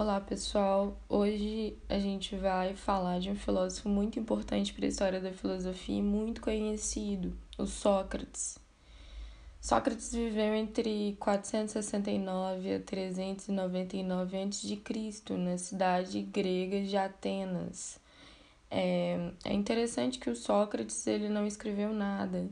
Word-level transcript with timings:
Olá, 0.00 0.20
pessoal. 0.20 0.96
Hoje 1.08 1.76
a 1.88 1.98
gente 1.98 2.36
vai 2.36 2.72
falar 2.72 3.18
de 3.18 3.30
um 3.30 3.34
filósofo 3.34 3.88
muito 3.88 4.16
importante 4.16 4.72
para 4.72 4.84
a 4.84 4.88
história 4.88 5.20
da 5.20 5.32
filosofia 5.32 5.98
e 5.98 6.02
muito 6.02 6.40
conhecido, 6.40 7.36
o 7.58 7.66
Sócrates. 7.66 8.60
Sócrates 9.60 10.14
viveu 10.14 10.54
entre 10.54 11.16
469 11.18 12.74
a 12.74 12.78
399 12.78 14.36
a.C. 14.36 15.36
na 15.36 15.58
cidade 15.58 16.22
grega 16.22 16.80
de 16.80 16.96
Atenas. 16.96 17.98
É, 18.70 19.32
é 19.44 19.52
interessante 19.52 20.20
que 20.20 20.30
o 20.30 20.36
Sócrates 20.36 21.08
ele 21.08 21.28
não 21.28 21.44
escreveu 21.44 21.92
nada. 21.92 22.48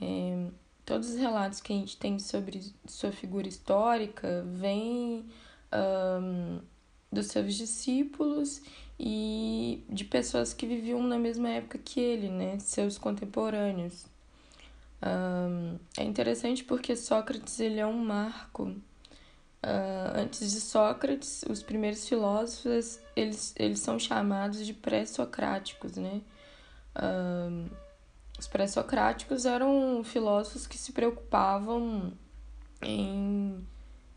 É, 0.00 0.46
todos 0.86 1.10
os 1.10 1.16
relatos 1.16 1.60
que 1.60 1.72
a 1.72 1.76
gente 1.76 1.96
tem 1.96 2.20
sobre 2.20 2.72
sua 2.86 3.10
figura 3.10 3.48
histórica 3.48 4.44
vêm 4.46 5.28
um, 5.72 6.60
dos 7.10 7.26
seus 7.26 7.54
discípulos 7.54 8.62
e 8.98 9.84
de 9.88 10.04
pessoas 10.04 10.52
que 10.52 10.66
viviam 10.66 11.02
na 11.02 11.18
mesma 11.18 11.48
época 11.48 11.78
que 11.78 12.00
ele, 12.00 12.28
né? 12.28 12.58
Seus 12.58 12.98
contemporâneos. 12.98 14.06
Um, 15.00 15.78
é 15.96 16.02
interessante 16.04 16.64
porque 16.64 16.96
Sócrates 16.96 17.60
ele 17.60 17.78
é 17.80 17.86
um 17.86 18.04
marco. 18.04 18.64
Uh, 18.64 20.14
antes 20.14 20.50
de 20.52 20.60
Sócrates, 20.60 21.44
os 21.48 21.62
primeiros 21.62 22.08
filósofos 22.08 23.00
eles, 23.16 23.52
eles 23.56 23.80
são 23.80 23.98
chamados 23.98 24.64
de 24.64 24.72
pré-socráticos, 24.72 25.96
né? 25.96 26.20
Os 28.38 28.46
pré-socráticos 28.46 29.44
eram 29.44 30.02
filósofos 30.04 30.66
que 30.66 30.78
se 30.78 30.92
preocupavam 30.92 32.12
em 32.82 33.66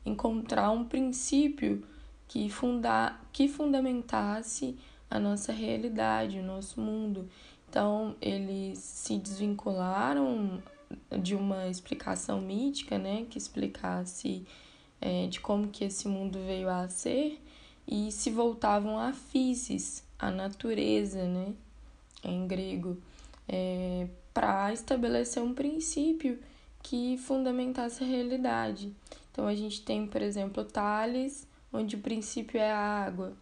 encontrar 0.05 0.72
um 0.72 0.84
princípio 0.84 1.84
que, 2.28 2.50
funda 2.50 3.20
que 3.32 3.48
fundamentasse 3.48 4.77
a 5.10 5.20
nossa 5.20 5.52
realidade, 5.52 6.40
o 6.40 6.43
nosso 6.43 6.80
mundo. 6.80 7.27
Então, 7.70 8.16
eles 8.21 8.80
se 8.80 9.18
desvincularam 9.18 10.62
de 11.21 11.35
uma 11.35 11.68
explicação 11.68 12.41
mítica, 12.41 12.98
né, 12.98 13.26
que 13.30 13.38
explicasse 13.38 14.46
é, 14.99 15.27
de 15.27 15.40
como 15.40 15.68
que 15.68 15.85
esse 15.85 16.08
mundo 16.08 16.40
veio 16.46 16.70
a 16.70 16.88
ser 16.90 17.41
e 17.88 18.12
se 18.12 18.30
voltavam 18.30 18.99
à 18.99 19.13
physis, 19.13 20.04
a 20.20 20.30
natureza, 20.30 21.26
né, 21.26 21.54
em 22.24 22.48
grego, 22.48 22.98
é, 23.48 24.08
para 24.34 24.71
estabelecer 24.71 25.41
um 25.41 25.54
princípio 25.54 26.40
que 26.82 27.18
fundamentasse 27.18 28.04
a 28.04 28.08
realidade. 28.08 28.93
Então 29.32 29.48
a 29.48 29.55
gente 29.55 29.82
tem, 29.84 30.05
por 30.05 30.21
exemplo, 30.21 30.63
Tales, 30.63 31.48
onde 31.71 31.96
o 31.96 31.99
princípio 31.99 32.60
é 32.60 32.71
a 32.71 32.77
água, 32.77 33.37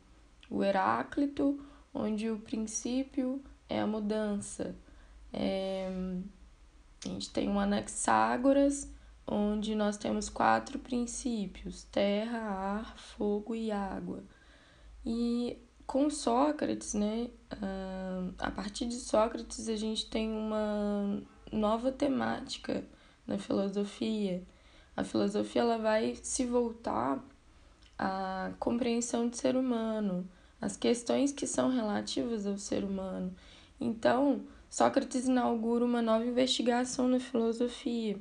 o 0.49 0.63
Heráclito, 0.63 1.59
onde 1.93 2.29
o 2.29 2.39
princípio 2.39 3.43
é 3.67 3.79
a 3.79 3.87
mudança. 3.87 4.75
É... 5.33 5.89
A 7.05 7.07
gente 7.07 7.29
tem 7.31 7.49
o 7.49 7.57
Anaxágoras, 7.57 8.91
onde 9.25 9.73
nós 9.73 9.97
temos 9.97 10.29
quatro 10.29 10.77
princípios: 10.79 11.83
terra, 11.85 12.39
ar, 12.39 12.97
fogo 12.97 13.55
e 13.55 13.71
água. 13.71 14.23
E 15.05 15.57
com 15.87 16.09
Sócrates, 16.09 16.93
né, 16.93 17.29
a 18.37 18.51
partir 18.51 18.85
de 18.85 18.95
Sócrates, 18.95 19.67
a 19.69 19.75
gente 19.75 20.07
tem 20.09 20.29
uma 20.29 21.23
nova 21.51 21.91
temática 21.91 22.85
na 23.25 23.39
filosofia 23.39 24.45
a 24.99 25.03
filosofia 25.05 25.61
ela 25.61 25.77
vai 25.77 26.15
se 26.21 26.45
voltar 26.45 27.23
à 27.97 28.51
compreensão 28.59 29.29
do 29.29 29.35
ser 29.35 29.55
humano, 29.55 30.29
às 30.59 30.75
questões 30.75 31.31
que 31.31 31.47
são 31.47 31.69
relativas 31.69 32.45
ao 32.45 32.57
ser 32.57 32.83
humano. 32.83 33.33
Então, 33.79 34.41
Sócrates 34.69 35.25
inaugura 35.25 35.85
uma 35.85 36.01
nova 36.01 36.25
investigação 36.25 37.07
na 37.07 37.17
filosofia, 37.17 38.19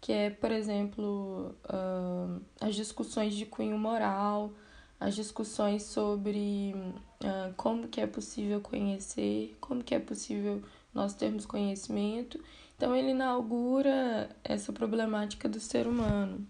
que 0.00 0.12
é, 0.12 0.30
por 0.30 0.52
exemplo, 0.52 1.52
uh, 1.64 2.40
as 2.60 2.76
discussões 2.76 3.34
de 3.34 3.44
cunho 3.44 3.76
moral, 3.76 4.52
as 5.00 5.16
discussões 5.16 5.82
sobre 5.82 6.76
uh, 7.24 7.52
como 7.56 7.88
que 7.88 8.00
é 8.00 8.06
possível 8.06 8.60
conhecer, 8.60 9.56
como 9.60 9.82
que 9.82 9.96
é 9.96 9.98
possível 9.98 10.62
nós 10.94 11.12
termos 11.12 11.44
conhecimento 11.44 12.38
então 12.80 12.96
ele 12.96 13.10
inaugura 13.10 14.30
essa 14.42 14.72
problemática 14.72 15.46
do 15.46 15.60
ser 15.60 15.86
humano. 15.86 16.46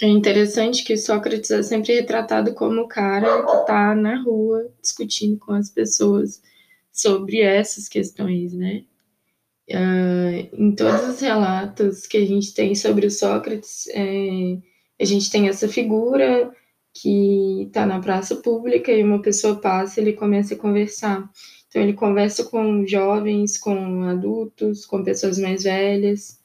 É 0.00 0.08
interessante 0.08 0.82
que 0.82 0.96
Sócrates 0.96 1.48
é 1.52 1.62
sempre 1.62 1.94
retratado 1.94 2.52
como 2.54 2.80
o 2.80 2.88
cara 2.88 3.44
que 3.44 3.56
está 3.58 3.94
na 3.94 4.20
rua 4.20 4.68
discutindo 4.82 5.38
com 5.38 5.52
as 5.52 5.70
pessoas 5.70 6.42
sobre 6.90 7.40
essas 7.40 7.88
questões, 7.88 8.52
né? 8.52 8.82
Uh, 9.70 10.48
em 10.60 10.74
todos 10.74 11.10
os 11.10 11.20
relatos 11.20 12.04
que 12.04 12.16
a 12.16 12.26
gente 12.26 12.52
tem 12.52 12.74
sobre 12.74 13.06
o 13.06 13.10
Sócrates, 13.10 13.86
é, 13.94 14.58
a 15.00 15.04
gente 15.04 15.30
tem 15.30 15.48
essa 15.48 15.68
figura 15.68 16.52
que 16.92 17.62
está 17.68 17.86
na 17.86 18.00
praça 18.00 18.34
pública 18.34 18.90
e 18.90 19.04
uma 19.04 19.22
pessoa 19.22 19.54
passa 19.54 20.00
e 20.00 20.02
ele 20.02 20.14
começa 20.14 20.54
a 20.54 20.58
conversar. 20.58 21.30
Então, 21.72 21.80
ele 21.80 21.94
conversa 21.94 22.44
com 22.44 22.86
jovens, 22.86 23.56
com 23.56 24.02
adultos, 24.02 24.84
com 24.84 25.02
pessoas 25.02 25.38
mais 25.38 25.62
velhas, 25.62 26.38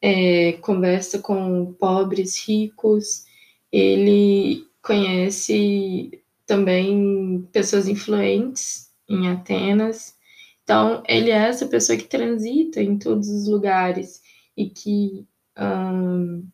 é, 0.00 0.54
conversa 0.54 1.20
com 1.20 1.72
pobres, 1.74 2.36
ricos, 2.44 3.24
ele 3.70 4.66
conhece 4.82 6.20
também 6.44 7.48
pessoas 7.52 7.86
influentes 7.86 8.90
em 9.08 9.28
Atenas. 9.28 10.16
Então, 10.64 11.00
ele 11.06 11.30
é 11.30 11.34
essa 11.34 11.68
pessoa 11.68 11.96
que 11.96 12.08
transita 12.08 12.82
em 12.82 12.98
todos 12.98 13.28
os 13.28 13.46
lugares 13.46 14.20
e 14.56 14.68
que, 14.68 15.24
um, 15.56 16.44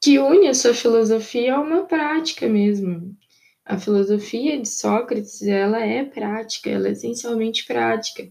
que 0.00 0.16
une 0.20 0.46
a 0.46 0.54
sua 0.54 0.74
filosofia 0.74 1.56
a 1.56 1.60
uma 1.60 1.86
prática 1.86 2.48
mesmo 2.48 3.17
a 3.68 3.78
filosofia 3.78 4.58
de 4.58 4.66
Sócrates 4.66 5.42
ela 5.42 5.84
é 5.84 6.02
prática, 6.02 6.70
ela 6.70 6.88
é 6.88 6.92
essencialmente 6.92 7.66
prática. 7.66 8.26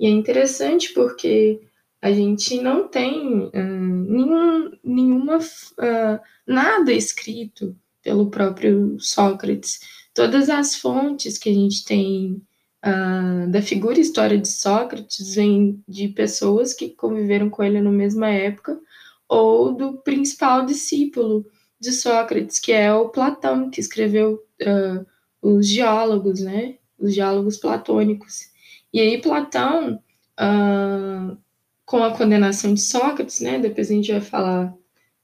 E 0.00 0.06
é 0.06 0.08
interessante 0.08 0.94
porque 0.94 1.60
a 2.00 2.10
gente 2.10 2.58
não 2.60 2.88
tem 2.88 3.44
uh, 3.48 3.50
nenhum, 3.54 4.70
nenhuma 4.82 5.36
uh, 5.36 6.20
nada 6.46 6.90
escrito 6.90 7.76
pelo 8.02 8.30
próprio 8.30 8.98
Sócrates. 8.98 9.80
Todas 10.14 10.48
as 10.48 10.74
fontes 10.74 11.36
que 11.36 11.50
a 11.50 11.54
gente 11.54 11.84
tem 11.84 12.42
uh, 12.86 13.50
da 13.50 13.60
figura 13.60 13.98
e 13.98 14.00
história 14.00 14.38
de 14.38 14.48
Sócrates 14.48 15.34
vêm 15.34 15.82
de 15.86 16.08
pessoas 16.08 16.72
que 16.72 16.90
conviveram 16.90 17.50
com 17.50 17.62
ele 17.62 17.82
na 17.82 17.90
mesma 17.90 18.30
época 18.30 18.80
ou 19.28 19.74
do 19.74 19.98
principal 19.98 20.64
discípulo 20.64 21.44
de 21.78 21.92
Sócrates, 21.92 22.58
que 22.58 22.72
é 22.72 22.92
o 22.94 23.10
Platão, 23.10 23.68
que 23.68 23.80
escreveu 23.80 24.47
uh, 24.62 25.06
os 25.40 25.68
diálogos, 25.68 26.40
né? 26.40 26.76
Os 26.98 27.14
diálogos 27.14 27.56
platônicos. 27.56 28.50
E 28.92 29.00
aí 29.00 29.20
Platão, 29.20 30.02
uh, 30.40 31.36
com 31.84 32.02
a 32.02 32.16
condenação 32.16 32.74
de 32.74 32.80
Sócrates, 32.80 33.40
né? 33.40 33.58
Depois 33.58 33.90
a 33.90 33.94
gente 33.94 34.12
vai 34.12 34.20
falar 34.20 34.74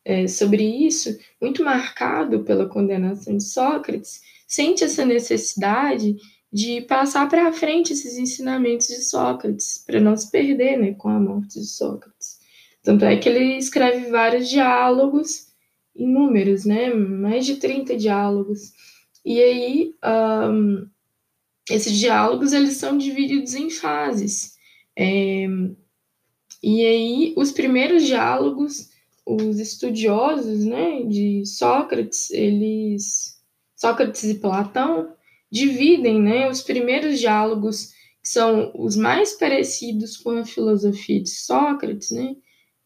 é, 0.04 0.28
sobre 0.28 0.62
isso, 0.62 1.18
muito 1.40 1.64
marcado 1.64 2.44
pela 2.44 2.68
condenação 2.68 3.36
de 3.36 3.44
Sócrates, 3.44 4.20
sente 4.46 4.84
essa 4.84 5.04
necessidade 5.04 6.16
de 6.52 6.82
passar 6.82 7.28
para 7.28 7.52
frente 7.52 7.92
esses 7.92 8.16
ensinamentos 8.16 8.86
de 8.86 9.02
Sócrates, 9.02 9.82
para 9.84 9.98
não 9.98 10.16
se 10.16 10.30
perder 10.30 10.78
né, 10.78 10.94
com 10.94 11.08
a 11.08 11.18
morte 11.18 11.58
de 11.58 11.66
Sócrates. 11.66 12.38
Tanto 12.82 13.04
é 13.06 13.16
que 13.16 13.28
ele 13.28 13.56
escreve 13.56 14.10
vários 14.10 14.48
diálogos 14.48 15.48
inúmeros, 15.96 16.64
né? 16.64 16.92
Mais 16.92 17.46
de 17.46 17.56
30 17.56 17.96
diálogos. 17.96 18.72
E 19.24 19.40
aí, 19.40 19.94
um, 20.50 20.86
esses 21.70 21.98
diálogos, 21.98 22.52
eles 22.52 22.76
são 22.76 22.98
divididos 22.98 23.54
em 23.54 23.70
fases. 23.70 24.56
É, 24.96 25.46
e 26.62 26.84
aí, 26.84 27.34
os 27.36 27.50
primeiros 27.50 28.04
diálogos, 28.04 28.90
os 29.26 29.58
estudiosos, 29.58 30.64
né, 30.64 31.02
de 31.02 31.44
Sócrates, 31.46 32.30
eles... 32.30 33.34
Sócrates 33.76 34.24
e 34.24 34.34
Platão 34.36 35.14
dividem, 35.50 36.20
né, 36.20 36.48
os 36.48 36.62
primeiros 36.62 37.18
diálogos 37.18 37.92
que 38.22 38.28
são 38.28 38.72
os 38.74 38.96
mais 38.96 39.34
parecidos 39.34 40.16
com 40.16 40.30
a 40.30 40.44
filosofia 40.44 41.22
de 41.22 41.28
Sócrates, 41.28 42.10
né, 42.10 42.34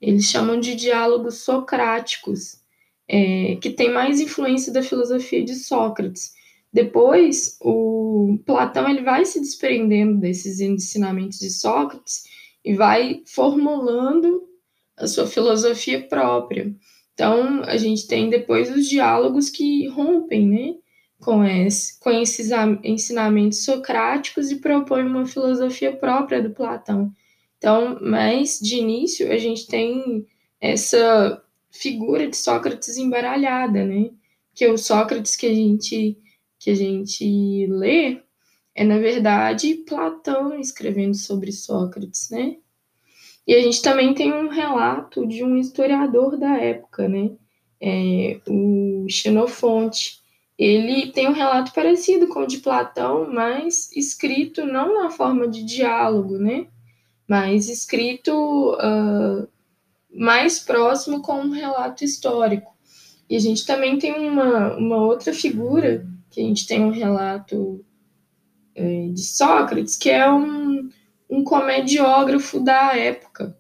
eles 0.00 0.24
chamam 0.24 0.58
de 0.58 0.74
diálogos 0.74 1.36
socráticos, 1.36 2.60
é, 3.08 3.56
que 3.56 3.70
tem 3.70 3.92
mais 3.92 4.20
influência 4.20 4.72
da 4.72 4.82
filosofia 4.82 5.42
de 5.42 5.54
Sócrates. 5.54 6.32
Depois, 6.72 7.56
o 7.62 8.38
Platão 8.44 8.88
ele 8.88 9.02
vai 9.02 9.24
se 9.24 9.40
desprendendo 9.40 10.18
desses 10.18 10.60
ensinamentos 10.60 11.38
de 11.38 11.50
Sócrates 11.50 12.24
e 12.64 12.74
vai 12.74 13.22
formulando 13.26 14.46
a 14.96 15.06
sua 15.06 15.26
filosofia 15.26 16.06
própria. 16.06 16.74
Então, 17.14 17.62
a 17.64 17.76
gente 17.76 18.06
tem 18.06 18.28
depois 18.28 18.70
os 18.70 18.86
diálogos 18.86 19.48
que 19.48 19.88
rompem, 19.88 20.46
né, 20.46 20.74
com, 21.20 21.42
esse, 21.42 21.98
com 21.98 22.10
esses 22.10 22.50
ensinamentos 22.84 23.64
socráticos 23.64 24.50
e 24.50 24.56
propõe 24.56 25.02
uma 25.02 25.26
filosofia 25.26 25.96
própria 25.96 26.42
do 26.42 26.50
Platão. 26.50 27.10
Então, 27.56 27.98
mas 28.00 28.60
de 28.60 28.76
início 28.76 29.32
a 29.32 29.36
gente 29.36 29.66
tem 29.66 30.24
essa 30.60 31.42
figura 31.80 32.28
de 32.28 32.36
Sócrates 32.36 32.96
embaralhada, 32.96 33.84
né? 33.84 34.10
Que 34.54 34.66
o 34.66 34.76
Sócrates 34.76 35.36
que 35.36 35.46
a 35.46 35.54
gente 35.54 36.18
que 36.58 36.70
a 36.70 36.74
gente 36.74 37.66
lê 37.68 38.20
é 38.74 38.84
na 38.84 38.98
verdade 38.98 39.74
Platão 39.86 40.58
escrevendo 40.58 41.14
sobre 41.14 41.52
Sócrates, 41.52 42.30
né? 42.30 42.56
E 43.46 43.54
a 43.54 43.62
gente 43.62 43.80
também 43.80 44.12
tem 44.12 44.32
um 44.32 44.48
relato 44.48 45.26
de 45.26 45.42
um 45.42 45.56
historiador 45.56 46.36
da 46.36 46.58
época, 46.58 47.08
né? 47.08 47.30
É, 47.80 48.40
o 48.46 49.06
Xenofonte. 49.08 50.18
Ele 50.58 51.12
tem 51.12 51.28
um 51.28 51.32
relato 51.32 51.72
parecido 51.72 52.26
com 52.26 52.40
o 52.40 52.46
de 52.46 52.58
Platão, 52.58 53.32
mas 53.32 53.90
escrito 53.96 54.66
não 54.66 55.02
na 55.02 55.08
forma 55.08 55.46
de 55.48 55.62
diálogo, 55.62 56.36
né? 56.36 56.66
Mas 57.28 57.68
escrito 57.68 58.32
uh, 58.74 59.48
mais 60.10 60.58
próximo 60.58 61.22
com 61.22 61.34
um 61.34 61.50
relato 61.50 62.04
histórico. 62.04 62.76
E 63.28 63.36
a 63.36 63.38
gente 63.38 63.66
também 63.66 63.98
tem 63.98 64.14
uma, 64.14 64.76
uma 64.76 64.96
outra 64.96 65.32
figura, 65.32 66.06
que 66.30 66.40
a 66.40 66.44
gente 66.44 66.66
tem 66.66 66.82
um 66.82 66.90
relato 66.90 67.84
é, 68.74 69.08
de 69.08 69.22
Sócrates, 69.22 69.96
que 69.96 70.08
é 70.08 70.30
um, 70.30 70.88
um 71.28 71.44
comediógrafo 71.44 72.60
da 72.60 72.96
época. 72.96 73.56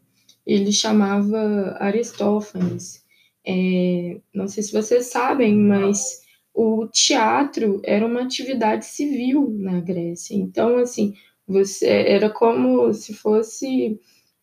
Ele 0.46 0.72
chamava 0.72 1.76
Aristófanes. 1.78 3.04
É, 3.46 4.20
não 4.34 4.48
sei 4.48 4.62
se 4.62 4.72
vocês 4.72 5.06
sabem, 5.06 5.54
mas 5.54 6.20
o 6.54 6.86
teatro 6.88 7.80
era 7.84 8.06
uma 8.06 8.22
atividade 8.22 8.86
civil 8.86 9.54
na 9.58 9.80
Grécia. 9.80 10.34
Então, 10.34 10.78
assim, 10.78 11.14
você 11.46 11.86
era 11.86 12.28
como 12.28 12.92
se 12.92 13.14
fosse 13.14 14.00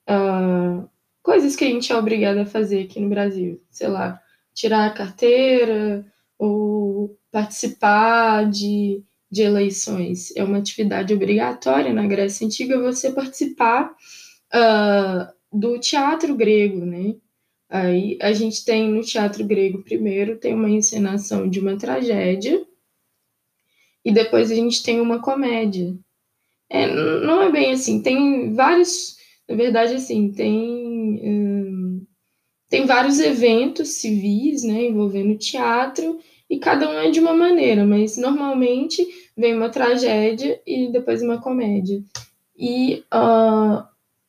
uh, 0.10 0.88
coisas 1.26 1.56
que 1.56 1.66
a 1.66 1.68
gente 1.68 1.92
é 1.92 1.98
obrigado 1.98 2.38
a 2.38 2.46
fazer 2.46 2.84
aqui 2.84 3.00
no 3.00 3.10
Brasil, 3.10 3.60
sei 3.72 3.88
lá, 3.88 4.22
tirar 4.54 4.86
a 4.86 4.94
carteira 4.94 6.06
ou 6.38 7.18
participar 7.32 8.48
de, 8.48 9.04
de 9.30 9.42
eleições. 9.42 10.34
É 10.36 10.44
uma 10.44 10.60
atividade 10.60 11.14
obrigatória 11.14 11.92
na 11.92 12.06
Grécia 12.06 12.46
Antiga 12.46 12.80
você 12.80 13.12
participar 13.12 13.92
uh, 14.54 15.34
do 15.52 15.80
teatro 15.80 16.36
grego, 16.36 16.86
né? 16.86 17.16
Aí 17.68 18.20
a 18.22 18.32
gente 18.32 18.64
tem 18.64 18.88
no 18.88 19.02
teatro 19.02 19.44
grego 19.44 19.84
primeiro 19.84 20.38
tem 20.38 20.54
uma 20.54 20.70
encenação 20.70 21.50
de 21.50 21.60
uma 21.60 21.76
tragédia 21.76 22.64
e 24.06 24.12
depois 24.12 24.52
a 24.52 24.56
gente 24.56 24.84
tem 24.84 25.02
uma 25.02 25.20
comédia. 25.20 25.98
É, 26.70 26.88
não 27.26 27.42
é 27.42 27.52
bem 27.52 27.74
assim, 27.74 28.02
tem 28.02 28.54
vários 28.54 29.16
na 29.48 29.56
verdade, 29.56 29.94
assim, 29.94 30.32
tem, 30.32 30.95
tem 32.70 32.86
vários 32.86 33.20
eventos 33.20 33.90
civis, 33.90 34.64
né, 34.64 34.86
envolvendo 34.86 35.38
teatro, 35.38 36.20
e 36.50 36.60
cada 36.60 36.90
um 36.90 37.00
é 37.00 37.10
de 37.10 37.20
uma 37.20 37.34
maneira, 37.34 37.86
mas 37.86 38.18
normalmente 38.18 39.06
vem 39.36 39.56
uma 39.56 39.70
tragédia 39.70 40.62
e 40.66 40.92
depois 40.92 41.22
uma 41.22 41.42
comédia. 41.42 42.04
E 42.58 43.04
uh, 43.14 43.84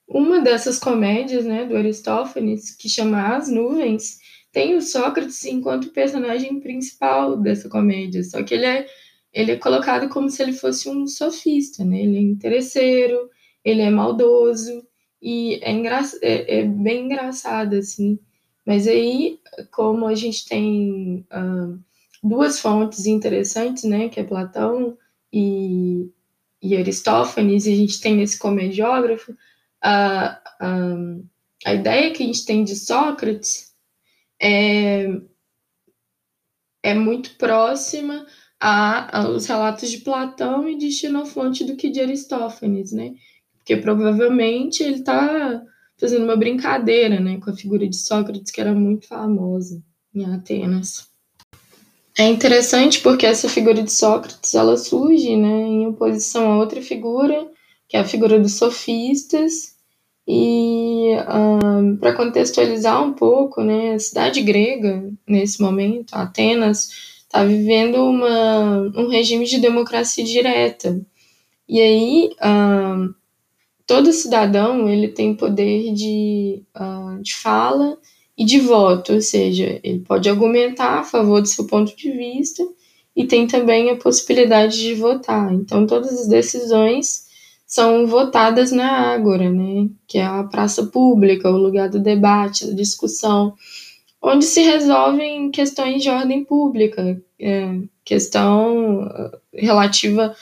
uma 0.09 0.41
dessas 0.41 0.79
comédias, 0.79 1.45
né, 1.45 1.65
do 1.65 1.77
Aristófanes, 1.77 2.75
que 2.75 2.89
chama 2.89 3.37
As 3.37 3.49
Nuvens, 3.49 4.19
tem 4.53 4.75
o 4.75 4.81
Sócrates 4.81 5.45
enquanto 5.45 5.91
personagem 5.91 6.61
principal 6.61 7.37
dessa 7.37 7.69
comédia, 7.69 8.23
só 8.23 8.43
que 8.43 8.55
ele 8.55 8.65
é, 8.65 8.87
ele 9.33 9.53
é 9.53 9.57
colocado 9.57 10.09
como 10.09 10.31
se 10.31 10.43
ele 10.43 10.53
fosse 10.53 10.89
um 10.89 11.07
sofista, 11.07 11.85
né, 11.85 12.03
ele 12.03 12.17
é 12.17 12.21
interesseiro, 12.21 13.31
ele 13.65 13.83
é 13.83 13.91
maldoso, 13.91 14.87
e 15.21 15.59
é, 15.63 15.73
engra... 15.73 16.03
é, 16.23 16.61
é 16.61 16.65
bem 16.65 17.07
engraçado, 17.07 17.75
assim. 17.75 18.19
Mas 18.67 18.89
aí, 18.89 19.39
como 19.71 20.07
a 20.07 20.15
gente 20.15 20.45
tem 20.47 21.25
uh, 21.33 21.79
duas 22.23 22.59
fontes 22.59 23.07
interessantes, 23.07 23.85
né, 23.85 24.09
que 24.09 24.19
é 24.19 24.25
Platão 24.25 24.99
e, 25.33 26.11
e 26.61 26.77
Aristófanes, 26.77 27.67
e 27.67 27.73
a 27.73 27.77
gente 27.77 28.01
tem 28.01 28.21
esse 28.21 28.37
comediógrafo, 28.37 29.31
uh, 29.33 30.65
uh, 30.65 31.25
a 31.65 31.75
ideia 31.75 32.13
que 32.13 32.23
a 32.23 32.27
gente 32.27 32.45
tem 32.45 32.65
de 32.65 32.75
Sócrates 32.75 33.73
é, 34.41 35.07
é 36.83 36.95
muito 36.95 37.37
próxima 37.37 38.27
a, 38.61 39.23
aos 39.23 39.47
relatos 39.47 39.91
de 39.91 39.99
Platão 39.99 40.69
e 40.69 40.77
de 40.77 40.91
Xenofonte 40.91 41.65
do 41.65 41.77
que 41.77 41.89
de 41.89 42.01
Aristófanes, 42.01 42.93
né? 42.93 43.15
Porque 43.59 43.77
provavelmente 43.77 44.83
ele 44.83 44.97
está 44.97 45.63
fazendo 45.99 46.25
uma 46.25 46.37
brincadeira 46.37 47.19
né, 47.21 47.39
com 47.39 47.51
a 47.51 47.57
figura 47.57 47.87
de 47.87 47.97
Sócrates, 47.97 48.51
que 48.51 48.61
era 48.61 48.75
muito 48.75 49.07
famosa 49.07 49.83
em 50.15 50.25
Atenas. 50.25 51.09
É 52.19 52.25
interessante 52.25 53.01
porque 53.01 53.27
essa 53.27 53.49
figura 53.49 53.83
de 53.83 53.93
Sócrates 53.93 54.55
ela 54.55 54.77
surge 54.77 55.37
né, 55.37 55.63
em 55.67 55.87
oposição 55.87 56.53
a 56.53 56.59
outra 56.59 56.81
figura, 56.81 57.47
que 57.89 57.97
é 57.97 58.01
a 58.01 58.05
figura 58.05 58.39
dos 58.41 58.55
sofistas. 58.55 59.77
E 60.27 61.13
um, 61.29 61.97
para 61.99 62.15
contextualizar 62.15 63.03
um 63.03 63.13
pouco, 63.13 63.63
né, 63.63 63.95
a 63.95 63.99
cidade 63.99 64.41
grega, 64.43 65.09
nesse 65.27 65.61
momento, 65.61 66.15
Atenas, 66.15 66.89
está 67.21 67.45
vivendo 67.45 67.97
uma, 67.97 68.91
um 68.97 69.09
regime 69.09 69.45
de 69.45 69.59
democracia 69.59 70.25
direta. 70.25 71.01
E 71.69 71.81
aí, 71.81 72.31
um, 72.43 73.15
todo 73.87 74.13
cidadão 74.13 74.89
ele 74.89 75.09
tem 75.09 75.35
poder 75.35 75.95
de, 75.95 76.63
uh, 76.77 77.23
de 77.23 77.35
fala 77.35 77.97
e 78.37 78.45
de 78.45 78.59
voto, 78.59 79.15
ou 79.15 79.23
seja, 79.23 79.81
ele 79.83 80.01
pode 80.01 80.29
argumentar 80.29 80.99
a 80.99 81.05
favor 81.05 81.41
do 81.41 81.49
seu 81.49 81.67
ponto 81.67 81.97
de 81.97 82.11
vista 82.11 82.63
e 83.15 83.25
tem 83.25 83.47
também 83.47 83.91
a 83.91 83.97
possibilidade 83.97 84.79
de 84.79 84.95
votar. 84.95 85.53
Então, 85.55 85.87
todas 85.87 86.21
as 86.21 86.29
decisões 86.29 87.27
são 87.67 88.07
votadas 88.07 88.71
na 88.71 89.15
Ágora, 89.15 89.51
né, 89.51 89.89
que 90.07 90.19
é 90.19 90.25
a 90.25 90.45
praça 90.45 90.87
pública, 90.87 91.51
o 91.51 91.57
lugar 91.57 91.89
do 91.89 91.99
debate, 91.99 92.67
da 92.67 92.73
discussão, 92.75 93.55
onde 94.21 94.45
se 94.45 94.61
resolvem 94.61 95.51
questões 95.51 96.03
de 96.03 96.11
ordem 96.11 96.45
pública, 96.45 97.21
é, 97.41 97.81
questão 98.05 99.03
ah, 99.03 99.39
relativa 99.53 100.35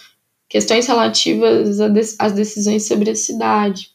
questões 0.55 0.87
relativas 0.87 1.81
às 2.17 2.33
decisões 2.33 2.87
sobre 2.87 3.11
a 3.11 3.17
cidade. 3.17 3.91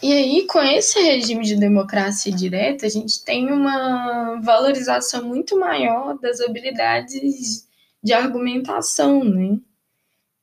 E 0.00 0.12
aí, 0.12 0.46
com 0.46 0.60
esse 0.60 1.00
regime 1.00 1.44
de 1.44 1.56
democracia 1.56 2.32
direta, 2.32 2.86
a 2.86 2.88
gente 2.88 3.24
tem 3.24 3.50
uma 3.50 4.40
valorização 4.40 5.24
muito 5.24 5.58
maior 5.58 6.16
das 6.20 6.40
habilidades 6.40 7.66
de 8.00 8.12
argumentação, 8.12 9.24
né? 9.24 9.58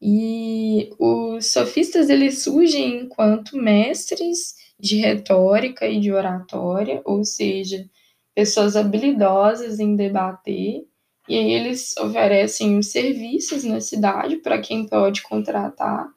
E 0.02 0.90
os 1.00 1.54
sofistas 1.54 2.10
eles 2.10 2.44
surgem 2.44 3.04
enquanto 3.04 3.56
mestres 3.56 4.56
de 4.78 4.98
retórica 4.98 5.88
e 5.88 5.98
de 5.98 6.12
oratória, 6.12 7.02
ou 7.06 7.24
seja, 7.24 7.90
pessoas 8.36 8.76
habilidosas 8.76 9.80
em 9.80 9.96
debater 9.96 10.86
e 11.28 11.38
aí 11.38 11.52
eles 11.54 11.96
oferecem 11.98 12.78
os 12.78 12.88
serviços 12.88 13.64
na 13.64 13.80
cidade 13.80 14.38
para 14.38 14.60
quem 14.60 14.88
pode 14.88 15.22
contratar. 15.22 16.08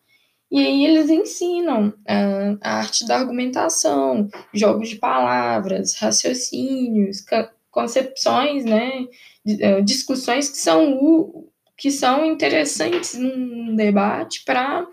E 0.51 0.59
aí 0.59 0.85
eles 0.85 1.11
ensinam 1.11 1.89
uh, 1.89 2.59
a 2.61 2.79
arte 2.79 3.07
da 3.07 3.17
argumentação, 3.17 4.29
jogos 4.53 4.91
de 4.91 4.97
palavras, 4.97 5.95
raciocínios, 5.95 7.25
concepções, 7.71 8.65
né, 8.65 9.07
uh, 9.47 9.83
discussões 9.83 10.49
que 10.49 10.59
são, 10.59 11.45
que 11.77 11.91
são 11.91 12.25
interessantes 12.25 13.15
num 13.15 13.75
debate 13.75 14.45
para 14.45 14.87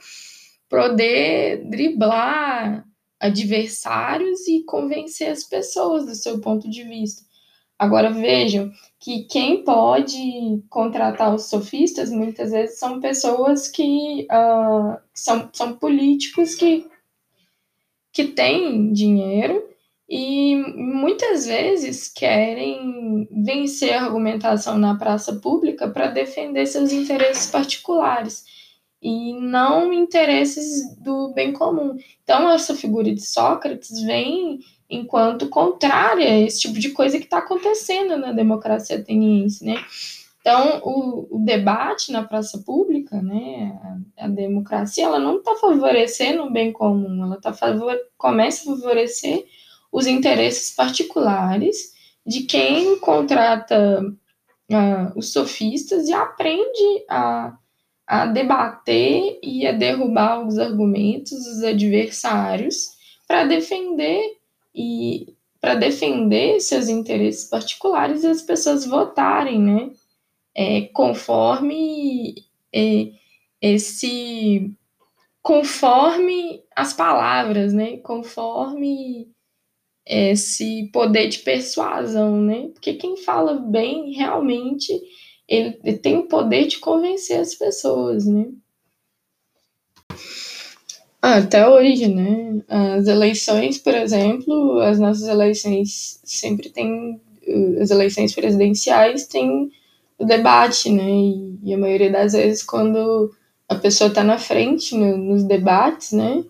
poder 0.68 1.64
driblar 1.70 2.86
adversários 3.20 4.48
e 4.48 4.64
convencer 4.64 5.30
as 5.30 5.44
pessoas 5.44 6.06
do 6.06 6.16
seu 6.16 6.42
ponto 6.42 6.68
de 6.68 6.84
vista. 6.84 7.22
Agora 7.82 8.12
vejam 8.12 8.72
que 9.00 9.24
quem 9.24 9.64
pode 9.64 10.64
contratar 10.70 11.34
os 11.34 11.50
sofistas 11.50 12.12
muitas 12.12 12.52
vezes 12.52 12.78
são 12.78 13.00
pessoas 13.00 13.68
que 13.68 14.28
uh, 14.32 15.00
são, 15.16 15.50
são 15.52 15.74
políticos 15.74 16.54
que, 16.54 16.88
que 18.14 18.26
têm 18.26 18.94
dinheiro 18.94 19.68
e 20.08 20.58
muitas 20.76 21.48
vezes 21.48 22.08
querem 22.08 23.28
vencer 23.32 23.94
a 23.94 24.04
argumentação 24.04 24.78
na 24.78 24.96
praça 24.96 25.38
pública 25.38 25.90
para 25.90 26.12
defender 26.12 26.68
seus 26.68 26.92
interesses 26.92 27.50
particulares 27.50 28.46
e 29.02 29.34
não 29.34 29.92
interesses 29.92 30.96
do 30.98 31.34
bem 31.34 31.52
comum. 31.52 31.98
Então, 32.24 32.48
essa 32.52 32.76
figura 32.76 33.12
de 33.12 33.26
Sócrates 33.26 34.04
vem 34.04 34.60
enquanto 34.92 35.48
contrária 35.48 36.30
a 36.30 36.40
esse 36.40 36.60
tipo 36.60 36.78
de 36.78 36.90
coisa 36.90 37.18
que 37.18 37.24
está 37.24 37.38
acontecendo 37.38 38.18
na 38.18 38.34
democracia 38.34 38.98
ateniense, 38.98 39.64
né? 39.66 39.76
Então, 40.42 40.82
o, 40.84 41.38
o, 41.38 41.46
debate 41.46 42.12
na 42.12 42.24
praça 42.24 42.58
pública, 42.66 43.22
né, 43.22 43.80
a, 44.18 44.26
a 44.26 44.28
democracia, 44.28 45.06
ela 45.06 45.20
não 45.20 45.38
está 45.38 45.56
favorecendo 45.56 46.44
o 46.44 46.52
bem 46.52 46.72
comum, 46.72 47.24
ela 47.24 47.40
tá 47.40 47.54
favor, 47.54 47.96
começa 48.18 48.64
a 48.64 48.76
favorecer 48.76 49.46
os 49.92 50.08
interesses 50.08 50.76
particulares 50.76 51.94
de 52.26 52.42
quem 52.42 52.98
contrata 53.00 54.04
uh, 54.04 55.18
os 55.18 55.32
sofistas 55.32 56.08
e 56.08 56.14
aprende 56.14 57.06
a, 57.08 57.56
a 58.08 58.26
debater 58.26 59.40
e 59.44 59.68
a 59.68 59.72
derrubar 59.72 60.46
os 60.46 60.58
argumentos 60.58 61.32
dos 61.32 61.64
adversários 61.64 62.94
para 63.28 63.46
defender 63.46 64.41
e 64.74 65.36
para 65.60 65.76
defender 65.76 66.60
seus 66.60 66.90
interesses 66.90 67.50
particulares 67.50 68.24
e 68.24 68.28
as 68.28 68.42
pessoas 68.42 68.86
votarem, 68.86 69.62
né? 69.62 69.92
É, 70.56 70.82
conforme 70.94 72.36
é, 72.74 73.12
esse 73.62 74.76
conforme 75.42 76.64
as 76.76 76.94
palavras, 76.94 77.74
né? 77.74 77.98
Conforme 77.98 79.30
esse 80.06 80.90
poder 80.92 81.28
de 81.30 81.40
persuasão, 81.40 82.42
né? 82.42 82.70
Porque 82.74 82.96
quem 82.96 83.18
fala 83.18 83.54
bem 83.56 84.14
realmente 84.14 84.92
ele, 85.48 85.98
tem 85.98 86.18
o 86.18 86.28
poder 86.28 86.68
de 86.68 86.80
convencer 86.80 87.40
as 87.40 87.54
pessoas, 87.54 88.26
né? 88.26 88.48
Ah, 91.22 91.38
até 91.38 91.68
hoje, 91.70 92.08
né? 92.08 92.62
As 92.68 93.08
eleições, 93.08 93.78
por 93.78 93.94
exemplo, 93.94 94.80
as 94.80 95.00
nossas 95.00 95.28
eleições 95.28 96.20
sempre 96.24 96.70
tem 96.70 97.22
as 97.80 97.90
eleições 97.92 98.34
presidenciais 98.34 99.28
têm 99.28 99.72
o 100.18 100.26
debate, 100.26 100.90
né? 100.90 101.10
E, 101.10 101.60
e, 101.64 101.74
a 101.74 101.78
maioria 101.78 102.12
das 102.12 102.34
vezes 102.34 102.64
quando 102.64 103.32
a 103.68 103.76
pessoa 103.76 104.10
está 104.10 104.24
na 104.24 104.38
frente 104.38 104.96
no, 104.96 105.18
nos 105.18 105.44
debates, 105.44 106.12
né? 106.12 106.44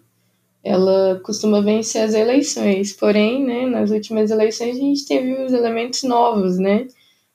Ela 0.63 1.19
costuma 1.23 1.61
vencer 1.61 2.03
as 2.03 2.13
eleições. 2.13 2.93
Porém, 2.93 3.43
né? 3.43 3.65
Nas 3.67 3.91
últimas 3.91 4.31
eleições 4.31 4.77
a 4.77 4.79
gente 4.79 5.05
teve 5.05 5.33
os 5.43 5.53
elementos 5.53 6.03
novos, 6.03 6.57
né? 6.57 6.87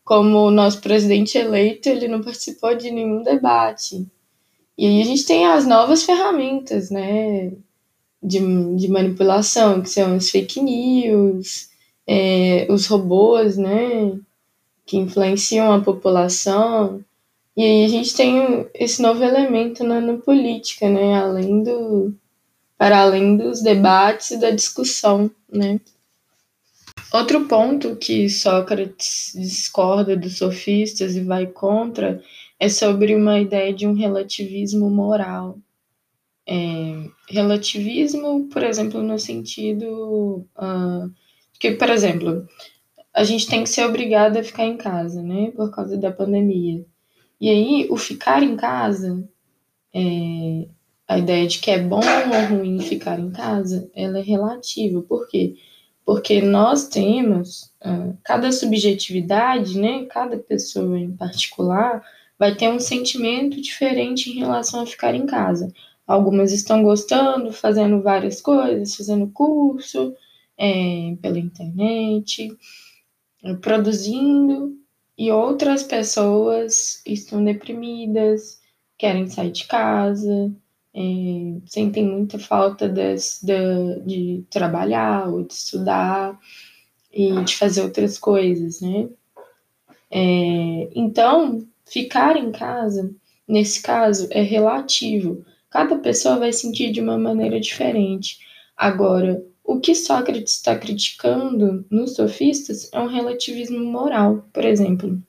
Como 0.04 0.38
o 0.38 0.50
nosso 0.50 0.80
presidente 0.80 1.36
eleito, 1.38 1.88
ele 1.88 2.08
não 2.08 2.22
participou 2.22 2.74
de 2.76 2.90
nenhum 2.90 3.22
debate. 3.22 4.06
E 4.78 4.86
aí 4.86 5.00
a 5.00 5.04
gente 5.04 5.24
tem 5.24 5.46
as 5.46 5.66
novas 5.66 6.02
ferramentas, 6.02 6.90
né, 6.90 7.52
de, 8.22 8.38
de 8.76 8.88
manipulação, 8.88 9.80
que 9.80 9.88
são 9.88 10.14
as 10.14 10.28
fake 10.28 10.60
news, 10.60 11.70
é, 12.06 12.66
os 12.70 12.86
robôs, 12.86 13.56
né, 13.56 14.18
que 14.84 14.98
influenciam 14.98 15.72
a 15.72 15.80
população. 15.80 17.02
E 17.56 17.62
aí 17.62 17.84
a 17.84 17.88
gente 17.88 18.14
tem 18.14 18.68
esse 18.74 19.00
novo 19.00 19.24
elemento 19.24 19.82
na, 19.82 20.00
na 20.00 20.18
política, 20.18 20.90
né, 20.90 21.14
além 21.14 21.62
do, 21.62 22.14
para 22.76 23.00
além 23.00 23.36
dos 23.36 23.62
debates 23.62 24.32
e 24.32 24.36
da 24.38 24.50
discussão, 24.50 25.30
né. 25.50 25.80
Outro 27.12 27.46
ponto 27.46 27.96
que 27.96 28.28
Sócrates 28.28 29.32
discorda 29.34 30.16
dos 30.16 30.36
sofistas 30.38 31.16
e 31.16 31.20
vai 31.20 31.46
contra 31.46 32.22
é 32.58 32.68
sobre 32.68 33.14
uma 33.14 33.38
ideia 33.38 33.72
de 33.72 33.86
um 33.86 33.94
relativismo 33.94 34.90
moral. 34.90 35.58
É, 36.48 37.08
relativismo, 37.28 38.48
por 38.48 38.62
exemplo, 38.62 39.02
no 39.02 39.18
sentido 39.18 40.46
uh, 40.56 41.10
que, 41.58 41.72
por 41.72 41.90
exemplo, 41.90 42.46
a 43.12 43.24
gente 43.24 43.46
tem 43.46 43.64
que 43.64 43.70
ser 43.70 43.84
obrigado 43.84 44.36
a 44.36 44.44
ficar 44.44 44.64
em 44.64 44.76
casa, 44.76 45.22
né, 45.22 45.50
por 45.52 45.70
causa 45.70 45.96
da 45.96 46.12
pandemia. 46.12 46.84
E 47.40 47.48
aí, 47.48 47.86
o 47.90 47.96
ficar 47.96 48.42
em 48.42 48.56
casa, 48.56 49.28
é, 49.94 50.68
a 51.08 51.18
ideia 51.18 51.46
de 51.46 51.58
que 51.58 51.70
é 51.70 51.78
bom 51.78 52.00
ou 52.00 52.56
ruim 52.56 52.78
ficar 52.80 53.18
em 53.18 53.30
casa, 53.30 53.90
ela 53.94 54.18
é 54.18 54.22
relativa. 54.22 55.02
Por 55.02 55.28
quê? 55.28 55.56
Porque 56.04 56.40
nós 56.40 56.88
temos, 56.88 57.72
uh, 57.84 58.16
cada 58.22 58.52
subjetividade, 58.52 59.78
né, 59.78 60.04
cada 60.06 60.36
pessoa 60.36 60.98
em 60.98 61.16
particular, 61.16 62.02
vai 62.38 62.54
ter 62.54 62.68
um 62.68 62.78
sentimento 62.78 63.60
diferente 63.60 64.30
em 64.30 64.38
relação 64.38 64.82
a 64.82 64.86
ficar 64.86 65.14
em 65.14 65.26
casa. 65.26 65.72
Algumas 66.06 66.52
estão 66.52 66.82
gostando, 66.82 67.52
fazendo 67.52 68.02
várias 68.02 68.40
coisas, 68.40 68.94
fazendo 68.94 69.28
curso 69.28 70.14
é, 70.56 71.16
pela 71.20 71.38
internet, 71.38 72.56
produzindo, 73.60 74.76
e 75.18 75.30
outras 75.30 75.82
pessoas 75.82 77.00
estão 77.06 77.42
deprimidas, 77.42 78.60
querem 78.98 79.26
sair 79.26 79.50
de 79.50 79.66
casa, 79.66 80.52
é, 80.94 81.60
sentem 81.66 82.04
muita 82.04 82.38
falta 82.38 82.88
de, 82.88 83.16
de 84.04 84.44
trabalhar 84.50 85.28
ou 85.28 85.42
de 85.42 85.54
estudar 85.54 86.38
e 87.12 87.42
de 87.44 87.56
fazer 87.56 87.82
outras 87.82 88.18
coisas, 88.18 88.80
né? 88.80 89.08
É, 90.10 90.88
então, 90.94 91.66
Ficar 91.86 92.36
em 92.36 92.50
casa, 92.50 93.14
nesse 93.46 93.80
caso, 93.80 94.28
é 94.30 94.42
relativo. 94.42 95.44
Cada 95.70 95.96
pessoa 95.98 96.38
vai 96.38 96.52
sentir 96.52 96.90
de 96.90 97.00
uma 97.00 97.16
maneira 97.16 97.60
diferente. 97.60 98.38
Agora, 98.76 99.42
o 99.62 99.80
que 99.80 99.94
Sócrates 99.94 100.54
está 100.54 100.76
criticando 100.76 101.86
nos 101.90 102.14
sofistas 102.14 102.90
é 102.92 103.00
um 103.00 103.06
relativismo 103.06 103.84
moral, 103.84 104.44
por 104.52 104.64
exemplo. 104.64 105.20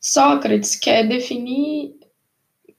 Sócrates 0.00 0.74
quer 0.74 1.06
definir, 1.08 1.94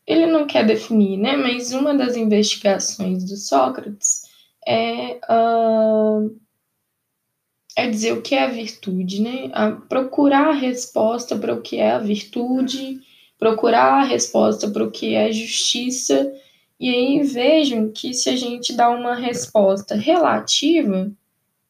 ele 0.05 0.25
não 0.25 0.45
quer 0.45 0.65
definir, 0.65 1.17
né? 1.17 1.37
Mas 1.37 1.71
uma 1.71 1.93
das 1.93 2.17
investigações 2.17 3.23
do 3.23 3.37
Sócrates 3.37 4.23
é 4.67 5.19
uh, 5.29 6.35
é 7.75 7.89
dizer 7.89 8.13
o 8.13 8.21
que 8.21 8.35
é 8.35 8.43
a 8.43 8.47
virtude, 8.47 9.21
né? 9.21 9.49
A 9.53 9.71
procurar 9.71 10.49
a 10.49 10.53
resposta 10.53 11.35
para 11.35 11.53
o 11.53 11.61
que 11.61 11.77
é 11.77 11.91
a 11.91 11.99
virtude, 11.99 12.99
procurar 13.37 14.01
a 14.01 14.03
resposta 14.03 14.69
para 14.69 14.83
o 14.83 14.91
que 14.91 15.15
é 15.15 15.31
justiça. 15.31 16.33
E 16.79 16.89
aí 16.89 17.23
vejam 17.23 17.91
que 17.91 18.13
se 18.13 18.29
a 18.29 18.35
gente 18.35 18.73
dá 18.73 18.89
uma 18.89 19.15
resposta 19.15 19.95
relativa 19.95 21.11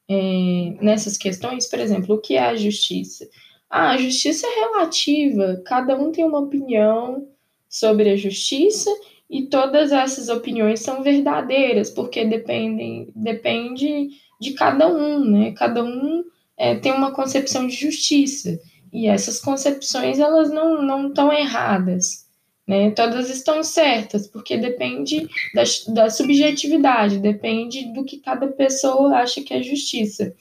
é, 0.09 0.75
nessas 0.81 1.17
questões, 1.17 1.67
por 1.67 1.79
exemplo, 1.79 2.15
o 2.15 2.21
que 2.21 2.35
é 2.35 2.41
a 2.41 2.55
justiça? 2.55 3.29
Ah, 3.69 3.91
a 3.91 3.97
justiça 3.97 4.45
é 4.45 4.59
relativa, 4.59 5.61
cada 5.65 5.95
um 5.95 6.11
tem 6.11 6.23
uma 6.23 6.39
opinião 6.39 7.27
sobre 7.69 8.09
a 8.09 8.15
justiça 8.15 8.89
e 9.33 9.47
todas 9.47 9.91
essas 9.91 10.29
opiniões 10.29 10.81
são 10.81 11.01
verdadeiras, 11.01 11.89
porque 11.89 12.23
dependem, 12.23 13.09
depende 13.15 14.09
de 14.39 14.53
cada 14.53 14.87
um, 14.87 15.25
né? 15.25 15.53
Cada 15.53 15.83
um 15.83 16.23
é, 16.55 16.75
tem 16.75 16.91
uma 16.91 17.11
concepção 17.11 17.65
de 17.65 17.75
justiça 17.75 18.59
e 18.93 19.07
essas 19.07 19.39
concepções 19.39 20.19
elas 20.19 20.51
não 20.51 20.83
não 20.83 21.07
estão 21.07 21.33
erradas, 21.33 22.29
né? 22.67 22.91
Todas 22.91 23.27
estão 23.31 23.63
certas 23.63 24.27
porque 24.27 24.55
depende 24.55 25.27
da, 25.55 25.63
da 25.93 26.09
subjetividade, 26.11 27.17
depende 27.17 27.91
do 27.91 28.05
que 28.05 28.19
cada 28.19 28.45
pessoa 28.49 29.15
acha 29.15 29.41
que 29.41 29.51
é 29.51 29.63
justiça. 29.63 30.31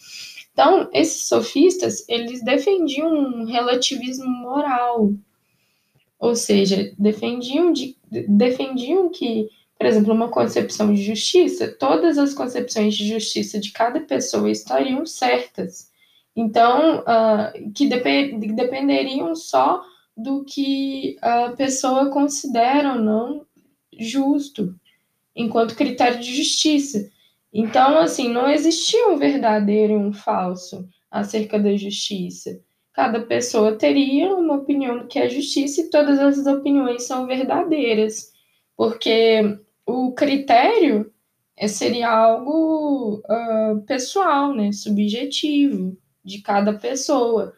Então, 0.52 0.90
esses 0.92 1.28
sofistas, 1.28 2.04
eles 2.06 2.44
defendiam 2.44 3.08
um 3.08 3.44
relativismo 3.46 4.28
moral, 4.28 5.14
ou 6.18 6.36
seja, 6.36 6.92
defendiam, 6.98 7.72
de, 7.72 7.96
defendiam 8.28 9.08
que 9.08 9.48
por 9.82 9.86
exemplo, 9.88 10.14
uma 10.14 10.28
concepção 10.28 10.94
de 10.94 11.02
justiça, 11.02 11.66
todas 11.66 12.16
as 12.16 12.32
concepções 12.32 12.94
de 12.94 13.08
justiça 13.08 13.58
de 13.58 13.72
cada 13.72 13.98
pessoa 13.98 14.48
estariam 14.48 15.04
certas. 15.04 15.90
Então, 16.36 17.00
uh, 17.00 17.72
que 17.72 17.88
dep 17.88 18.38
dependeriam 18.54 19.34
só 19.34 19.82
do 20.16 20.44
que 20.44 21.16
a 21.20 21.48
pessoa 21.56 22.10
considera 22.10 22.92
ou 22.92 23.00
não 23.00 23.44
justo, 23.98 24.72
enquanto 25.34 25.74
critério 25.74 26.20
de 26.20 26.32
justiça. 26.32 27.10
Então, 27.52 27.98
assim, 27.98 28.28
não 28.28 28.48
existia 28.48 29.08
um 29.08 29.16
verdadeiro 29.16 29.94
e 29.94 29.96
um 29.96 30.12
falso 30.12 30.88
acerca 31.10 31.58
da 31.58 31.76
justiça. 31.76 32.60
Cada 32.92 33.20
pessoa 33.20 33.76
teria 33.76 34.34
uma 34.34 34.54
opinião 34.54 34.98
do 34.98 35.06
que 35.06 35.18
é 35.18 35.28
justiça 35.28 35.80
e 35.80 35.90
todas 35.90 36.18
as 36.18 36.46
opiniões 36.46 37.04
são 37.04 37.26
verdadeiras, 37.26 38.30
porque 38.76 39.58
o 39.86 40.12
critério 40.12 41.10
é, 41.56 41.68
seria 41.68 42.10
algo 42.10 43.22
uh, 43.24 43.80
pessoal, 43.86 44.54
né, 44.54 44.72
subjetivo 44.72 45.96
de 46.24 46.40
cada 46.42 46.74
pessoa. 46.74 47.54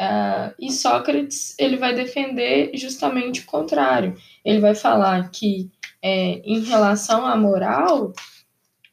Uh, 0.00 0.52
e 0.58 0.72
Sócrates 0.72 1.54
ele 1.56 1.76
vai 1.76 1.94
defender 1.94 2.70
justamente 2.74 3.42
o 3.42 3.46
contrário. 3.46 4.16
Ele 4.44 4.58
vai 4.58 4.74
falar 4.74 5.30
que 5.30 5.70
é, 6.02 6.40
em 6.44 6.60
relação 6.60 7.24
à 7.24 7.36
moral, 7.36 8.12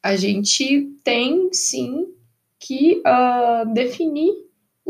a 0.02 0.16
gente 0.16 0.96
tem 1.04 1.52
sim 1.52 2.08
que 2.60 3.02
uh, 3.06 3.74
definir 3.74 4.32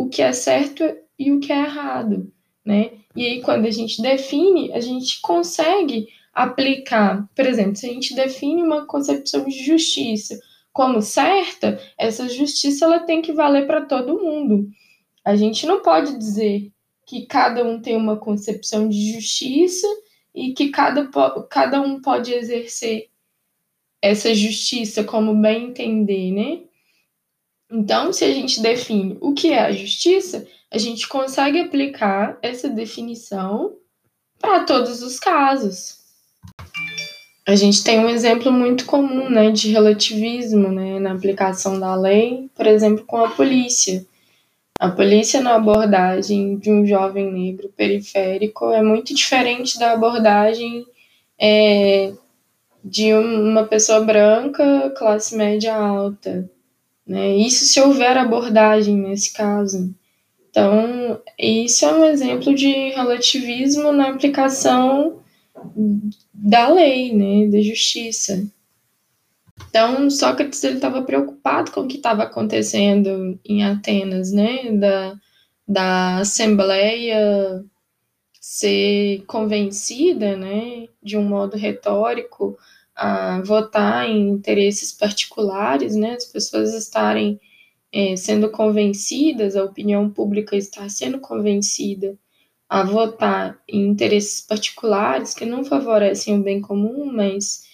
o 0.01 0.09
que 0.09 0.21
é 0.21 0.33
certo 0.33 0.83
e 1.17 1.31
o 1.31 1.39
que 1.39 1.51
é 1.51 1.59
errado. 1.59 2.31
né? 2.65 2.91
E 3.15 3.25
aí, 3.25 3.41
quando 3.41 3.65
a 3.65 3.71
gente 3.71 4.01
define, 4.01 4.71
a 4.73 4.79
gente 4.79 5.19
consegue 5.21 6.07
aplicar, 6.33 7.27
por 7.35 7.45
exemplo, 7.45 7.75
se 7.75 7.89
a 7.89 7.93
gente 7.93 8.15
define 8.15 8.63
uma 8.63 8.85
concepção 8.85 9.43
de 9.45 9.63
justiça 9.63 10.39
como 10.71 11.01
certa, 11.01 11.79
essa 11.97 12.29
justiça 12.29 12.85
ela 12.85 12.99
tem 12.99 13.21
que 13.21 13.33
valer 13.33 13.67
para 13.67 13.85
todo 13.85 14.19
mundo. 14.19 14.69
A 15.25 15.35
gente 15.35 15.65
não 15.65 15.81
pode 15.81 16.17
dizer 16.17 16.71
que 17.05 17.25
cada 17.25 17.65
um 17.65 17.81
tem 17.81 17.97
uma 17.97 18.15
concepção 18.15 18.87
de 18.87 19.13
justiça 19.13 19.87
e 20.33 20.53
que 20.53 20.69
cada, 20.69 21.09
cada 21.49 21.81
um 21.81 22.01
pode 22.01 22.33
exercer 22.33 23.09
essa 24.01 24.33
justiça 24.33 25.03
como 25.03 25.35
bem 25.35 25.65
entender, 25.65 26.31
né? 26.31 26.61
Então, 27.71 28.11
se 28.11 28.25
a 28.25 28.33
gente 28.33 28.61
define 28.61 29.17
o 29.21 29.33
que 29.33 29.51
é 29.51 29.61
a 29.61 29.71
justiça, 29.71 30.45
a 30.69 30.77
gente 30.77 31.07
consegue 31.07 31.59
aplicar 31.59 32.37
essa 32.41 32.69
definição 32.69 33.75
para 34.39 34.65
todos 34.65 35.01
os 35.01 35.19
casos. 35.19 35.99
A 37.47 37.55
gente 37.55 37.83
tem 37.83 37.99
um 37.99 38.09
exemplo 38.09 38.51
muito 38.51 38.85
comum 38.85 39.29
né, 39.29 39.51
de 39.51 39.71
relativismo 39.71 40.69
né, 40.69 40.99
na 40.99 41.13
aplicação 41.13 41.79
da 41.79 41.95
lei, 41.95 42.49
por 42.55 42.67
exemplo, 42.67 43.05
com 43.05 43.17
a 43.17 43.29
polícia. 43.29 44.05
A 44.79 44.89
polícia 44.89 45.41
na 45.41 45.55
abordagem 45.55 46.57
de 46.57 46.71
um 46.71 46.85
jovem 46.85 47.31
negro 47.31 47.71
periférico 47.75 48.71
é 48.71 48.81
muito 48.81 49.13
diferente 49.13 49.77
da 49.77 49.91
abordagem 49.91 50.85
é, 51.39 52.13
de 52.83 53.13
uma 53.13 53.63
pessoa 53.63 54.01
branca, 54.01 54.91
classe 54.97 55.35
média 55.35 55.75
alta. 55.75 56.49
Né? 57.05 57.35
Isso 57.35 57.65
se 57.65 57.79
houver 57.81 58.17
abordagem 58.17 58.95
nesse 58.95 59.33
caso. 59.33 59.93
Então, 60.49 61.21
isso 61.39 61.85
é 61.85 61.93
um 61.93 62.05
exemplo 62.05 62.53
de 62.53 62.89
relativismo 62.89 63.91
na 63.91 64.09
aplicação 64.09 65.21
da 66.33 66.67
lei, 66.69 67.13
né, 67.13 67.47
da 67.47 67.61
justiça. 67.61 68.45
Então, 69.69 70.09
Sócrates 70.09 70.61
ele 70.63 70.75
estava 70.75 71.01
preocupado 71.03 71.71
com 71.71 71.81
o 71.81 71.87
que 71.87 71.97
estava 71.97 72.23
acontecendo 72.23 73.39
em 73.45 73.63
Atenas, 73.63 74.33
né, 74.33 74.71
da, 74.71 75.15
da 75.65 76.17
Assembleia 76.17 77.63
ser 78.39 79.23
convencida, 79.27 80.35
né, 80.35 80.87
de 81.01 81.15
um 81.15 81.23
modo 81.23 81.55
retórico, 81.55 82.57
a 83.01 83.41
votar 83.41 84.07
em 84.07 84.29
interesses 84.29 84.91
particulares, 84.91 85.95
né, 85.95 86.13
as 86.13 86.25
pessoas 86.25 86.75
estarem 86.75 87.39
é, 87.91 88.15
sendo 88.15 88.51
convencidas, 88.51 89.55
a 89.55 89.63
opinião 89.63 90.07
pública 90.07 90.55
estar 90.55 90.87
sendo 90.87 91.19
convencida 91.19 92.15
a 92.69 92.83
votar 92.83 93.59
em 93.67 93.87
interesses 93.87 94.39
particulares 94.39 95.33
que 95.33 95.45
não 95.45 95.63
favorecem 95.65 96.39
o 96.39 96.43
bem 96.43 96.61
comum, 96.61 97.11
mas 97.11 97.65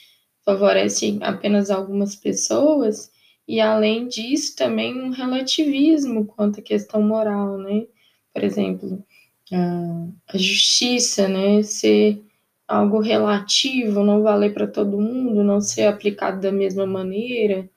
favorecem 0.45 1.19
apenas 1.21 1.69
algumas 1.69 2.15
pessoas, 2.15 3.11
e 3.45 3.59
além 3.59 4.07
disso 4.07 4.55
também 4.55 4.97
um 4.97 5.09
relativismo 5.09 6.25
quanto 6.25 6.61
à 6.61 6.63
questão 6.63 7.01
moral, 7.01 7.57
né? 7.57 7.85
Por 8.33 8.45
exemplo, 8.45 9.03
a, 9.51 10.37
justiça, 10.37 11.27
né, 11.27 11.61
ser 11.63 12.23
algo 12.67 12.99
relativo, 12.99 14.03
não 14.03 14.21
valer 14.21 14.53
para 14.53 14.67
todo 14.67 14.99
mundo, 14.99 15.43
não 15.43 15.61
ser 15.61 15.83
aplicado 15.83 16.41
da 16.41 16.51
mesma 16.51 16.85
maneira. 16.85 17.69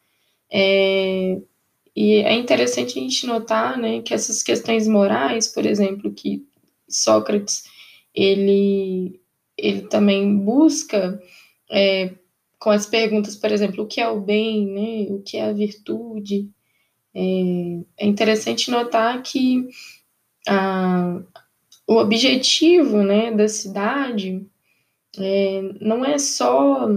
É, 0.53 1.41
e 1.95 2.15
é 2.17 2.35
interessante 2.35 2.99
a 2.99 3.03
gente 3.03 3.27
notar, 3.27 3.79
né, 3.79 4.03
que 4.03 4.15
essas 4.15 4.43
questões 4.43 4.89
morais, 4.89 5.49
por 5.49 5.65
exemplo, 5.65 6.13
que 6.13 6.45
Sócrates 6.89 7.65
ele, 8.15 9.21
ele 9.57 9.83
também 9.83 10.37
busca 10.37 11.21
é, 11.71 12.15
com 12.59 12.71
as 12.71 12.87
perguntas, 12.87 13.37
por 13.37 13.51
exemplo, 13.51 13.85
o 13.85 13.87
que 13.87 14.01
é 14.01 14.09
o 14.09 14.21
bem, 14.21 14.67
né? 14.67 15.15
o 15.15 15.23
que 15.23 15.37
é 15.37 15.45
a 15.45 15.53
virtude. 15.53 16.51
É, 17.15 17.21
é 17.99 18.07
interessante 18.07 18.71
notar 18.71 19.23
que 19.23 19.67
a, 20.47 21.23
o 21.87 21.97
objetivo 21.97 23.03
né, 23.03 23.33
da 23.33 23.49
cidade 23.49 24.47
é, 25.19 25.63
não 25.81 26.05
é 26.05 26.19
só 26.19 26.89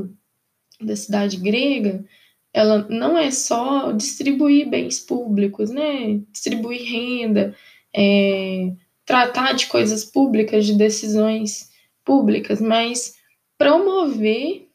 da 0.80 0.96
cidade 0.96 1.38
grega, 1.38 2.06
ela 2.54 2.86
não 2.90 3.18
é 3.18 3.32
só 3.32 3.92
distribuir 3.92 4.70
bens 4.70 5.00
públicos, 5.00 5.72
né? 5.72 6.22
distribuir 6.32 6.84
renda, 6.84 7.56
é, 7.96 8.72
tratar 9.06 9.54
de 9.54 9.68
coisas 9.68 10.06
públicas, 10.06 10.66
de 10.66 10.76
decisões 10.76 11.70
públicas, 12.06 12.62
mas 12.62 13.16
promover 13.58 14.68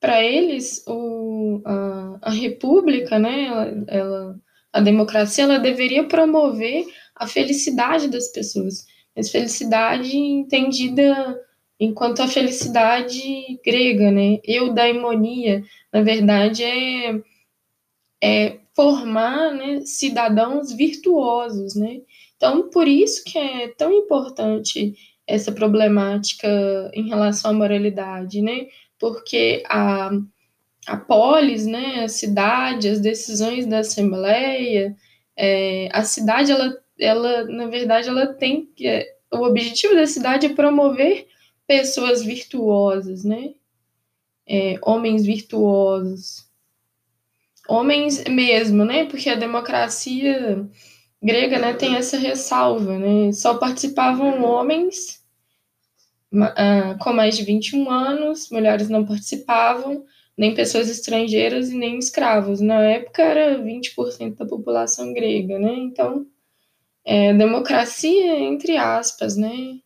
para 0.00 0.22
eles 0.22 0.84
o, 0.86 1.60
a, 1.64 2.18
a 2.22 2.30
república, 2.30 3.18
né, 3.18 3.46
ela, 3.46 3.84
ela, 3.88 4.40
a 4.72 4.80
democracia, 4.80 5.44
ela 5.44 5.58
deveria 5.58 6.04
promover 6.04 6.86
a 7.16 7.26
felicidade 7.26 8.08
das 8.08 8.28
pessoas, 8.28 8.86
mas 9.16 9.30
felicidade 9.30 10.16
entendida 10.16 11.36
enquanto 11.80 12.20
a 12.20 12.28
felicidade 12.28 13.58
grega, 13.64 14.10
né, 14.10 14.38
eudaimonia, 14.44 15.62
na 15.92 16.02
verdade 16.02 16.64
é, 16.64 17.20
é 18.22 18.58
formar 18.74 19.52
né, 19.54 19.80
cidadãos 19.84 20.72
virtuosos, 20.72 21.74
né, 21.74 22.00
então, 22.38 22.70
por 22.70 22.86
isso 22.86 23.24
que 23.24 23.36
é 23.36 23.68
tão 23.68 23.92
importante 23.92 24.94
essa 25.26 25.52
problemática 25.52 26.48
em 26.94 27.08
relação 27.08 27.50
à 27.50 27.54
moralidade, 27.54 28.40
né? 28.40 28.68
Porque 28.98 29.62
a, 29.68 30.10
a 30.86 30.96
polis, 30.96 31.66
né, 31.66 32.04
a 32.04 32.08
cidade, 32.08 32.88
as 32.88 33.00
decisões 33.00 33.66
da 33.66 33.80
Assembleia, 33.80 34.96
é, 35.36 35.88
a 35.92 36.04
cidade, 36.04 36.52
ela, 36.52 36.78
ela, 36.98 37.44
na 37.44 37.66
verdade, 37.66 38.08
ela 38.08 38.26
tem 38.26 38.66
que. 38.74 39.06
O 39.32 39.42
objetivo 39.44 39.94
da 39.94 40.06
cidade 40.06 40.46
é 40.46 40.54
promover 40.54 41.26
pessoas 41.68 42.22
virtuosas, 42.24 43.22
né? 43.22 43.52
É, 44.46 44.78
homens 44.82 45.24
virtuosos. 45.26 46.48
Homens 47.68 48.24
mesmo, 48.24 48.84
né? 48.86 49.04
Porque 49.04 49.28
a 49.28 49.34
democracia 49.34 50.66
grega, 51.22 51.58
né, 51.58 51.74
tem 51.74 51.96
essa 51.96 52.16
ressalva, 52.16 52.98
né? 52.98 53.30
Só 53.32 53.58
participavam 53.58 54.42
homens 54.42 55.22
uh, 56.32 56.98
com 56.98 57.12
mais 57.12 57.36
de 57.36 57.44
21 57.44 57.90
anos, 57.90 58.50
mulheres 58.50 58.88
não 58.88 59.04
participavam, 59.04 60.04
nem 60.36 60.54
pessoas 60.54 60.88
estrangeiras 60.88 61.70
e 61.70 61.76
nem 61.76 61.98
escravos. 61.98 62.60
Na 62.60 62.80
época 62.80 63.22
era 63.22 63.58
20% 63.62 64.36
da 64.36 64.46
população 64.46 65.12
grega, 65.12 65.58
né? 65.58 65.74
Então, 65.74 66.26
é, 67.04 67.34
democracia 67.34 68.38
entre 68.38 68.76
aspas, 68.78 69.36
né? 69.36 69.80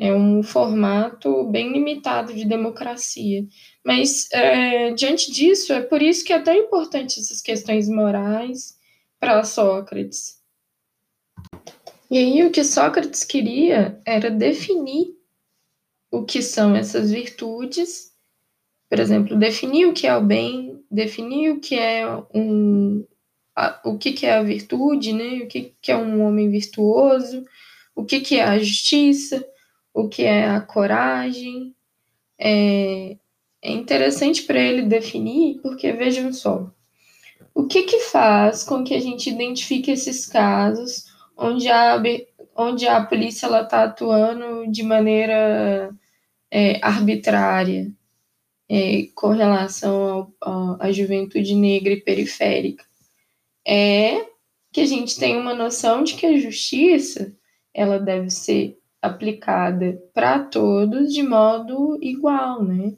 É 0.00 0.14
um 0.14 0.42
formato 0.42 1.44
bem 1.50 1.72
limitado 1.72 2.32
de 2.32 2.44
democracia. 2.44 3.44
Mas, 3.84 4.30
é, 4.32 4.92
diante 4.92 5.32
disso, 5.32 5.72
é 5.72 5.80
por 5.80 6.00
isso 6.00 6.24
que 6.24 6.32
é 6.32 6.38
tão 6.38 6.54
importante 6.54 7.18
essas 7.18 7.40
questões 7.40 7.88
morais 7.88 8.78
para 9.18 9.42
Sócrates 9.42 10.38
e 12.10 12.16
aí 12.16 12.42
o 12.44 12.50
que 12.50 12.64
Sócrates 12.64 13.22
queria 13.22 14.00
era 14.04 14.30
definir 14.30 15.14
o 16.10 16.24
que 16.24 16.40
são 16.40 16.74
essas 16.74 17.10
virtudes, 17.10 18.12
por 18.88 18.98
exemplo, 18.98 19.36
definir 19.36 19.86
o 19.86 19.92
que 19.92 20.06
é 20.06 20.16
o 20.16 20.24
bem, 20.24 20.82
definir 20.90 21.50
o 21.50 21.60
que 21.60 21.78
é 21.78 22.06
um 22.34 23.06
a, 23.54 23.80
o 23.84 23.98
que, 23.98 24.12
que 24.12 24.24
é 24.24 24.36
a 24.36 24.42
virtude, 24.42 25.12
né? 25.12 25.42
O 25.42 25.48
que, 25.48 25.74
que 25.82 25.92
é 25.92 25.96
um 25.96 26.22
homem 26.22 26.48
virtuoso, 26.48 27.44
o 27.94 28.04
que, 28.04 28.20
que 28.20 28.36
é 28.36 28.44
a 28.44 28.58
justiça, 28.58 29.44
o 29.98 30.08
que 30.08 30.22
é 30.22 30.48
a 30.48 30.60
coragem. 30.60 31.74
É, 32.38 33.16
é 33.60 33.72
interessante 33.72 34.42
para 34.44 34.60
ele 34.60 34.82
definir, 34.82 35.60
porque 35.60 35.90
vejam 35.92 36.32
só, 36.32 36.70
o 37.52 37.66
que 37.66 37.82
que 37.82 37.98
faz 37.98 38.62
com 38.62 38.84
que 38.84 38.94
a 38.94 39.00
gente 39.00 39.28
identifique 39.28 39.90
esses 39.90 40.24
casos 40.26 41.06
onde 41.36 41.68
a, 41.68 42.00
onde 42.56 42.86
a 42.86 43.04
polícia 43.04 43.46
está 43.46 43.82
atuando 43.82 44.70
de 44.70 44.84
maneira 44.84 45.90
é, 46.48 46.78
arbitrária 46.80 47.90
é, 48.68 49.08
com 49.16 49.30
relação 49.30 50.32
à 50.78 50.92
juventude 50.92 51.56
negra 51.56 51.92
e 51.94 52.00
periférica. 52.00 52.84
É 53.66 54.24
que 54.72 54.80
a 54.80 54.86
gente 54.86 55.18
tem 55.18 55.36
uma 55.36 55.54
noção 55.54 56.04
de 56.04 56.14
que 56.14 56.26
a 56.26 56.38
justiça 56.38 57.34
ela 57.74 57.98
deve 57.98 58.30
ser 58.30 58.78
aplicada 59.08 60.00
para 60.14 60.38
todos 60.38 61.12
de 61.12 61.22
modo 61.22 61.98
igual, 62.02 62.62
né? 62.62 62.94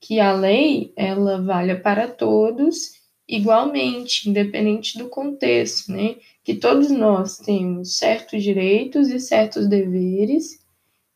Que 0.00 0.20
a 0.20 0.32
lei 0.32 0.92
ela 0.96 1.42
valha 1.42 1.78
para 1.78 2.06
todos 2.06 2.98
igualmente, 3.28 4.28
independente 4.28 4.96
do 4.96 5.08
contexto, 5.08 5.92
né? 5.92 6.16
Que 6.42 6.54
todos 6.54 6.90
nós 6.90 7.38
temos 7.38 7.96
certos 7.96 8.42
direitos 8.42 9.10
e 9.10 9.20
certos 9.20 9.68
deveres 9.68 10.58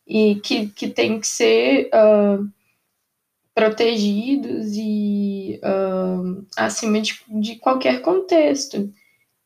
e 0.07 0.35
que, 0.37 0.69
que 0.69 0.89
tem 0.89 1.19
que 1.19 1.27
ser 1.27 1.89
uh, 1.89 2.47
protegidos 3.55 4.73
e 4.77 5.59
uh, 5.63 6.45
acima 6.57 7.01
de, 7.01 7.19
de 7.29 7.57
qualquer 7.57 8.03
contexto, 8.03 8.93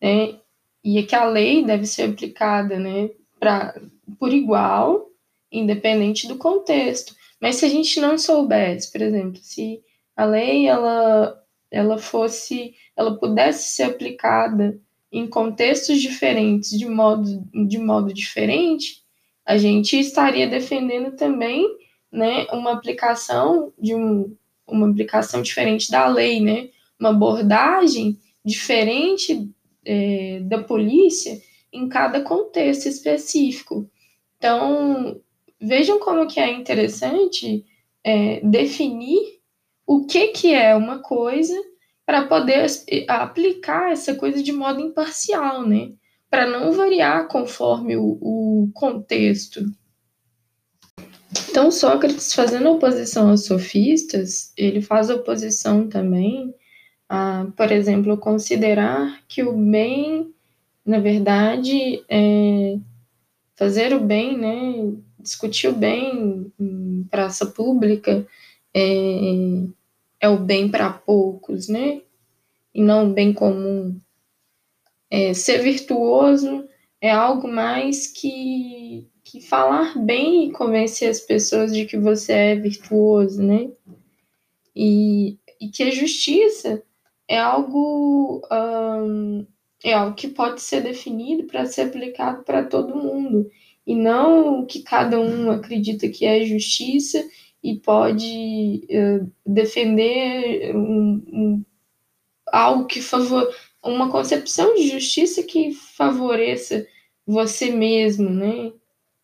né? 0.03 0.38
E 0.83 0.99
é 0.99 1.03
que 1.03 1.16
a 1.16 1.25
lei 1.25 1.64
deve 1.64 1.87
ser 1.87 2.11
aplicada, 2.11 2.79
né? 2.79 3.11
Pra, 3.38 3.75
por 4.19 4.33
igual, 4.33 5.11
independente 5.51 6.27
do 6.27 6.37
contexto. 6.37 7.14
Mas 7.40 7.57
se 7.57 7.64
a 7.64 7.69
gente 7.69 8.01
não 8.01 8.16
soubesse, 8.19 8.90
por 8.90 9.03
exemplo, 9.03 9.38
se 9.42 9.83
a 10.16 10.25
lei 10.25 10.66
ela 10.66 11.42
ela 11.71 11.99
fosse, 11.99 12.75
ela 12.97 13.19
pudesse 13.19 13.75
ser 13.75 13.85
aplicada 13.85 14.81
em 15.11 15.27
contextos 15.27 16.01
diferentes, 16.01 16.71
de 16.71 16.87
modo, 16.87 17.45
de 17.66 17.79
modo 17.79 18.12
diferente, 18.12 19.03
a 19.45 19.57
gente 19.57 19.99
estaria 19.99 20.49
defendendo 20.49 21.12
também, 21.16 21.66
né, 22.11 22.47
uma 22.53 22.73
aplicação 22.73 23.73
de 23.79 23.95
um, 23.95 24.35
uma 24.66 24.88
aplicação 24.88 25.42
diferente 25.42 25.90
da 25.90 26.07
lei, 26.09 26.40
né, 26.40 26.69
uma 26.99 27.11
abordagem 27.11 28.19
diferente 28.45 29.49
é, 29.85 30.40
da 30.45 30.62
polícia 30.62 31.40
em 31.73 31.88
cada 31.88 32.21
contexto 32.23 32.87
específico. 32.87 33.88
Então, 34.37 35.20
vejam 35.61 35.99
como 35.99 36.27
que 36.27 36.38
é 36.38 36.53
interessante 36.53 37.64
é, 38.05 38.40
definir 38.40 39.40
o 39.87 40.07
que, 40.07 40.29
que 40.29 40.55
é 40.55 40.75
uma 40.75 41.01
coisa 41.01 41.55
para 42.05 42.27
poder 42.27 42.66
aplicar 43.09 43.90
essa 43.90 44.14
coisa 44.14 44.42
de 44.42 44.53
modo 44.53 44.81
imparcial, 44.81 45.66
né? 45.66 45.92
Para 46.31 46.46
não 46.46 46.72
variar 46.72 47.27
conforme 47.29 47.96
o, 47.96 48.18
o 48.20 48.70
contexto. 48.75 49.64
Então, 51.51 51.70
Sócrates, 51.70 52.33
fazendo 52.33 52.70
oposição 52.70 53.31
aos 53.31 53.46
sofistas, 53.46 54.53
ele 54.57 54.81
faz 54.81 55.11
oposição 55.11 55.88
também 55.88 56.55
a, 57.09 57.46
por 57.57 57.72
exemplo, 57.72 58.16
considerar 58.18 59.20
que 59.27 59.42
o 59.42 59.53
bem, 59.53 60.33
na 60.85 60.99
verdade, 60.99 62.05
é 62.09 62.77
fazer 63.57 63.95
o 63.95 64.01
bem, 64.01 64.37
né? 64.37 64.92
Discutir 65.19 65.69
o 65.69 65.73
bem 65.73 66.53
em 66.59 67.05
praça 67.11 67.47
pública 67.47 68.27
é, 68.73 68.83
é 70.21 70.29
o 70.29 70.38
bem 70.38 70.71
para 70.71 70.92
poucos, 70.92 71.69
né? 71.69 72.03
E 72.75 72.83
não 72.83 73.11
o 73.11 73.12
bem 73.12 73.33
comum. 73.33 73.99
É, 75.11 75.33
ser 75.33 75.62
virtuoso 75.62 76.69
é 77.01 77.11
algo 77.11 77.49
mais 77.49 78.07
que, 78.07 79.09
que 79.25 79.40
falar 79.40 79.97
bem 79.99 80.49
e 80.49 80.53
convencer 80.53 81.09
as 81.09 81.21
pessoas 81.21 81.73
de 81.73 81.87
que 81.87 81.97
você 81.97 82.33
é 82.33 82.55
virtuoso, 82.57 83.42
né? 83.42 83.71
E, 84.75 85.38
e 85.61 85.69
que 85.69 85.83
a 85.83 85.90
justiça 85.90 86.83
é 87.27 87.38
algo 87.38 88.42
um, 88.53 89.47
é 89.87 89.92
algo 89.92 90.16
que 90.16 90.27
pode 90.27 90.61
ser 90.61 90.83
definido 90.83 91.44
para 91.44 91.64
ser 91.64 91.83
aplicado 91.83 92.42
para 92.42 92.64
todo 92.64 92.96
mundo 92.96 93.49
e 93.87 93.94
não 93.94 94.62
o 94.62 94.66
que 94.66 94.83
cada 94.83 95.20
um 95.20 95.49
acredita 95.49 96.09
que 96.09 96.27
é 96.27 96.44
justiça 96.44 97.25
e 97.62 97.77
pode 97.77 98.85
uh, 98.90 99.33
defender 99.46 100.75
um, 100.75 101.22
um, 101.33 101.64
algo 102.49 102.87
que 102.87 103.01
favor 103.01 103.49
uma 103.81 104.11
concepção 104.11 104.75
de 104.75 104.88
justiça 104.88 105.44
que 105.44 105.72
favoreça 105.72 106.85
você 107.25 107.70
mesmo, 107.70 108.29
né? 108.29 108.72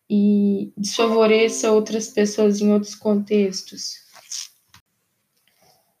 E 0.09 0.71
desfavoreça 0.77 1.73
outras 1.73 2.07
pessoas 2.07 2.61
em 2.61 2.71
outros 2.71 2.95
contextos. 2.95 3.95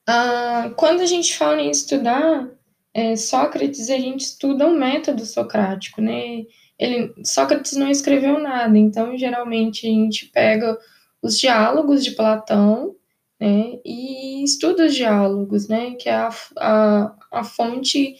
Uh, 0.07 0.73
quando 0.75 1.01
a 1.01 1.05
gente 1.05 1.35
fala 1.35 1.61
em 1.61 1.69
estudar 1.69 2.49
é, 2.93 3.15
Sócrates, 3.15 3.89
a 3.89 3.97
gente 3.97 4.21
estuda 4.21 4.67
um 4.67 4.77
método 4.77 5.25
socrático, 5.25 6.01
né? 6.01 6.45
Ele, 6.77 7.13
Sócrates 7.23 7.73
não 7.73 7.89
escreveu 7.89 8.39
nada, 8.39 8.77
então 8.77 9.17
geralmente 9.17 9.87
a 9.87 9.89
gente 9.89 10.27
pega 10.27 10.77
os 11.21 11.39
diálogos 11.39 12.03
de 12.03 12.11
Platão, 12.11 12.95
né, 13.39 13.79
e 13.83 14.43
estuda 14.43 14.85
os 14.85 14.95
diálogos, 14.95 15.67
né, 15.67 15.95
que 15.95 16.07
é 16.07 16.13
a, 16.13 16.29
a, 16.57 17.15
a 17.31 17.43
fonte 17.43 18.15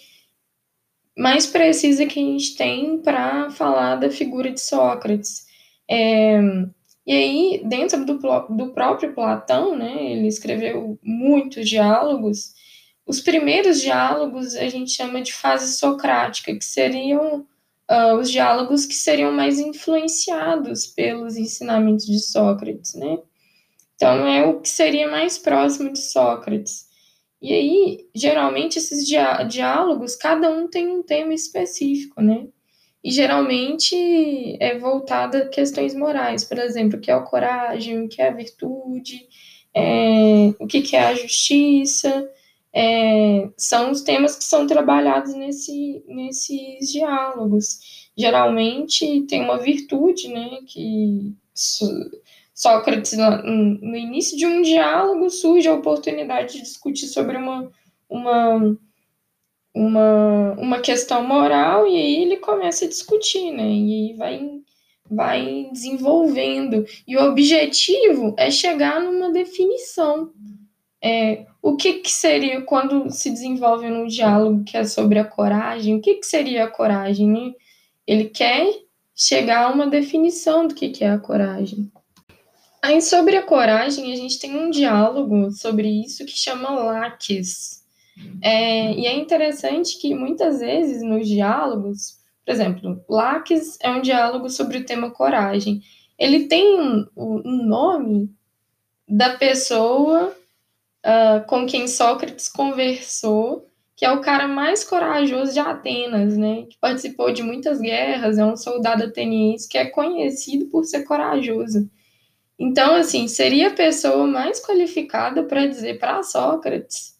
mais 1.17 1.45
precisa 1.45 2.05
que 2.05 2.19
a 2.19 2.23
gente 2.23 2.55
tem 2.55 2.97
para 2.97 3.49
falar 3.51 3.95
da 3.95 4.09
figura 4.09 4.51
de 4.51 4.59
Sócrates. 4.59 5.45
É, 5.89 6.39
e 7.05 7.13
aí, 7.13 7.61
dentro 7.65 8.05
do, 8.05 8.17
do 8.49 8.73
próprio 8.73 9.13
Platão, 9.13 9.77
né, 9.77 10.11
ele 10.11 10.27
escreveu 10.27 10.97
muitos 11.03 11.69
diálogos. 11.69 12.53
Os 13.05 13.19
primeiros 13.19 13.81
diálogos 13.81 14.55
a 14.55 14.67
gente 14.69 14.91
chama 14.91 15.21
de 15.21 15.33
fase 15.33 15.77
socrática, 15.77 16.55
que 16.55 16.63
seriam 16.63 17.45
uh, 17.89 18.15
os 18.19 18.31
diálogos 18.31 18.85
que 18.85 18.95
seriam 18.95 19.31
mais 19.31 19.59
influenciados 19.59 20.87
pelos 20.87 21.35
ensinamentos 21.35 22.05
de 22.05 22.19
Sócrates, 22.19 22.93
né? 22.95 23.19
Então, 23.95 24.27
é 24.27 24.45
o 24.45 24.59
que 24.59 24.69
seria 24.69 25.09
mais 25.09 25.37
próximo 25.37 25.91
de 25.91 25.99
Sócrates. 25.99 26.87
E 27.41 27.53
aí, 27.53 28.07
geralmente, 28.15 28.77
esses 28.77 29.05
diálogos, 29.05 30.15
cada 30.15 30.49
um 30.49 30.67
tem 30.67 30.87
um 30.87 31.03
tema 31.03 31.33
específico, 31.33 32.21
né? 32.21 32.47
E 33.03 33.11
geralmente 33.11 33.95
é 34.61 34.77
voltado 34.79 35.37
a 35.37 35.49
questões 35.49 35.93
morais, 35.93 36.45
por 36.45 36.57
exemplo, 36.57 36.97
o 36.97 37.01
que 37.01 37.11
é 37.11 37.13
a 37.13 37.19
coragem, 37.19 38.01
o 38.01 38.07
que 38.07 38.21
é 38.21 38.29
a 38.29 38.33
virtude, 38.33 39.27
é, 39.73 40.53
o 40.57 40.65
que, 40.65 40.81
que 40.81 40.95
é 40.95 41.07
a 41.07 41.15
justiça, 41.15 42.29
é, 42.73 43.49
são 43.55 43.91
os 43.91 44.01
temas 44.01 44.35
que 44.35 44.43
são 44.43 44.65
trabalhados 44.65 45.35
nesse, 45.35 46.03
nesses 46.07 46.91
diálogos. 46.91 48.09
Geralmente 48.17 49.21
tem 49.27 49.41
uma 49.41 49.59
virtude, 49.59 50.27
né, 50.27 50.59
que 50.65 51.35
Sócrates, 52.55 53.13
no 53.13 53.95
início 53.95 54.37
de 54.37 54.47
um 54.47 54.61
diálogo, 54.63 55.29
surge 55.29 55.67
a 55.67 55.73
oportunidade 55.73 56.53
de 56.53 56.61
discutir 56.61 57.07
sobre 57.07 57.37
uma, 57.37 57.71
uma, 58.09 58.77
uma, 59.73 60.51
uma 60.57 60.79
questão 60.79 61.27
moral, 61.27 61.85
e 61.85 61.95
aí 61.95 62.23
ele 62.23 62.37
começa 62.37 62.85
a 62.85 62.89
discutir, 62.89 63.51
né, 63.51 63.67
e 63.67 63.93
aí 63.93 64.13
vai, 64.15 64.49
vai 65.09 65.69
desenvolvendo. 65.71 66.85
E 67.07 67.15
o 67.17 67.23
objetivo 67.23 68.33
é 68.37 68.49
chegar 68.49 68.99
numa 68.99 69.31
definição. 69.31 70.31
É, 71.03 71.45
o 71.63 71.77
que, 71.77 71.93
que 71.93 72.11
seria 72.11 72.61
quando 72.61 73.09
se 73.09 73.31
desenvolve 73.31 73.85
um 73.85 74.05
diálogo 74.05 74.65
que 74.65 74.75
é 74.75 74.83
sobre 74.83 75.17
a 75.17 75.23
coragem? 75.23 75.95
O 75.95 76.01
que, 76.01 76.15
que 76.15 76.25
seria 76.25 76.65
a 76.65 76.69
coragem? 76.69 77.55
Ele 78.05 78.25
quer 78.25 78.67
chegar 79.15 79.67
a 79.67 79.71
uma 79.71 79.87
definição 79.87 80.67
do 80.67 80.75
que, 80.75 80.89
que 80.89 81.05
é 81.05 81.11
a 81.11 81.17
coragem. 81.17 81.89
Aí, 82.81 83.01
sobre 83.01 83.37
a 83.37 83.43
coragem, 83.43 84.11
a 84.11 84.15
gente 84.17 84.39
tem 84.39 84.57
um 84.57 84.69
diálogo 84.69 85.51
sobre 85.51 85.87
isso 85.87 86.25
que 86.25 86.37
chama 86.37 86.69
Laques. 86.69 87.81
É, 88.41 88.91
e 88.91 89.07
é 89.07 89.15
interessante 89.15 89.97
que 89.97 90.13
muitas 90.13 90.59
vezes 90.59 91.01
nos 91.01 91.25
diálogos, 91.25 92.19
por 92.45 92.51
exemplo, 92.51 93.01
Laques 93.07 93.77
é 93.79 93.89
um 93.89 94.01
diálogo 94.01 94.49
sobre 94.49 94.79
o 94.79 94.85
tema 94.85 95.11
coragem. 95.11 95.81
Ele 96.19 96.45
tem 96.45 96.77
um, 96.77 97.07
um 97.15 97.65
nome 97.65 98.29
da 99.07 99.37
pessoa 99.37 100.35
uh, 101.05 101.45
com 101.47 101.65
quem 101.65 101.87
Sócrates 101.87 102.47
conversou, 102.47 103.67
que 103.95 104.05
é 104.05 104.11
o 104.11 104.21
cara 104.21 104.47
mais 104.47 104.83
corajoso 104.83 105.53
de 105.53 105.59
Atenas, 105.59 106.35
né? 106.35 106.63
Que 106.69 106.77
participou 106.79 107.31
de 107.31 107.43
muitas 107.43 107.79
guerras, 107.79 108.37
é 108.37 108.45
um 108.45 108.57
soldado 108.57 109.03
ateniense 109.03 109.67
que 109.67 109.77
é 109.77 109.85
conhecido 109.85 110.65
por 110.67 110.83
ser 110.85 111.03
corajoso. 111.03 111.89
Então, 112.57 112.95
assim, 112.95 113.27
seria 113.27 113.69
a 113.69 113.73
pessoa 113.73 114.25
mais 114.27 114.59
qualificada 114.65 115.43
para 115.43 115.65
dizer 115.65 115.99
para 115.99 116.23
Sócrates 116.23 117.13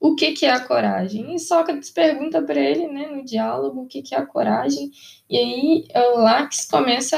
o 0.00 0.14
que, 0.14 0.32
que 0.32 0.46
é 0.46 0.50
a 0.50 0.64
coragem. 0.64 1.34
E 1.34 1.38
Sócrates 1.38 1.90
pergunta 1.90 2.42
para 2.42 2.60
ele, 2.60 2.86
né, 2.88 3.08
no 3.08 3.24
diálogo, 3.24 3.82
o 3.82 3.86
que, 3.86 4.02
que 4.02 4.14
é 4.14 4.18
a 4.18 4.26
coragem. 4.26 4.90
E 5.28 5.36
aí 5.36 5.88
o 6.14 6.18
Lax 6.18 6.66
começa 6.70 7.16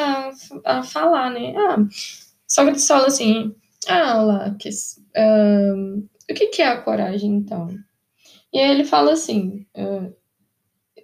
a, 0.65 0.79
a 0.79 0.83
falar, 0.83 1.31
né? 1.31 1.55
Ah, 1.57 1.79
Sócrates 2.47 2.87
fala 2.87 3.07
assim: 3.07 3.55
Ah, 3.89 4.23
Lax, 4.23 5.01
um, 5.17 6.07
o 6.31 6.35
que, 6.35 6.47
que 6.49 6.63
é 6.63 6.69
a 6.69 6.81
coragem, 6.81 7.31
então? 7.31 7.69
E 8.53 8.59
aí 8.59 8.71
ele 8.71 8.85
fala 8.85 9.13
assim, 9.13 9.67
uh, 9.77 10.15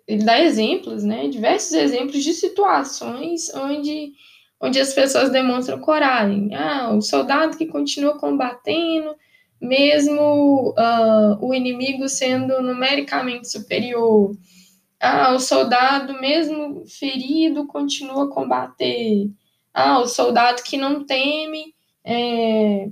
ele 0.06 0.24
dá 0.24 0.40
exemplos, 0.40 1.04
né, 1.04 1.28
diversos 1.28 1.72
exemplos 1.72 2.22
de 2.22 2.32
situações 2.32 3.52
onde, 3.54 4.12
onde 4.60 4.80
as 4.80 4.92
pessoas 4.92 5.30
demonstram 5.30 5.80
coragem. 5.80 6.54
Ah, 6.54 6.92
o 6.92 7.00
soldado 7.00 7.56
que 7.56 7.66
continua 7.66 8.18
combatendo 8.18 9.16
mesmo 9.60 10.70
uh, 10.70 11.44
o 11.44 11.54
inimigo 11.54 12.08
sendo 12.08 12.60
numericamente 12.62 13.50
superior. 13.50 14.36
Ah, 15.00 15.34
o 15.34 15.40
soldado, 15.40 16.20
mesmo 16.20 16.84
ferido, 16.86 17.66
continua 17.66 18.24
a 18.24 18.28
combater. 18.28 19.30
Ah, 19.72 19.98
o 20.00 20.06
soldado 20.06 20.62
que 20.62 20.76
não 20.76 21.04
teme 21.04 21.74
é, 22.04 22.88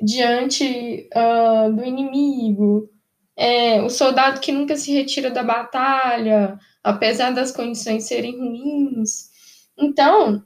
diante 0.00 1.08
uh, 1.14 1.72
do 1.72 1.84
inimigo. 1.84 2.90
É, 3.36 3.82
o 3.82 3.90
soldado 3.90 4.40
que 4.40 4.50
nunca 4.50 4.76
se 4.76 4.92
retira 4.92 5.30
da 5.30 5.42
batalha, 5.42 6.58
apesar 6.82 7.32
das 7.32 7.52
condições 7.52 8.04
serem 8.04 8.38
ruins. 8.38 9.30
Então, 9.76 10.42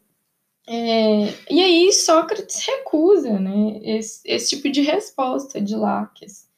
é, 0.73 1.35
e 1.51 1.61
aí 1.61 1.93
Sócrates 1.93 2.65
recusa 2.65 3.39
né, 3.39 3.81
esse, 3.83 4.21
esse 4.25 4.51
tipo 4.51 4.71
de 4.71 4.83
resposta 4.83 5.61
de 5.61 5.75
Laques, 5.75 6.49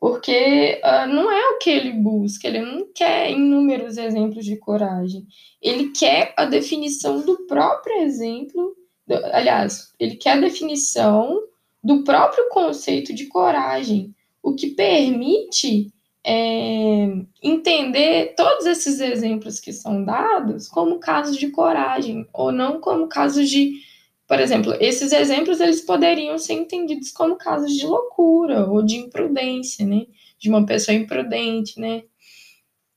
porque 0.00 0.80
uh, 0.82 1.06
não 1.06 1.30
é 1.30 1.50
o 1.50 1.58
que 1.58 1.70
ele 1.70 1.92
busca, 1.92 2.48
ele 2.48 2.60
não 2.60 2.92
quer 2.92 3.30
inúmeros 3.30 3.98
exemplos 3.98 4.44
de 4.44 4.56
coragem, 4.56 5.26
ele 5.60 5.90
quer 5.90 6.34
a 6.36 6.44
definição 6.44 7.20
do 7.20 7.46
próprio 7.46 8.02
exemplo, 8.02 8.76
do, 9.06 9.14
aliás, 9.26 9.92
ele 9.98 10.16
quer 10.16 10.32
a 10.32 10.40
definição 10.40 11.40
do 11.82 12.04
próprio 12.04 12.48
conceito 12.48 13.12
de 13.14 13.26
coragem, 13.26 14.14
o 14.42 14.54
que 14.54 14.68
permite 14.68 15.92
é, 16.24 17.08
entender 17.42 18.34
todos 18.36 18.64
esses 18.66 19.00
exemplos 19.00 19.58
que 19.58 19.72
são 19.72 20.04
dados 20.04 20.68
como 20.68 21.00
casos 21.00 21.36
de 21.36 21.48
coragem 21.48 22.26
ou 22.32 22.52
não 22.52 22.80
como 22.80 23.08
casos 23.08 23.48
de, 23.50 23.80
por 24.26 24.38
exemplo, 24.38 24.74
esses 24.80 25.12
exemplos 25.12 25.60
eles 25.60 25.80
poderiam 25.80 26.38
ser 26.38 26.54
entendidos 26.54 27.10
como 27.10 27.36
casos 27.36 27.74
de 27.74 27.86
loucura 27.86 28.66
ou 28.66 28.82
de 28.82 28.96
imprudência, 28.96 29.84
né? 29.84 30.06
De 30.38 30.48
uma 30.48 30.64
pessoa 30.64 30.96
imprudente, 30.96 31.78
né? 31.80 32.04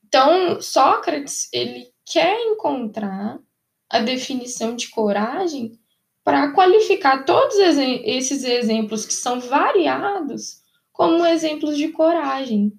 Então, 0.06 0.60
Sócrates, 0.60 1.48
ele 1.52 1.88
quer 2.04 2.38
encontrar 2.40 3.40
a 3.90 3.98
definição 4.00 4.76
de 4.76 4.88
coragem 4.88 5.78
para 6.26 6.50
qualificar 6.50 7.24
todos 7.24 7.54
esses 7.56 8.42
exemplos 8.42 9.06
que 9.06 9.14
são 9.14 9.38
variados 9.38 10.60
como 10.90 11.24
exemplos 11.24 11.76
de 11.76 11.86
coragem. 11.92 12.72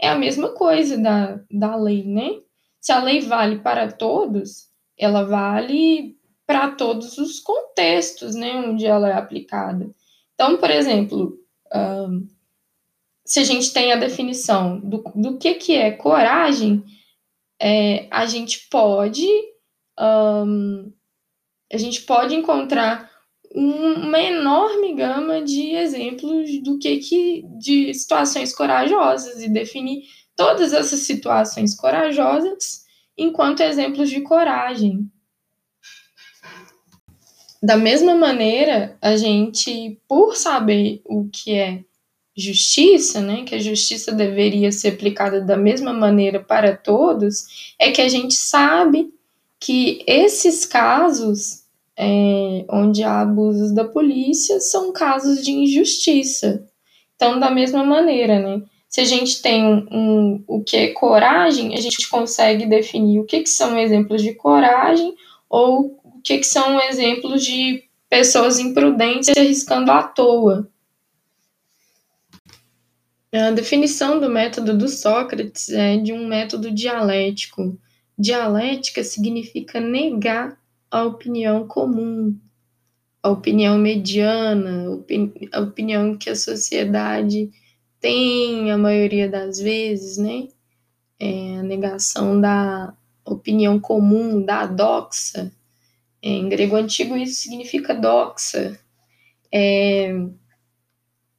É 0.00 0.08
a 0.08 0.14
mesma 0.14 0.50
coisa 0.50 0.96
da, 0.96 1.40
da 1.50 1.74
lei, 1.74 2.04
né? 2.04 2.40
Se 2.80 2.92
a 2.92 3.02
lei 3.02 3.22
vale 3.22 3.58
para 3.58 3.90
todos, 3.90 4.68
ela 4.96 5.24
vale 5.24 6.16
para 6.46 6.70
todos 6.76 7.18
os 7.18 7.40
contextos, 7.40 8.36
né, 8.36 8.54
onde 8.54 8.86
ela 8.86 9.08
é 9.08 9.14
aplicada. 9.14 9.92
Então, 10.34 10.56
por 10.56 10.70
exemplo, 10.70 11.36
um, 11.74 12.28
se 13.24 13.40
a 13.40 13.44
gente 13.44 13.72
tem 13.72 13.92
a 13.92 13.96
definição 13.96 14.78
do, 14.78 15.02
do 15.12 15.38
que, 15.38 15.54
que 15.54 15.74
é 15.74 15.90
coragem, 15.90 16.84
é, 17.60 18.06
a 18.12 18.26
gente 18.26 18.68
pode 18.68 19.26
um, 19.98 20.92
a 21.72 21.76
gente 21.76 22.02
pode 22.02 22.34
encontrar 22.34 23.10
uma 23.54 24.20
enorme 24.20 24.94
gama 24.94 25.42
de 25.42 25.70
exemplos 25.70 26.62
do 26.62 26.78
que, 26.78 26.98
que 26.98 27.44
de 27.58 27.92
situações 27.94 28.54
corajosas 28.54 29.42
e 29.42 29.48
definir 29.48 30.02
todas 30.34 30.72
essas 30.72 31.00
situações 31.00 31.74
corajosas 31.74 32.84
enquanto 33.16 33.60
exemplos 33.60 34.10
de 34.10 34.20
coragem. 34.20 35.10
Da 37.62 37.76
mesma 37.76 38.14
maneira, 38.14 38.96
a 39.00 39.16
gente, 39.16 39.98
por 40.06 40.36
saber 40.36 41.00
o 41.04 41.28
que 41.28 41.54
é 41.54 41.82
justiça, 42.36 43.22
né, 43.22 43.44
que 43.44 43.54
a 43.54 43.58
justiça 43.58 44.12
deveria 44.12 44.70
ser 44.70 44.88
aplicada 44.88 45.40
da 45.40 45.56
mesma 45.56 45.92
maneira 45.92 46.38
para 46.38 46.76
todos, 46.76 47.74
é 47.80 47.90
que 47.90 48.02
a 48.02 48.08
gente 48.08 48.34
sabe 48.34 49.10
que 49.66 50.04
esses 50.06 50.64
casos 50.64 51.64
é, 51.98 52.64
onde 52.70 53.02
há 53.02 53.22
abusos 53.22 53.74
da 53.74 53.84
polícia 53.84 54.60
são 54.60 54.92
casos 54.92 55.42
de 55.42 55.50
injustiça. 55.50 56.64
Então, 57.16 57.40
da 57.40 57.50
mesma 57.50 57.82
maneira, 57.82 58.38
né? 58.38 58.62
Se 58.88 59.00
a 59.00 59.04
gente 59.04 59.42
tem 59.42 59.64
um, 59.64 59.86
um, 59.90 60.44
o 60.46 60.62
que 60.62 60.76
é 60.76 60.92
coragem, 60.92 61.74
a 61.74 61.80
gente 61.80 62.08
consegue 62.08 62.64
definir 62.64 63.18
o 63.18 63.24
que, 63.24 63.40
que 63.40 63.48
são 63.48 63.76
exemplos 63.76 64.22
de 64.22 64.34
coragem 64.34 65.16
ou 65.50 66.00
o 66.04 66.20
que, 66.22 66.38
que 66.38 66.46
são 66.46 66.80
exemplos 66.82 67.44
de 67.44 67.82
pessoas 68.08 68.60
imprudentes 68.60 69.36
arriscando 69.36 69.90
à 69.90 70.04
toa. 70.04 70.70
A 73.32 73.50
definição 73.50 74.20
do 74.20 74.30
método 74.30 74.78
do 74.78 74.88
Sócrates 74.88 75.70
é 75.70 75.96
de 75.96 76.12
um 76.12 76.28
método 76.28 76.70
dialético. 76.70 77.76
Dialética 78.18 79.04
significa 79.04 79.80
negar 79.80 80.58
a 80.90 81.04
opinião 81.04 81.66
comum, 81.66 82.38
a 83.22 83.28
opinião 83.30 83.76
mediana, 83.78 84.86
a 85.52 85.60
opinião 85.60 86.16
que 86.16 86.30
a 86.30 86.36
sociedade 86.36 87.50
tem 88.00 88.70
a 88.70 88.78
maioria 88.78 89.28
das 89.28 89.58
vezes, 89.58 90.16
né? 90.16 90.48
É 91.18 91.58
a 91.58 91.62
negação 91.62 92.40
da 92.40 92.94
opinião 93.24 93.80
comum, 93.80 94.42
da 94.44 94.66
doxa. 94.66 95.52
É, 96.22 96.28
em 96.28 96.48
grego 96.48 96.76
antigo 96.76 97.16
isso 97.16 97.42
significa 97.42 97.94
doxa. 97.94 98.78
É, 99.52 100.12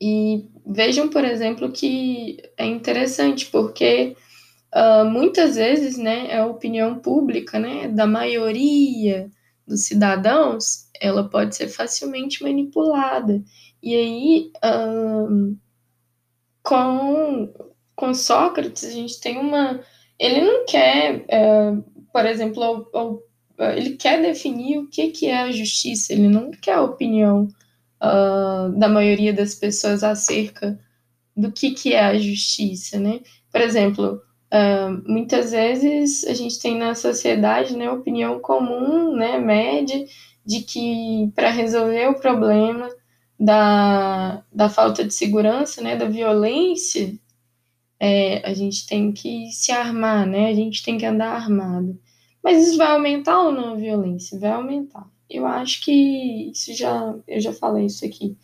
e 0.01 0.45
vejam, 0.65 1.09
por 1.09 1.23
exemplo, 1.25 1.71
que 1.71 2.37
é 2.57 2.65
interessante, 2.65 3.47
porque 3.47 4.15
uh, 4.75 5.05
muitas 5.05 5.55
vezes 5.55 5.97
né, 5.97 6.27
é 6.29 6.39
a 6.39 6.45
opinião 6.45 6.99
pública 6.99 7.59
né, 7.59 7.87
da 7.87 8.05
maioria 8.05 9.29
dos 9.65 9.85
cidadãos, 9.85 10.87
ela 10.99 11.29
pode 11.29 11.55
ser 11.55 11.67
facilmente 11.67 12.41
manipulada. 12.41 13.43
E 13.83 13.95
aí, 13.95 14.51
um, 14.63 15.57
com, 16.63 17.53
com 17.95 18.13
Sócrates, 18.13 18.85
a 18.85 18.91
gente 18.91 19.19
tem 19.19 19.37
uma. 19.37 19.81
Ele 20.17 20.41
não 20.41 20.65
quer, 20.65 21.25
é, 21.27 21.73
por 22.11 22.25
exemplo, 22.25 22.89
ele 23.75 23.95
quer 23.97 24.21
definir 24.21 24.79
o 24.79 24.89
que, 24.89 25.09
que 25.09 25.27
é 25.27 25.37
a 25.41 25.51
justiça, 25.51 26.13
ele 26.13 26.27
não 26.27 26.49
quer 26.51 26.73
a 26.73 26.83
opinião 26.83 27.47
uh, 28.01 28.77
da 28.77 28.87
maioria 28.89 29.33
das 29.33 29.55
pessoas 29.55 30.03
acerca 30.03 30.79
do 31.35 31.51
que, 31.51 31.71
que 31.71 31.93
é 31.93 32.03
a 32.03 32.17
justiça, 32.17 32.99
né? 32.99 33.19
Por 33.51 33.61
exemplo, 33.61 34.21
Uh, 34.53 35.03
muitas 35.05 35.51
vezes 35.51 36.23
a 36.23 36.33
gente 36.33 36.59
tem 36.59 36.77
na 36.77 36.95
sociedade 36.95 37.75
né, 37.75 37.91
opinião 37.91 38.39
comum, 38.39 39.13
né, 39.15 39.37
média, 39.37 40.05
de 40.45 40.61
que 40.61 41.29
para 41.35 41.49
resolver 41.49 42.07
o 42.07 42.19
problema 42.19 42.89
da, 43.37 44.41
da 44.51 44.69
falta 44.69 45.03
de 45.03 45.13
segurança, 45.13 45.81
né, 45.81 45.97
da 45.97 46.07
violência, 46.07 47.13
é, 47.99 48.47
a 48.47 48.53
gente 48.53 48.87
tem 48.87 49.11
que 49.11 49.51
se 49.51 49.71
armar, 49.71 50.25
né, 50.25 50.49
a 50.49 50.55
gente 50.55 50.83
tem 50.83 50.97
que 50.97 51.05
andar 51.05 51.33
armado. 51.33 51.99
Mas 52.41 52.65
isso 52.65 52.77
vai 52.77 52.91
aumentar 52.91 53.41
ou 53.41 53.51
não 53.51 53.73
a 53.73 53.75
violência? 53.75 54.39
Vai 54.39 54.51
aumentar. 54.51 55.05
Eu 55.29 55.45
acho 55.45 55.83
que 55.83 56.49
isso 56.51 56.73
já, 56.73 57.13
eu 57.27 57.41
já 57.41 57.51
falei 57.51 57.85
isso 57.85 58.05
aqui 58.05 58.37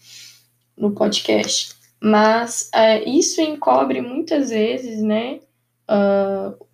no 0.75 0.91
podcast. 0.91 1.73
Mas 2.01 2.69
é, 2.73 3.09
isso 3.09 3.39
encobre 3.39 4.01
muitas 4.01 4.49
vezes, 4.49 5.01
né, 5.01 5.39
uh, 5.93 6.65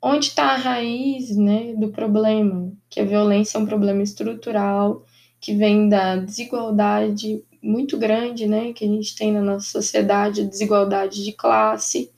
onde 0.00 0.26
está 0.26 0.52
a 0.52 0.56
raiz 0.56 1.36
né, 1.36 1.74
do 1.74 1.88
problema, 1.88 2.72
que 2.88 3.00
a 3.00 3.04
violência 3.04 3.58
é 3.58 3.60
um 3.60 3.66
problema 3.66 4.02
estrutural, 4.02 5.04
que 5.40 5.54
vem 5.54 5.88
da 5.88 6.16
desigualdade 6.16 7.42
muito 7.62 7.98
grande 7.98 8.46
né, 8.46 8.72
que 8.72 8.84
a 8.84 8.88
gente 8.88 9.14
tem 9.14 9.32
na 9.32 9.42
nossa 9.42 9.66
sociedade, 9.66 10.46
desigualdade 10.46 11.22
de 11.22 11.32
classe 11.32 12.10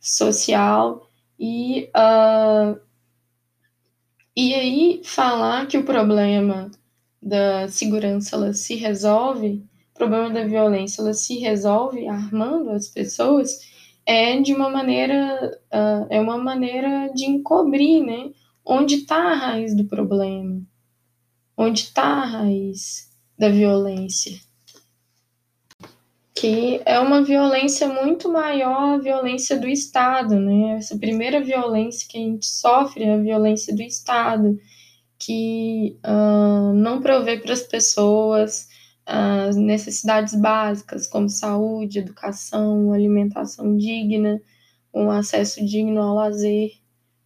social, 0.00 1.08
e, 1.38 1.90
uh, 1.94 2.78
e 4.34 4.54
aí 4.54 5.00
falar 5.04 5.66
que 5.66 5.76
o 5.76 5.84
problema 5.84 6.70
da 7.20 7.68
segurança 7.68 8.36
ela 8.36 8.52
se 8.52 8.76
resolve, 8.76 9.64
o 9.94 9.98
problema 9.98 10.30
da 10.30 10.44
violência 10.44 11.02
ela 11.02 11.12
se 11.12 11.38
resolve 11.38 12.06
armando 12.06 12.70
as 12.70 12.88
pessoas, 12.88 13.58
é 14.06 14.40
de 14.40 14.54
uma 14.54 14.70
maneira, 14.70 15.58
uh, 15.74 16.06
é 16.08 16.20
uma 16.20 16.38
maneira 16.38 17.10
de 17.12 17.24
encobrir, 17.26 18.04
né? 18.04 18.30
Onde 18.64 18.96
está 18.96 19.16
a 19.16 19.34
raiz 19.34 19.76
do 19.76 19.84
problema? 19.84 20.62
Onde 21.56 21.80
está 21.80 22.04
a 22.04 22.24
raiz 22.24 23.10
da 23.36 23.48
violência? 23.48 24.38
Que 26.34 26.80
é 26.84 27.00
uma 27.00 27.22
violência 27.22 27.88
muito 27.88 28.30
maior 28.30 28.94
a 28.94 28.98
violência 28.98 29.58
do 29.58 29.66
Estado, 29.66 30.38
né? 30.38 30.76
Essa 30.76 30.96
primeira 30.96 31.42
violência 31.42 32.06
que 32.08 32.16
a 32.16 32.20
gente 32.20 32.46
sofre 32.46 33.04
é 33.04 33.14
a 33.14 33.18
violência 33.18 33.74
do 33.74 33.82
Estado, 33.82 34.56
que 35.18 35.98
uh, 36.04 36.72
não 36.74 37.00
provê 37.00 37.38
para 37.38 37.54
as 37.54 37.62
pessoas 37.62 38.68
as 39.06 39.54
necessidades 39.54 40.34
básicas, 40.34 41.06
como 41.06 41.28
saúde, 41.28 42.00
educação, 42.00 42.92
alimentação 42.92 43.76
digna, 43.76 44.42
um 44.92 45.10
acesso 45.10 45.64
digno 45.64 46.00
ao 46.02 46.16
lazer 46.16 46.72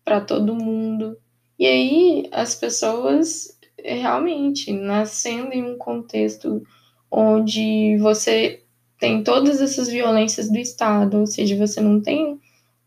para 0.04 0.20
todo 0.20 0.54
mundo. 0.54 1.16
E 1.58 1.66
aí 1.66 2.28
as 2.32 2.54
pessoas 2.54 3.58
realmente 3.82 4.72
nascendo 4.72 5.52
em 5.52 5.64
um 5.64 5.78
contexto 5.78 6.62
onde 7.10 7.96
você 7.98 8.62
tem 8.98 9.24
todas 9.24 9.60
essas 9.60 9.88
violências 9.88 10.50
do 10.50 10.58
Estado, 10.58 11.18
ou 11.18 11.26
seja, 11.26 11.56
você 11.56 11.80
não 11.80 12.00
tem 12.00 12.38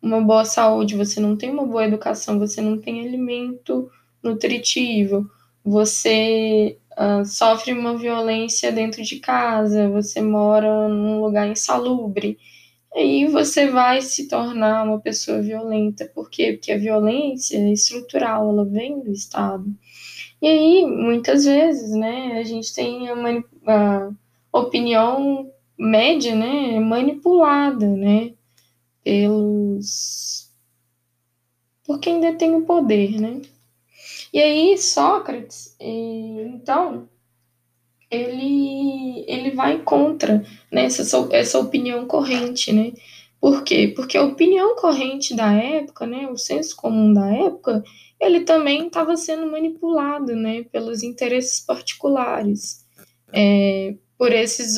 uma 0.02 0.22
boa 0.22 0.46
saúde, 0.46 0.96
você 0.96 1.20
não 1.20 1.36
tem 1.36 1.50
uma 1.50 1.66
boa 1.66 1.86
educação, 1.86 2.38
você 2.38 2.62
não 2.62 2.78
tem 2.78 3.08
alimento 3.08 3.90
nutritivo, 4.22 5.30
você 5.64 6.78
uh, 6.98 7.26
sofre 7.26 7.74
uma 7.74 7.98
violência 7.98 8.72
dentro 8.72 9.04
de 9.04 9.20
casa, 9.20 9.90
você 9.90 10.22
mora 10.22 10.88
num 10.88 11.22
lugar 11.22 11.48
insalubre, 11.48 12.38
aí 12.96 13.28
você 13.28 13.68
vai 13.68 14.02
se 14.02 14.28
tornar 14.28 14.84
uma 14.84 15.00
pessoa 15.00 15.42
violenta. 15.42 16.06
Por 16.14 16.30
quê? 16.30 16.54
Porque 16.54 16.72
a 16.72 16.78
violência 16.78 17.58
é 17.58 17.72
estrutural, 17.72 18.50
ela 18.50 18.66
vem 18.66 19.00
do 19.00 19.12
Estado. 19.12 19.66
E 20.42 20.48
aí, 20.48 20.86
muitas 20.86 21.46
vezes, 21.46 21.92
né, 21.92 22.40
a 22.40 22.44
gente 22.44 22.74
tem 22.74 23.08
a 23.10 24.12
opinião 24.52 25.50
média, 25.78 26.36
né, 26.36 26.80
manipulada, 26.80 27.88
né, 27.88 28.34
pelos 29.04 30.52
por 31.86 32.00
quem 32.00 32.20
detém 32.20 32.56
o 32.56 32.66
poder, 32.66 33.20
né? 33.20 33.42
E 34.34 34.42
aí 34.42 34.78
Sócrates, 34.78 35.76
então, 35.80 37.08
ele 38.10 39.24
ele 39.28 39.52
vai 39.52 39.82
contra 39.84 40.44
né, 40.72 40.86
essa, 40.86 41.30
essa 41.32 41.60
opinião 41.60 42.06
corrente, 42.06 42.74
né? 42.74 42.94
Por 43.40 43.64
quê? 43.64 43.94
Porque 43.96 44.18
a 44.18 44.24
opinião 44.24 44.76
corrente 44.76 45.36
da 45.36 45.52
época, 45.54 46.08
né, 46.08 46.28
o 46.30 46.38
senso 46.38 46.76
comum 46.76 47.14
da 47.14 47.30
época, 47.30 47.84
ele 48.20 48.42
também 48.42 48.88
estava 48.88 49.16
sendo 49.18 49.52
manipulado, 49.52 50.36
né, 50.36 50.64
pelos 50.72 51.04
interesses 51.04 51.60
particulares. 51.60 52.86
É, 53.34 53.96
por 54.18 54.32
esses, 54.32 54.78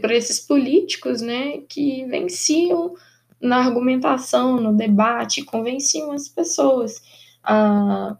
por 0.00 0.10
esses 0.10 0.40
políticos 0.40 1.20
né, 1.20 1.58
que 1.68 2.06
venciam 2.06 2.94
na 3.40 3.58
argumentação, 3.58 4.60
no 4.60 4.72
debate, 4.74 5.44
convenciam 5.44 6.12
as 6.12 6.28
pessoas 6.28 7.02
a, 7.42 8.16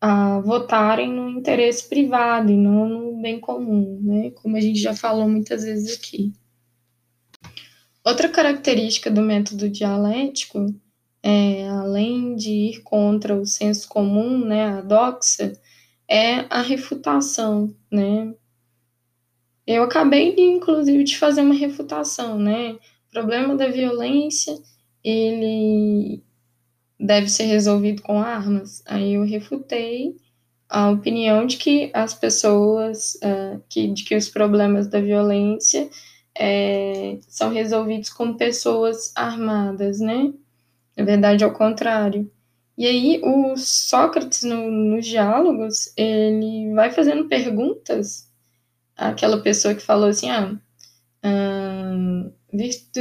a 0.00 0.40
votarem 0.40 1.12
no 1.12 1.28
interesse 1.28 1.88
privado 1.88 2.52
e 2.52 2.56
não 2.56 2.88
no 2.88 3.20
bem 3.20 3.40
comum, 3.40 4.00
né, 4.02 4.30
como 4.30 4.56
a 4.56 4.60
gente 4.60 4.78
já 4.78 4.94
falou 4.94 5.28
muitas 5.28 5.64
vezes 5.64 5.96
aqui. 5.98 6.32
Outra 8.04 8.28
característica 8.28 9.10
do 9.10 9.20
método 9.20 9.68
dialético, 9.68 10.66
é, 11.22 11.68
além 11.68 12.36
de 12.36 12.50
ir 12.50 12.82
contra 12.82 13.34
o 13.34 13.44
senso 13.44 13.88
comum, 13.88 14.38
né, 14.44 14.66
a 14.66 14.80
doxa, 14.80 15.52
é 16.08 16.46
a 16.48 16.62
refutação, 16.62 17.74
né, 17.90 18.32
eu 19.68 19.82
acabei, 19.82 20.34
inclusive, 20.38 21.04
de 21.04 21.18
fazer 21.18 21.42
uma 21.42 21.54
refutação, 21.54 22.38
né? 22.38 22.72
O 22.72 23.10
problema 23.12 23.54
da 23.54 23.68
violência, 23.68 24.58
ele 25.04 26.24
deve 26.98 27.28
ser 27.28 27.44
resolvido 27.44 28.02
com 28.02 28.20
armas. 28.20 28.82
Aí 28.86 29.14
eu 29.14 29.24
refutei 29.24 30.16
a 30.68 30.90
opinião 30.90 31.46
de 31.46 31.56
que 31.56 31.90
as 31.94 32.12
pessoas, 32.14 33.14
uh, 33.16 33.62
que, 33.68 33.88
de 33.88 34.04
que 34.04 34.16
os 34.16 34.28
problemas 34.28 34.86
da 34.88 35.00
violência 35.00 35.88
é, 36.38 37.18
são 37.28 37.50
resolvidos 37.50 38.10
com 38.10 38.34
pessoas 38.34 39.12
armadas, 39.16 40.00
né? 40.00 40.32
Na 40.96 41.04
verdade, 41.04 41.44
ao 41.44 41.52
contrário. 41.52 42.30
E 42.76 42.86
aí, 42.86 43.20
o 43.24 43.56
Sócrates, 43.56 44.42
no, 44.44 44.70
nos 44.70 45.06
diálogos, 45.06 45.92
ele 45.96 46.72
vai 46.74 46.90
fazendo 46.92 47.26
perguntas 47.28 48.28
aquela 48.96 49.40
pessoa 49.40 49.74
que 49.74 49.82
falou 49.82 50.08
assim, 50.08 50.30
ah, 50.30 50.56
hum, 51.24 52.32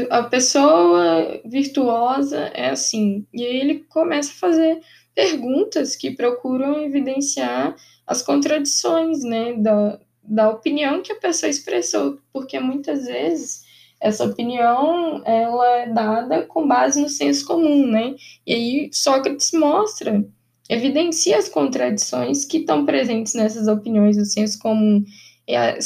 a 0.10 0.24
pessoa 0.24 1.42
virtuosa 1.46 2.52
é 2.54 2.70
assim. 2.70 3.26
E 3.34 3.46
aí 3.46 3.58
ele 3.58 3.80
começa 3.90 4.32
a 4.32 4.36
fazer 4.36 4.82
perguntas 5.16 5.96
que 5.96 6.12
procuram 6.12 6.82
evidenciar 6.84 7.76
as 8.06 8.22
contradições, 8.22 9.24
né, 9.24 9.54
da, 9.54 10.00
da 10.24 10.50
opinião 10.50 11.02
que 11.02 11.12
a 11.12 11.20
pessoa 11.20 11.50
expressou, 11.50 12.20
porque 12.32 12.60
muitas 12.60 13.06
vezes 13.06 13.66
essa 14.00 14.26
opinião 14.26 15.24
ela 15.26 15.68
é 15.78 15.90
dada 15.90 16.44
com 16.44 16.68
base 16.68 17.02
no 17.02 17.10
senso 17.10 17.46
comum, 17.48 17.88
né? 17.88 18.16
E 18.46 18.54
aí 18.54 18.90
Sócrates 18.94 19.52
mostra, 19.54 20.24
evidencia 20.70 21.38
as 21.38 21.50
contradições 21.50 22.46
que 22.46 22.58
estão 22.58 22.86
presentes 22.86 23.34
nessas 23.34 23.68
opiniões 23.68 24.16
do 24.16 24.26
senso 24.26 24.60
comum 24.60 25.04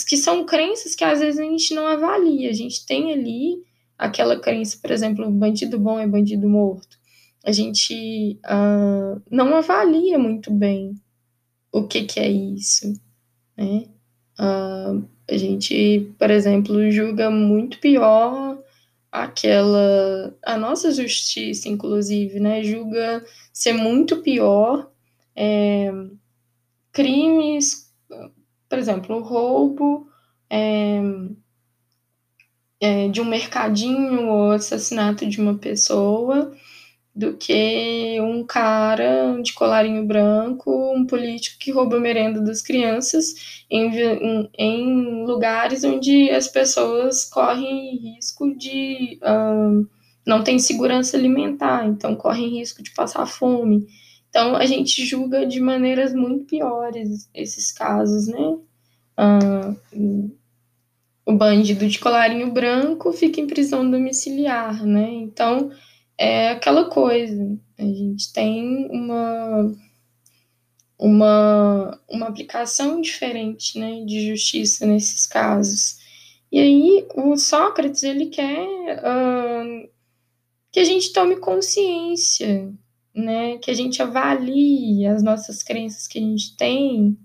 que 0.07 0.17
são 0.17 0.45
crenças 0.45 0.95
que 0.95 1.03
às 1.03 1.19
vezes 1.19 1.39
a 1.39 1.43
gente 1.43 1.73
não 1.75 1.85
avalia. 1.85 2.49
A 2.49 2.53
gente 2.53 2.85
tem 2.85 3.13
ali 3.13 3.63
aquela 3.97 4.39
crença, 4.39 4.77
por 4.81 4.89
exemplo, 4.89 5.29
bandido 5.29 5.79
bom 5.79 5.99
é 5.99 6.07
bandido 6.07 6.49
morto. 6.49 6.97
A 7.45 7.51
gente 7.51 8.39
uh, 8.45 9.21
não 9.29 9.55
avalia 9.55 10.17
muito 10.17 10.51
bem 10.51 10.95
o 11.71 11.87
que, 11.87 12.03
que 12.03 12.19
é 12.19 12.29
isso, 12.29 12.93
né? 13.55 13.85
Uh, 14.39 15.03
a 15.29 15.37
gente, 15.37 16.11
por 16.17 16.29
exemplo, 16.31 16.91
julga 16.91 17.29
muito 17.29 17.79
pior 17.79 18.59
aquela 19.11 20.35
a 20.43 20.57
nossa 20.57 20.91
justiça, 20.91 21.69
inclusive, 21.69 22.39
né? 22.39 22.63
Julga 22.63 23.23
ser 23.53 23.73
muito 23.73 24.21
pior 24.21 24.89
é, 25.35 25.91
crimes 26.91 27.90
por 28.71 28.79
exemplo, 28.79 29.17
o 29.17 29.21
roubo 29.21 30.07
é, 30.49 31.01
é, 32.79 33.09
de 33.09 33.19
um 33.19 33.25
mercadinho 33.25 34.29
ou 34.29 34.51
assassinato 34.51 35.25
de 35.27 35.41
uma 35.41 35.57
pessoa 35.57 36.53
do 37.13 37.35
que 37.35 38.17
um 38.21 38.45
cara 38.45 39.37
de 39.43 39.51
colarinho 39.51 40.05
branco, 40.05 40.71
um 40.95 41.05
político 41.05 41.59
que 41.59 41.69
rouba 41.69 41.99
merenda 41.99 42.39
das 42.39 42.61
crianças 42.61 43.65
em, 43.69 43.91
em, 43.93 44.49
em 44.57 45.25
lugares 45.25 45.83
onde 45.83 46.29
as 46.29 46.47
pessoas 46.47 47.25
correm 47.25 47.97
risco 47.97 48.55
de 48.57 49.19
uh, 49.21 49.85
não 50.25 50.45
tem 50.45 50.57
segurança 50.57 51.17
alimentar, 51.17 51.85
então 51.85 52.15
correm 52.15 52.59
risco 52.59 52.81
de 52.81 52.91
passar 52.91 53.25
fome. 53.25 53.85
Então, 54.31 54.55
a 54.55 54.65
gente 54.65 55.05
julga 55.05 55.45
de 55.45 55.59
maneiras 55.59 56.13
muito 56.13 56.45
piores 56.45 57.29
esses 57.33 57.69
casos, 57.69 58.27
né? 58.27 58.57
Ah, 59.17 59.75
o 61.25 61.33
bandido 61.33 61.85
de 61.85 61.99
colarinho 61.99 62.49
branco 62.49 63.11
fica 63.11 63.41
em 63.41 63.47
prisão 63.47 63.91
domiciliar, 63.91 64.85
né? 64.85 65.11
Então, 65.11 65.69
é 66.17 66.51
aquela 66.51 66.85
coisa. 66.85 67.59
A 67.77 67.83
gente 67.83 68.31
tem 68.31 68.87
uma, 68.89 69.75
uma, 70.97 71.99
uma 72.09 72.27
aplicação 72.27 73.01
diferente, 73.01 73.77
né, 73.77 74.05
de 74.05 74.29
justiça 74.29 74.85
nesses 74.85 75.27
casos. 75.27 75.97
E 76.49 76.57
aí, 76.57 77.05
o 77.15 77.35
Sócrates, 77.35 78.03
ele 78.03 78.27
quer 78.27 78.65
uh, 78.99 79.89
que 80.71 80.79
a 80.79 80.85
gente 80.85 81.11
tome 81.11 81.35
consciência 81.35 82.73
né, 83.13 83.57
que 83.57 83.69
a 83.69 83.73
gente 83.73 84.01
avalie 84.01 85.05
as 85.05 85.21
nossas 85.21 85.61
crenças 85.61 86.07
que 86.07 86.17
a 86.17 86.21
gente 86.21 86.55
tem, 86.55 87.17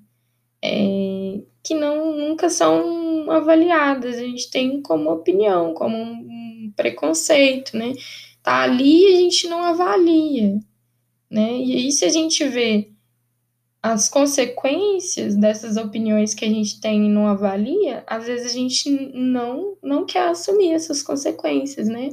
é, 0.63 1.41
que 1.63 1.75
não 1.75 2.17
nunca 2.17 2.49
são 2.49 3.31
avaliadas, 3.31 4.17
a 4.17 4.21
gente 4.21 4.51
tem 4.51 4.81
como 4.83 5.11
opinião, 5.11 5.75
como 5.75 5.97
um 5.97 6.73
preconceito, 6.77 7.77
né? 7.77 7.93
Tá 8.43 8.63
ali 8.63 9.07
a 9.07 9.17
gente 9.17 9.49
não 9.49 9.63
avalia, 9.63 10.59
né? 11.31 11.59
E 11.59 11.73
aí 11.75 11.93
se 11.93 12.05
a 12.05 12.09
gente 12.09 12.47
vê 12.49 12.91
as 13.83 14.09
consequências 14.09 15.37
dessas 15.37 15.77
opiniões 15.77 16.35
que 16.35 16.45
a 16.45 16.49
gente 16.49 16.81
tem 16.81 17.07
e 17.07 17.09
não 17.09 17.27
avalia, 17.27 18.03
às 18.07 18.27
vezes 18.27 18.51
a 18.53 18.55
gente 18.55 18.91
não 18.91 19.77
não 19.83 20.05
quer 20.05 20.29
assumir 20.29 20.73
essas 20.73 21.03
consequências, 21.03 21.89
né? 21.89 22.11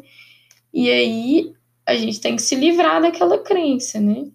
E 0.74 0.89
aí 0.89 1.53
a 1.86 1.95
gente 1.95 2.19
tem 2.19 2.36
que 2.36 2.41
se 2.41 2.55
livrar 2.55 3.01
daquela 3.01 3.38
crença, 3.38 3.99
né? 3.99 4.25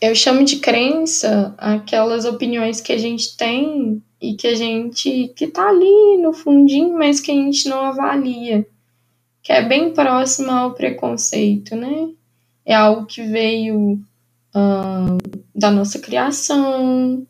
Eu 0.00 0.14
chamo 0.14 0.44
de 0.44 0.56
crença 0.60 1.54
aquelas 1.58 2.24
opiniões 2.24 2.80
que 2.80 2.92
a 2.92 2.98
gente 2.98 3.36
tem 3.36 4.02
e 4.20 4.34
que 4.34 4.46
a 4.46 4.54
gente 4.54 5.32
que 5.36 5.46
tá 5.46 5.68
ali 5.68 6.16
no 6.18 6.32
fundinho, 6.32 6.96
mas 6.96 7.20
que 7.20 7.30
a 7.30 7.34
gente 7.34 7.68
não 7.68 7.84
avalia, 7.84 8.66
que 9.42 9.52
é 9.52 9.62
bem 9.62 9.92
próxima 9.92 10.60
ao 10.60 10.74
preconceito, 10.74 11.76
né? 11.76 12.10
É 12.64 12.74
algo 12.74 13.06
que 13.06 13.22
veio 13.22 14.00
uh, 14.54 15.18
da 15.54 15.70
nossa 15.70 15.98
criação, 15.98 17.26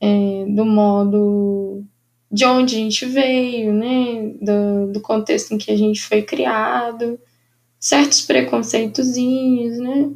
é, 0.00 0.44
do 0.48 0.64
modo 0.64 1.84
de 2.30 2.44
onde 2.44 2.76
a 2.76 2.78
gente 2.78 3.06
veio, 3.06 3.72
né? 3.72 4.34
Do, 4.40 4.92
do 4.92 5.00
contexto 5.00 5.52
em 5.52 5.58
que 5.58 5.70
a 5.70 5.76
gente 5.76 6.02
foi 6.02 6.22
criado, 6.22 7.18
certos 7.78 8.22
preconceitozinhos, 8.22 9.78
né? 9.78 10.10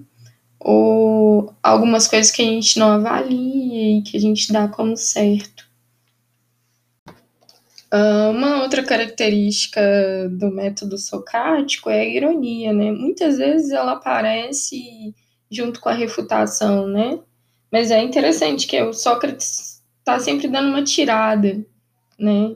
Ou 0.61 1.53
algumas 1.63 2.07
coisas 2.07 2.31
que 2.31 2.43
a 2.43 2.45
gente 2.45 2.79
não 2.79 2.93
avalia 2.93 3.99
e 3.99 4.03
que 4.03 4.17
a 4.17 4.21
gente 4.21 4.53
dá 4.53 4.69
como 4.69 4.97
certo. 4.97 5.65
Ah, 7.97 8.31
uma 8.31 8.63
outra 8.63 8.83
característica 8.83 9.81
do 10.29 10.51
método 10.51 10.99
socrático 10.99 11.89
é 11.89 12.01
a 12.01 12.05
ironia, 12.05 12.73
né? 12.73 12.91
Muitas 12.91 13.39
vezes 13.39 13.71
ela 13.71 13.93
aparece 13.93 15.15
junto 15.49 15.81
com 15.81 15.89
a 15.89 15.93
refutação, 15.93 16.89
né? 16.89 17.21
Mas 17.71 17.93
é 17.93 18.03
interessante 18.03 18.67
que 18.67 18.83
o 18.83 18.93
Sócrates 18.93 19.81
está 20.01 20.19
sempre 20.19 20.49
dando 20.49 20.71
uma 20.71 20.83
tirada, 20.83 21.65
né? 22.19 22.55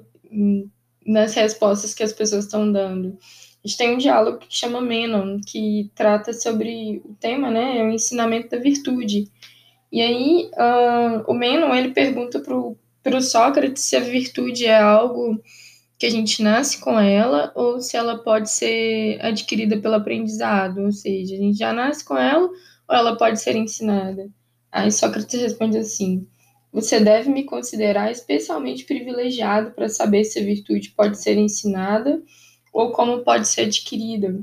Nas 1.07 1.35
respostas 1.35 1.95
que 1.95 2.03
as 2.03 2.13
pessoas 2.13 2.45
estão 2.45 2.71
dando. 2.71 3.19
A 3.65 3.69
gente 3.69 3.77
tem 3.77 3.95
um 3.95 3.99
diálogo 3.99 4.39
que 4.39 4.55
chama 4.55 4.81
Menon, 4.81 5.41
que 5.47 5.91
trata 5.95 6.33
sobre 6.33 7.03
o 7.05 7.15
tema, 7.15 7.51
né? 7.51 7.79
É 7.79 7.83
o 7.83 7.91
ensinamento 7.91 8.51
da 8.51 8.59
virtude. 8.59 9.31
E 9.91 10.01
aí, 10.01 10.51
uh, 10.55 11.25
o 11.27 11.35
Menon, 11.35 11.75
ele 11.75 11.93
pergunta 11.93 12.41
para 12.41 13.17
o 13.17 13.23
Sócrates 13.23 13.83
se 13.83 13.97
a 13.97 14.01
virtude 14.01 14.67
é 14.67 14.79
algo 14.79 15.43
que 15.99 16.07
a 16.07 16.11
gente 16.11 16.43
nasce 16.43 16.79
com 16.79 16.99
ela 16.99 17.51
ou 17.57 17.81
se 17.81 17.97
ela 17.97 18.19
pode 18.19 18.51
ser 18.51 19.19
adquirida 19.21 19.79
pelo 19.79 19.97
aprendizado, 19.97 20.83
ou 20.83 20.93
seja, 20.93 21.35
a 21.35 21.39
gente 21.39 21.59
já 21.59 21.73
nasce 21.73 22.05
com 22.05 22.17
ela 22.17 22.49
ou 22.89 22.95
ela 22.95 23.17
pode 23.17 23.41
ser 23.41 23.57
ensinada. 23.57 24.31
Aí 24.71 24.93
Sócrates 24.93 25.41
responde 25.41 25.79
assim: 25.79 26.27
Você 26.79 27.01
deve 27.01 27.29
me 27.29 27.43
considerar 27.43 28.13
especialmente 28.13 28.85
privilegiado 28.85 29.73
para 29.73 29.89
saber 29.89 30.23
se 30.23 30.39
a 30.39 30.45
virtude 30.45 30.91
pode 30.91 31.21
ser 31.21 31.37
ensinada 31.37 32.23
ou 32.73 32.93
como 32.93 33.25
pode 33.25 33.49
ser 33.49 33.63
adquirida. 33.63 34.41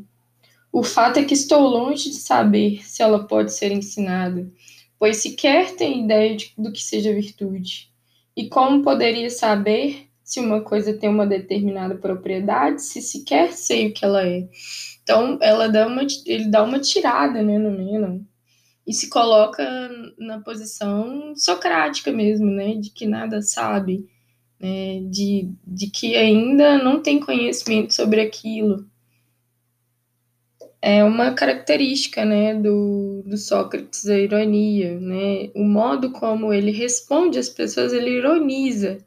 O 0.70 0.84
fato 0.84 1.18
é 1.18 1.24
que 1.24 1.34
estou 1.34 1.62
longe 1.62 2.10
de 2.10 2.18
saber 2.18 2.86
se 2.86 3.02
ela 3.02 3.26
pode 3.26 3.54
ser 3.54 3.72
ensinada, 3.72 4.52
pois 5.00 5.16
sequer 5.22 5.78
tenho 5.78 6.04
ideia 6.04 6.36
de, 6.36 6.52
do 6.58 6.74
que 6.74 6.84
seja 6.84 7.14
virtude. 7.14 7.90
E 8.36 8.50
como 8.50 8.84
poderia 8.84 9.30
saber 9.30 10.10
se 10.22 10.42
uma 10.42 10.60
coisa 10.60 10.94
tem 10.94 11.08
uma 11.08 11.26
determinada 11.26 11.96
propriedade, 11.96 12.82
se 12.82 13.02
sequer 13.02 13.54
sei 13.54 13.88
o 13.88 13.94
que 13.94 14.04
ela 14.04 14.28
é? 14.28 14.46
Então, 15.02 15.40
ela 15.42 15.70
dá 15.70 15.88
uma, 15.88 16.02
ele 16.26 16.50
dá 16.50 16.64
uma 16.64 16.82
tirada 16.82 17.42
né, 17.42 17.58
no 17.58 17.72
Menon 17.72 18.20
e 18.86 18.94
se 18.94 19.10
coloca 19.10 19.64
na 20.18 20.40
posição 20.42 21.34
socrática 21.36 22.12
mesmo, 22.12 22.48
né, 22.48 22.76
de 22.76 22.90
que 22.90 23.06
nada 23.06 23.42
sabe, 23.42 24.08
né, 24.60 25.02
de, 25.10 25.50
de 25.66 25.90
que 25.90 26.16
ainda 26.16 26.78
não 26.78 27.02
tem 27.02 27.20
conhecimento 27.20 27.94
sobre 27.94 28.22
aquilo 28.22 28.86
é 30.86 31.04
uma 31.04 31.34
característica 31.34 32.24
né, 32.24 32.54
do, 32.54 33.24
do 33.26 33.36
Sócrates, 33.38 34.08
a 34.08 34.20
ironia. 34.20 35.00
Né? 35.00 35.50
O 35.56 35.64
modo 35.64 36.12
como 36.12 36.54
ele 36.54 36.70
responde 36.70 37.40
às 37.40 37.50
pessoas, 37.50 37.92
ele 37.92 38.12
ironiza. 38.12 39.00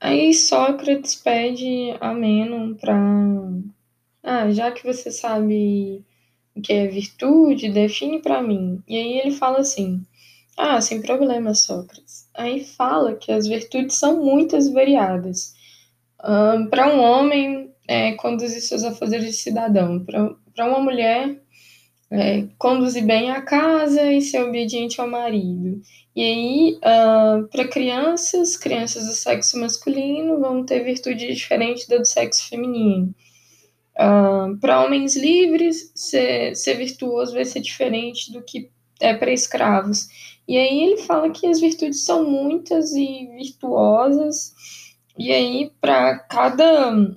Aí 0.00 0.32
Sócrates 0.32 1.16
pede 1.16 1.96
a 2.00 2.14
Menon 2.14 2.74
para. 2.74 2.96
Ah, 4.22 4.48
já 4.52 4.70
que 4.70 4.84
você 4.84 5.10
sabe 5.10 6.04
que 6.62 6.72
é 6.72 6.86
virtude, 6.86 7.70
define 7.70 8.20
para 8.20 8.42
mim. 8.42 8.82
E 8.86 8.96
aí 8.96 9.18
ele 9.18 9.32
fala 9.32 9.58
assim: 9.58 10.02
Ah, 10.56 10.80
sem 10.80 11.00
problema, 11.02 11.54
Sócrates. 11.54 12.28
Aí 12.34 12.64
fala 12.64 13.14
que 13.14 13.32
as 13.32 13.46
virtudes 13.46 13.96
são 13.96 14.22
muitas 14.24 14.70
variadas. 14.70 15.54
Um, 16.24 16.66
para 16.66 16.94
um 16.94 17.00
homem, 17.00 17.70
é, 17.88 18.12
conduzir 18.12 18.60
seus 18.60 18.84
afazeres 18.84 19.26
de 19.26 19.32
cidadão. 19.32 20.04
Para 20.04 20.66
uma 20.66 20.80
mulher, 20.80 21.40
é, 22.10 22.46
conduzir 22.58 23.04
bem 23.04 23.30
a 23.30 23.42
casa 23.42 24.12
e 24.12 24.20
ser 24.22 24.42
obediente 24.42 25.00
ao 25.00 25.08
marido. 25.08 25.80
E 26.14 26.22
aí, 26.22 26.78
uh, 26.78 27.46
para 27.48 27.68
crianças, 27.68 28.56
crianças 28.56 29.06
do 29.06 29.12
sexo 29.12 29.58
masculino 29.58 30.40
vão 30.40 30.64
ter 30.64 30.82
virtude 30.82 31.26
diferente 31.34 31.86
da 31.88 31.98
do 31.98 32.06
sexo 32.06 32.48
feminino. 32.48 33.14
Uh, 33.98 34.56
para 34.58 34.84
homens 34.84 35.16
livres, 35.16 35.90
ser, 35.94 36.54
ser 36.54 36.74
virtuoso 36.74 37.32
vai 37.32 37.44
ser 37.44 37.60
diferente 37.60 38.30
do 38.30 38.42
que 38.42 38.70
é 39.00 39.14
para 39.14 39.32
escravos. 39.32 40.08
E 40.46 40.56
aí 40.56 40.82
ele 40.82 40.98
fala 40.98 41.30
que 41.30 41.46
as 41.46 41.60
virtudes 41.60 42.04
são 42.04 42.28
muitas 42.28 42.92
e 42.92 43.26
virtuosas, 43.36 44.54
e 45.18 45.32
aí 45.32 45.72
para 45.80 46.18
cada 46.18 47.16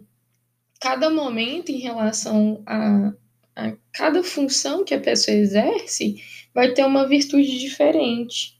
cada 0.80 1.09
momento 1.09 1.69
em 1.69 1.80
relação 1.80 2.63
a, 2.65 3.11
a 3.55 3.73
cada 3.91 4.23
função 4.23 4.86
que 4.86 4.95
a 4.95 4.99
pessoa 4.99 5.36
exerce 5.36 6.23
vai 6.53 6.71
ter 6.73 6.86
uma 6.86 7.05
virtude 7.05 7.59
diferente, 7.59 8.57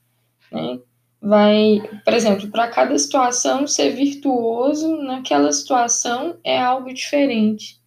né? 0.52 0.80
Vai, 1.22 1.82
por 2.06 2.14
exemplo, 2.14 2.50
para 2.50 2.70
cada 2.70 2.98
situação 2.98 3.68
ser 3.68 3.92
virtuoso 3.92 4.98
naquela 4.98 5.52
situação 5.52 6.38
é 6.44 6.58
algo 6.58 6.94
diferente. 6.94 7.79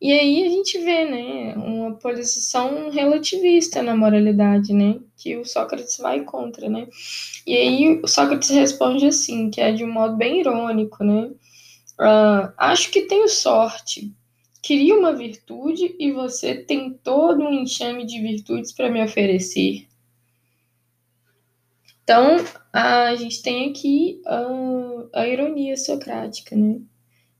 E 0.00 0.12
aí 0.12 0.44
a 0.44 0.48
gente 0.50 0.78
vê, 0.78 1.04
né, 1.06 1.54
uma 1.56 1.94
posição 1.94 2.90
relativista 2.90 3.82
na 3.82 3.96
moralidade, 3.96 4.72
né, 4.72 5.00
que 5.16 5.36
o 5.36 5.44
Sócrates 5.44 5.96
vai 5.98 6.22
contra, 6.22 6.68
né. 6.68 6.86
E 7.46 7.56
aí 7.56 8.00
o 8.02 8.06
Sócrates 8.06 8.50
responde 8.50 9.06
assim, 9.06 9.50
que 9.50 9.60
é 9.60 9.72
de 9.72 9.84
um 9.84 9.92
modo 9.92 10.16
bem 10.16 10.40
irônico, 10.40 11.02
né, 11.02 11.30
Uh, 11.98 12.52
acho 12.58 12.90
que 12.90 13.06
tenho 13.06 13.28
sorte. 13.28 14.14
Queria 14.62 14.94
uma 14.94 15.14
virtude 15.14 15.96
e 15.98 16.12
você 16.12 16.54
tem 16.54 16.92
todo 16.92 17.42
um 17.42 17.52
enxame 17.52 18.04
de 18.04 18.20
virtudes 18.20 18.72
para 18.72 18.90
me 18.90 19.02
oferecer. 19.02 19.86
Então, 22.02 22.36
a 22.72 23.14
gente 23.16 23.42
tem 23.42 23.70
aqui 23.70 24.20
a, 24.26 25.20
a 25.20 25.28
ironia 25.28 25.76
socrática, 25.76 26.54
né? 26.54 26.80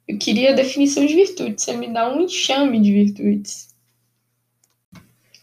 Eu 0.09 0.19
queria 0.19 0.51
a 0.51 0.55
definição 0.55 1.05
de 1.05 1.15
virtude, 1.15 1.61
você 1.61 1.73
me 1.77 1.93
dá 1.93 2.09
um 2.13 2.23
enxame 2.23 2.81
de 2.81 2.93
virtudes. 2.93 3.75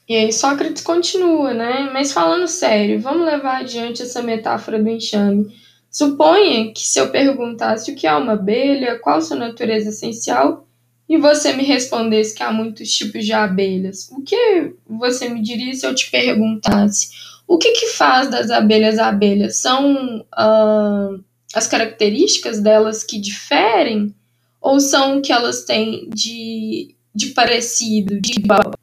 E 0.08 0.16
aí 0.16 0.32
Sócrates 0.32 0.84
continua, 0.84 1.54
né? 1.54 1.90
Mas 1.94 2.12
falando 2.12 2.48
sério, 2.48 3.00
vamos 3.00 3.26
levar 3.26 3.62
adiante 3.62 4.02
essa 4.02 4.22
metáfora 4.22 4.82
do 4.82 4.90
enxame. 4.90 5.54
Suponha 5.90 6.74
que 6.74 6.82
se 6.82 7.00
eu 7.00 7.10
perguntasse 7.10 7.92
o 7.92 7.96
que 7.96 8.08
é 8.08 8.16
uma 8.16 8.34
abelha, 8.34 9.00
qual 9.00 9.22
sua 9.22 9.38
natureza 9.38 9.90
essencial, 9.90 10.68
e 11.08 11.18
você 11.18 11.54
me 11.54 11.64
respondesse 11.64 12.34
que 12.34 12.44
há 12.44 12.52
muitos 12.52 12.92
tipos 12.92 13.26
de 13.26 13.34
abelhas, 13.34 14.10
o 14.12 14.22
que 14.22 14.74
você 14.88 15.30
me 15.30 15.42
diria 15.42 15.74
se 15.74 15.86
eu 15.86 15.94
te 15.94 16.10
perguntasse 16.10 17.10
o 17.48 17.58
que, 17.58 17.72
que 17.74 17.88
faz 17.88 18.30
das 18.30 18.50
abelhas 18.50 18.98
abelhas? 18.98 19.58
São 19.58 20.20
uh, 20.20 21.24
as 21.54 21.68
características 21.68 22.60
delas 22.60 23.04
que 23.04 23.20
diferem 23.20 24.16
ou 24.64 24.80
são 24.80 25.20
o 25.20 25.22
que 25.22 25.32
elas 25.32 25.66
têm 25.66 26.10
de, 26.10 26.96
de 27.14 27.28
parecido, 27.28 28.20
de 28.20 28.40
igual? 28.40 28.74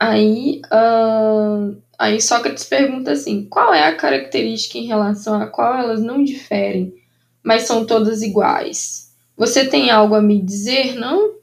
Aí 0.00 0.62
uh, 0.72 1.76
Aí 1.98 2.22
Sócrates 2.22 2.64
pergunta 2.64 3.10
assim: 3.10 3.44
qual 3.46 3.74
é 3.74 3.88
a 3.88 3.96
característica 3.96 4.78
em 4.78 4.86
relação 4.86 5.34
a 5.34 5.48
qual 5.48 5.74
elas 5.74 6.00
não 6.00 6.22
diferem, 6.22 6.94
mas 7.42 7.62
são 7.62 7.84
todas 7.84 8.22
iguais? 8.22 9.12
Você 9.36 9.66
tem 9.66 9.90
algo 9.90 10.14
a 10.14 10.22
me 10.22 10.40
dizer, 10.40 10.94
não? 10.94 11.34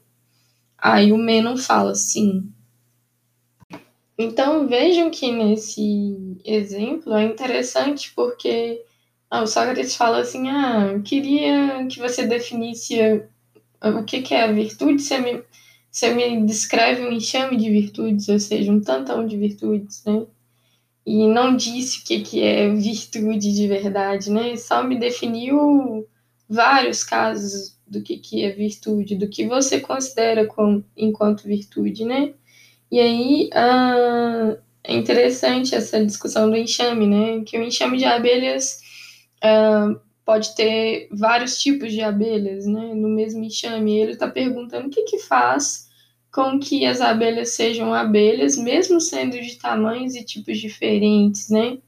Aí 0.78 1.12
o 1.12 1.18
Menon 1.18 1.58
fala 1.58 1.94
sim. 1.94 2.50
Então 4.18 4.66
vejam 4.66 5.10
que 5.10 5.30
nesse 5.30 6.38
exemplo 6.42 7.14
é 7.14 7.24
interessante 7.24 8.12
porque 8.16 8.82
ah, 9.30 9.42
o 9.42 9.46
Sócrates 9.46 9.96
fala 9.96 10.20
assim: 10.20 10.48
ah, 10.48 11.00
queria 11.04 11.86
que 11.86 11.98
você 11.98 12.26
definisse 12.26 12.96
o 13.82 14.04
que, 14.04 14.22
que 14.22 14.34
é 14.34 14.44
a 14.44 14.52
virtude, 14.52 15.02
você 15.02 15.18
me, 15.18 15.42
você 15.90 16.10
me 16.14 16.44
descreve 16.46 17.02
um 17.02 17.12
enxame 17.12 17.56
de 17.56 17.70
virtudes, 17.70 18.28
ou 18.28 18.38
seja, 18.38 18.72
um 18.72 18.80
tantão 18.80 19.26
de 19.26 19.36
virtudes, 19.36 20.02
né? 20.04 20.26
e 21.06 21.28
não 21.28 21.56
disse 21.56 22.00
o 22.00 22.04
que, 22.04 22.20
que 22.20 22.42
é 22.42 22.68
virtude 22.68 23.54
de 23.54 23.68
verdade, 23.68 24.30
né? 24.30 24.56
Só 24.56 24.82
me 24.82 24.98
definiu 24.98 26.04
vários 26.48 27.04
casos 27.04 27.78
do 27.86 28.02
que, 28.02 28.18
que 28.18 28.42
é 28.42 28.50
virtude, 28.50 29.14
do 29.14 29.28
que 29.28 29.46
você 29.46 29.78
considera 29.78 30.44
com, 30.46 30.82
enquanto 30.96 31.44
virtude, 31.44 32.04
né? 32.04 32.34
E 32.90 32.98
aí 32.98 33.50
ah, 33.54 34.56
é 34.82 34.94
interessante 34.96 35.76
essa 35.76 36.04
discussão 36.04 36.50
do 36.50 36.56
enxame, 36.56 37.06
né? 37.06 37.44
Que 37.46 37.56
o 37.56 37.62
enxame 37.62 37.98
de 37.98 38.04
abelhas 38.04 38.80
pode 40.24 40.54
ter 40.56 41.08
vários 41.12 41.58
tipos 41.58 41.92
de 41.92 42.00
abelhas, 42.00 42.66
né? 42.66 42.94
No 42.94 43.08
mesmo 43.08 43.44
enxame. 43.44 43.96
Ele 43.98 44.12
está 44.12 44.28
perguntando 44.28 44.88
o 44.88 44.90
que, 44.90 45.02
que 45.02 45.18
faz 45.18 45.86
com 46.32 46.58
que 46.58 46.84
as 46.84 47.00
abelhas 47.00 47.50
sejam 47.50 47.94
abelhas, 47.94 48.58
mesmo 48.58 49.00
sendo 49.00 49.40
de 49.40 49.56
tamanhos 49.56 50.14
e 50.14 50.24
tipos 50.24 50.58
diferentes, 50.58 51.48
né? 51.48 51.78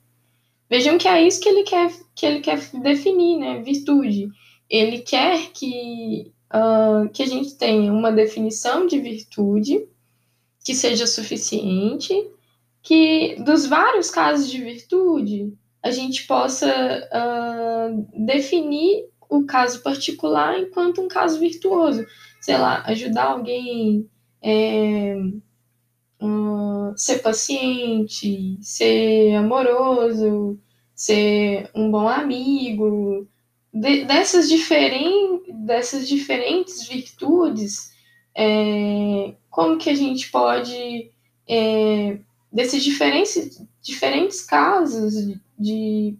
Vejam 0.70 0.96
que 0.96 1.09
é 1.09 1.26
isso 1.26 1.40
que 1.40 1.49
ele 1.49 1.64
quer, 1.64 1.92
que 2.14 2.24
ele 2.24 2.40
quer 2.40 2.59
definir, 2.80 3.38
né? 3.38 3.61
Virtude. 3.61 4.30
Ele 4.70 5.01
quer 5.01 5.51
que, 5.51 6.32
uh, 6.53 7.09
que 7.11 7.22
a 7.22 7.26
gente 7.26 7.57
tenha 7.57 7.92
uma 7.92 8.12
definição 8.12 8.86
de 8.86 8.99
virtude 8.99 9.86
que 10.64 10.74
seja 10.74 11.07
suficiente, 11.07 12.14
que 12.82 13.36
dos 13.42 13.66
vários 13.66 14.11
casos 14.11 14.51
de 14.51 14.62
virtude 14.62 15.53
a 15.83 15.91
gente 15.91 16.26
possa 16.26 16.68
uh, 17.12 18.24
definir 18.26 19.07
o 19.29 19.45
caso 19.45 19.83
particular 19.83 20.59
enquanto 20.59 21.01
um 21.01 21.09
caso 21.09 21.39
virtuoso. 21.39 22.07
Sei 22.41 22.57
lá, 22.57 22.83
ajudar 22.87 23.24
alguém. 23.24 24.09
É, 24.43 25.14
uh, 26.22 26.97
ser 26.97 27.18
paciente, 27.20 28.59
ser 28.61 29.35
amoroso, 29.35 30.59
ser 30.95 31.70
um 31.74 31.91
bom 31.91 32.09
amigo, 32.09 33.29
de, 33.72 34.05
dessas, 34.05 34.49
diferen, 34.49 35.43
dessas 35.64 36.09
diferentes 36.09 36.87
virtudes, 36.87 37.93
é, 38.35 39.35
como 39.51 39.79
que 39.79 39.91
a 39.91 39.95
gente 39.95 40.31
pode, 40.31 41.11
é, 41.49 42.18
desses 42.53 42.83
diferentes, 42.83 43.62
diferentes 43.89 44.43
casos 44.43 45.14
de, 45.59 46.14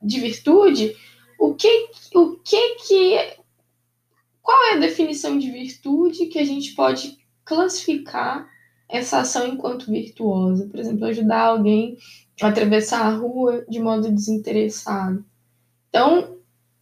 de 0.00 0.20
virtude, 0.20 0.96
o 1.36 1.52
que, 1.52 1.90
o 2.14 2.36
que 2.36 2.76
que, 2.76 3.36
qual 4.40 4.62
é 4.66 4.74
a 4.74 4.80
definição 4.80 5.36
de 5.36 5.50
virtude 5.50 6.26
que 6.26 6.38
a 6.38 6.44
gente 6.44 6.76
pode 6.76 7.18
classificar 7.44 8.48
essa 8.88 9.18
ação 9.18 9.48
enquanto 9.48 9.90
virtuosa. 9.90 10.68
Por 10.68 10.78
exemplo, 10.78 11.06
ajudar 11.06 11.46
alguém 11.46 11.98
a 12.40 12.48
atravessar 12.48 13.04
a 13.06 13.16
rua 13.16 13.64
de 13.68 13.80
modo 13.80 14.12
desinteressado. 14.12 15.24
Então, 15.88 16.38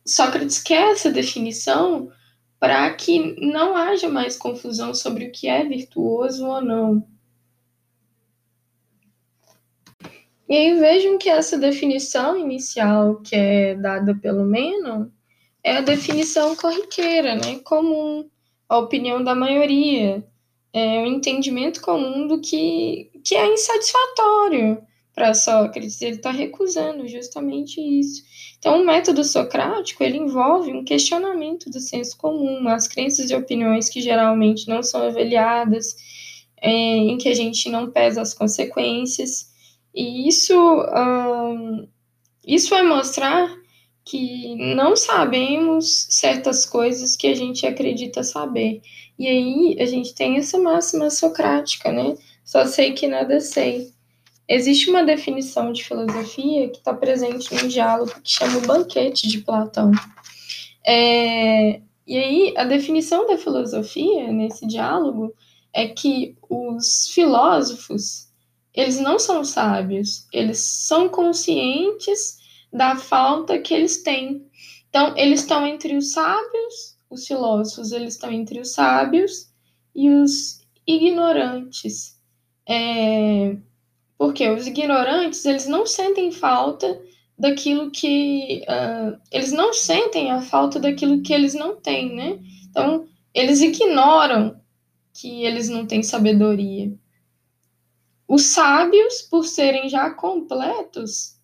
Sócrates 0.07 0.63
quer 0.63 0.91
essa 0.93 1.11
definição 1.11 2.11
para 2.59 2.93
que 2.93 3.41
não 3.41 3.75
haja 3.75 4.11
mais 4.11 4.37
confusão 4.37 4.93
sobre 4.93 5.27
o 5.27 5.33
que 5.33 5.49
é 5.49 5.65
virtuoso 5.65 6.47
ou 6.47 6.61
não. 6.61 7.07
E 10.51 10.57
aí 10.57 10.81
vejam 10.81 11.17
que 11.17 11.29
essa 11.29 11.57
definição 11.57 12.37
inicial 12.37 13.21
que 13.21 13.37
é 13.37 13.77
dada 13.77 14.17
pelo 14.17 14.45
Menon 14.45 15.07
é 15.63 15.77
a 15.77 15.81
definição 15.81 16.57
corriqueira, 16.57 17.37
né, 17.37 17.61
comum, 17.61 18.29
a 18.69 18.79
opinião 18.79 19.23
da 19.23 19.33
maioria, 19.33 20.27
é, 20.73 20.99
um 20.99 21.07
entendimento 21.07 21.81
comum 21.81 22.27
do 22.27 22.41
que, 22.41 23.13
que 23.25 23.37
é 23.37 23.47
insatisfatório 23.47 24.83
para 25.15 25.35
Sócrates. 25.35 26.03
Ele 26.03 26.17
está 26.17 26.33
recusando 26.33 27.07
justamente 27.07 27.81
isso. 27.81 28.25
Então, 28.59 28.83
o 28.83 28.85
método 28.85 29.23
socrático 29.23 30.03
ele 30.03 30.19
envolve 30.19 30.73
um 30.73 30.85
questionamento 30.85 31.71
do 31.71 31.79
senso 31.79 32.19
comum, 32.19 32.69
as 32.69 32.89
crenças 32.89 33.31
e 33.31 33.37
opiniões 33.37 33.89
que 33.89 34.01
geralmente 34.01 34.67
não 34.67 34.83
são 34.83 35.01
avaliadas, 35.07 35.95
é, 36.61 36.71
em 36.71 37.17
que 37.19 37.29
a 37.29 37.35
gente 37.35 37.71
não 37.71 37.89
pesa 37.89 38.21
as 38.21 38.35
consequências. 38.35 39.50
E 39.95 40.29
isso, 40.29 40.55
isso 42.47 42.71
vai 42.71 42.83
mostrar 42.83 43.49
que 44.05 44.75
não 44.75 44.97
sabemos 44.97 46.07
certas 46.11 46.65
coisas 46.67 47.17
que 47.17 47.27
a 47.27 47.35
gente 47.35 47.67
acredita 47.67 48.23
saber. 48.23 48.81
E 49.19 49.29
aí 49.29 49.77
a 49.79 49.87
gente 49.87 50.15
tem 50.15 50.37
essa 50.37 50.59
máxima 50.59 51.11
socrática, 51.11 51.93
né? 51.93 52.17
Só 52.45 52.65
sei 52.67 52.93
que 52.93 53.07
nada 53.07 53.41
sei. 53.41 53.93
Existe 54.49 54.91
uma 54.91 55.05
definição 55.05 55.73
de 55.73 55.85
filosofia 55.85 56.69
que 56.71 56.79
está 56.79 56.93
presente 56.93 57.55
no 57.55 57.69
diálogo 57.69 58.13
que 58.23 58.33
chama 58.33 58.59
o 58.59 58.67
banquete 58.67 59.29
de 59.29 59.39
Platão. 59.39 59.93
É, 60.85 61.81
e 62.07 62.17
aí 62.17 62.55
a 62.57 62.65
definição 62.65 63.27
da 63.27 63.37
filosofia 63.37 64.33
nesse 64.33 64.67
diálogo 64.67 65.33
é 65.73 65.87
que 65.87 66.37
os 66.49 67.09
filósofos 67.15 68.30
eles 68.75 68.99
não 68.99 69.19
são 69.19 69.45
sábios, 69.45 70.27
eles 70.33 70.59
são 70.59 71.09
conscientes 71.09 72.39
da 72.73 72.97
falta 72.97 73.59
que 73.59 73.75
eles 73.75 74.03
têm. 74.03 74.47
Então, 74.89 75.17
eles 75.17 75.41
estão 75.41 75.67
entre 75.67 75.97
os 75.97 76.13
sábios 76.13 76.91
os 77.11 77.27
filósofos 77.27 77.91
eles 77.91 78.15
estão 78.15 78.31
entre 78.31 78.61
os 78.61 78.73
sábios 78.73 79.51
e 79.95 80.09
os 80.09 80.61
ignorantes. 80.87 82.17
É, 82.67 83.57
porque 84.17 84.49
os 84.49 84.67
ignorantes 84.67 85.45
eles 85.45 85.67
não 85.67 85.85
sentem 85.85 86.31
falta 86.31 87.03
daquilo 87.37 87.91
que 87.91 88.63
uh, 88.69 89.19
eles 89.33 89.51
não 89.51 89.73
sentem 89.73 90.31
a 90.31 90.41
falta 90.41 90.79
daquilo 90.79 91.23
que 91.23 91.33
eles 91.33 91.55
não 91.55 91.75
têm, 91.75 92.15
né? 92.15 92.39
Então 92.69 93.09
eles 93.35 93.61
ignoram 93.61 94.61
que 95.13 95.45
eles 95.45 95.69
não 95.69 95.85
têm 95.87 96.03
sabedoria. 96.03 96.93
Os 98.33 98.43
sábios, 98.43 99.23
por 99.23 99.45
serem 99.45 99.89
já 99.89 100.09
completos, 100.09 101.35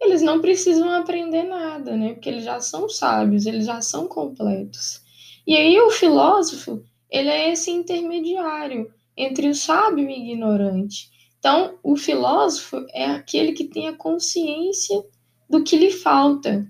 eles 0.00 0.22
não 0.22 0.40
precisam 0.40 0.88
aprender 0.92 1.42
nada, 1.42 1.96
né? 1.96 2.12
Porque 2.12 2.28
eles 2.28 2.44
já 2.44 2.60
são 2.60 2.88
sábios, 2.88 3.46
eles 3.46 3.66
já 3.66 3.82
são 3.82 4.06
completos. 4.06 5.02
E 5.44 5.56
aí 5.56 5.76
o 5.80 5.90
filósofo, 5.90 6.84
ele 7.10 7.30
é 7.30 7.50
esse 7.50 7.72
intermediário 7.72 8.88
entre 9.16 9.48
o 9.48 9.56
sábio 9.56 10.04
e 10.04 10.06
o 10.06 10.10
ignorante. 10.16 11.10
Então, 11.36 11.80
o 11.82 11.96
filósofo 11.96 12.86
é 12.94 13.06
aquele 13.06 13.50
que 13.50 13.64
tem 13.64 13.88
a 13.88 13.96
consciência 13.96 15.04
do 15.50 15.64
que 15.64 15.76
lhe 15.76 15.90
falta. 15.90 16.64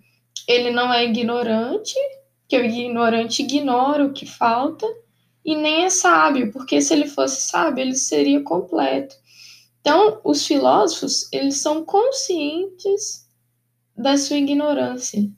Ele 0.49 0.71
não 0.71 0.91
é 0.91 1.05
ignorante, 1.05 1.95
que 2.49 2.57
o 2.57 2.65
ignorante 2.65 3.43
ignora 3.43 4.07
o 4.07 4.15
que 4.15 4.25
falta, 4.25 4.87
e 5.45 5.55
nem 5.55 5.85
é 5.85 5.91
sábio, 5.91 6.51
porque 6.51 6.81
se 6.81 6.95
ele 6.95 7.07
fosse 7.07 7.43
sábio, 7.43 7.83
ele 7.83 7.95
seria 7.95 8.41
completo. 8.41 9.15
Então, 9.87 10.21
os 10.25 10.45
filósofos, 10.45 11.29
eles 11.33 11.59
são 11.59 11.85
conscientes 11.85 13.25
da 13.97 14.17
sua 14.17 14.37
ignorância. 14.37 15.31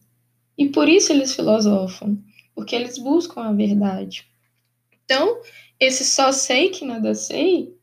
E 0.56 0.70
por 0.70 0.88
isso 0.88 1.12
eles 1.12 1.34
filosofam 1.34 2.16
porque 2.54 2.74
eles 2.74 2.96
buscam 2.96 3.42
a 3.42 3.52
verdade. 3.52 4.26
Então, 5.04 5.42
esse 5.78 6.02
só 6.02 6.32
sei 6.32 6.70
que 6.70 6.82
nada 6.82 7.14
sei 7.14 7.76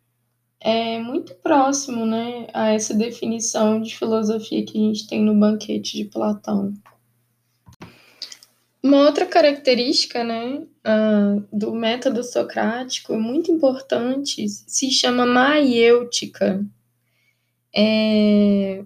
é 0.60 0.98
muito 0.98 1.36
próximo 1.36 2.04
né, 2.04 2.48
a 2.52 2.72
essa 2.72 2.96
definição 2.96 3.80
de 3.80 3.96
filosofia 3.96 4.66
que 4.66 4.76
a 4.76 4.82
gente 4.82 5.06
tem 5.06 5.22
no 5.22 5.40
banquete 5.40 5.96
de 5.96 6.06
Platão. 6.06 6.74
Uma 8.86 9.02
outra 9.06 9.26
característica 9.26 10.24
né, 10.24 10.62
uh, 10.86 11.48
do 11.52 11.74
método 11.74 12.24
socrático 12.24 13.16
muito 13.16 13.52
importante 13.52 14.48
se 14.48 14.92
chama 14.92 15.26
maiêutica. 15.26 16.64
É, 17.76 18.86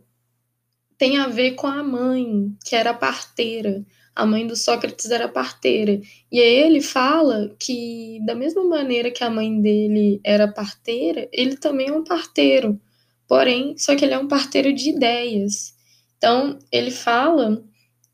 tem 0.97 1.17
a 1.17 1.27
ver 1.27 1.55
com 1.55 1.67
a 1.67 1.83
mãe, 1.83 2.55
que 2.65 2.75
era 2.75 2.93
parteira 2.93 3.85
a 4.19 4.25
mãe 4.25 4.45
do 4.45 4.55
Sócrates 4.55 5.09
era 5.11 5.29
parteira. 5.29 6.01
E 6.29 6.41
aí 6.41 6.55
ele 6.55 6.81
fala 6.81 7.55
que, 7.57 8.19
da 8.25 8.35
mesma 8.35 8.65
maneira 8.65 9.09
que 9.11 9.23
a 9.23 9.29
mãe 9.29 9.61
dele 9.61 10.19
era 10.25 10.45
parteira, 10.45 11.29
ele 11.31 11.55
também 11.55 11.87
é 11.87 11.93
um 11.93 12.03
parteiro. 12.03 12.79
Porém, 13.27 13.77
só 13.77 13.95
que 13.95 14.03
ele 14.03 14.13
é 14.13 14.19
um 14.19 14.27
parteiro 14.27 14.73
de 14.73 14.89
ideias. 14.89 15.73
Então, 16.17 16.59
ele 16.69 16.91
fala 16.91 17.63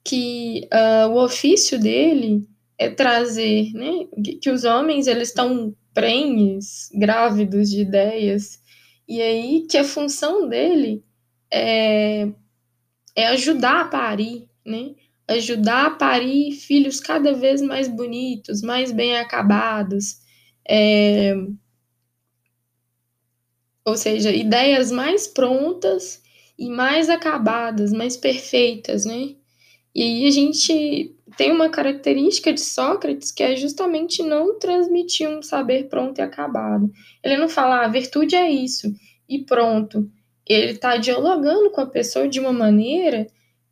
que 0.06 0.70
uh, 0.72 1.10
o 1.10 1.24
ofício 1.24 1.80
dele 1.80 2.48
é 2.78 2.90
trazer, 2.90 3.74
né, 3.74 4.06
que 4.42 4.50
os 4.50 4.64
homens 4.64 5.08
eles 5.08 5.30
estão 5.30 5.76
prenhes, 5.94 6.90
grávidos 6.94 7.70
de 7.70 7.82
ideias, 7.82 8.62
e 9.08 9.22
aí 9.22 9.66
que 9.70 9.78
a 9.78 9.84
função 9.84 10.48
dele 10.48 11.04
é, 11.52 12.28
é 13.16 13.28
ajudar 13.28 13.82
a 13.82 13.86
parir, 13.86 14.48
né? 14.66 14.92
ajudar 15.28 15.88
a 15.88 15.92
parir 15.92 16.52
filhos 16.52 17.00
cada 17.00 17.34
vez 17.34 17.62
mais 17.62 17.88
bonitos, 17.88 18.62
mais 18.62 18.92
bem 18.92 19.18
acabados, 19.18 20.20
é, 20.68 21.34
ou 23.84 23.96
seja, 23.96 24.32
ideias 24.32 24.92
mais 24.92 25.28
prontas 25.28 26.22
e 26.58 26.70
mais 26.70 27.10
acabadas, 27.10 27.92
mais 27.92 28.18
perfeitas, 28.18 29.06
né? 29.06 29.36
E 29.96 30.04
aí 30.04 30.28
a 30.28 30.32
gente 30.32 31.16
tem 31.38 31.52
uma 31.52 31.70
característica 31.70 32.52
de 32.52 32.60
Sócrates 32.60 33.32
que 33.32 33.42
é 33.42 33.56
justamente 33.56 34.22
não 34.22 34.60
transmitir 34.60 35.30
um 35.30 35.42
saber 35.42 35.88
pronto 35.88 36.20
e 36.20 36.22
acabado. 36.22 36.92
Ele 37.24 37.38
não 37.38 37.48
fala, 37.48 37.78
ah, 37.78 37.86
a 37.86 37.90
virtude 37.90 38.36
é 38.36 38.52
isso, 38.52 38.94
e 39.28 39.44
pronto. 39.44 40.10
Ele 40.46 40.74
está 40.74 40.98
dialogando 40.98 41.72
com 41.72 41.82
a 41.82 41.88
pessoa 41.88 42.28
de 42.28 42.40
uma 42.40 42.52
maneira 42.52 43.26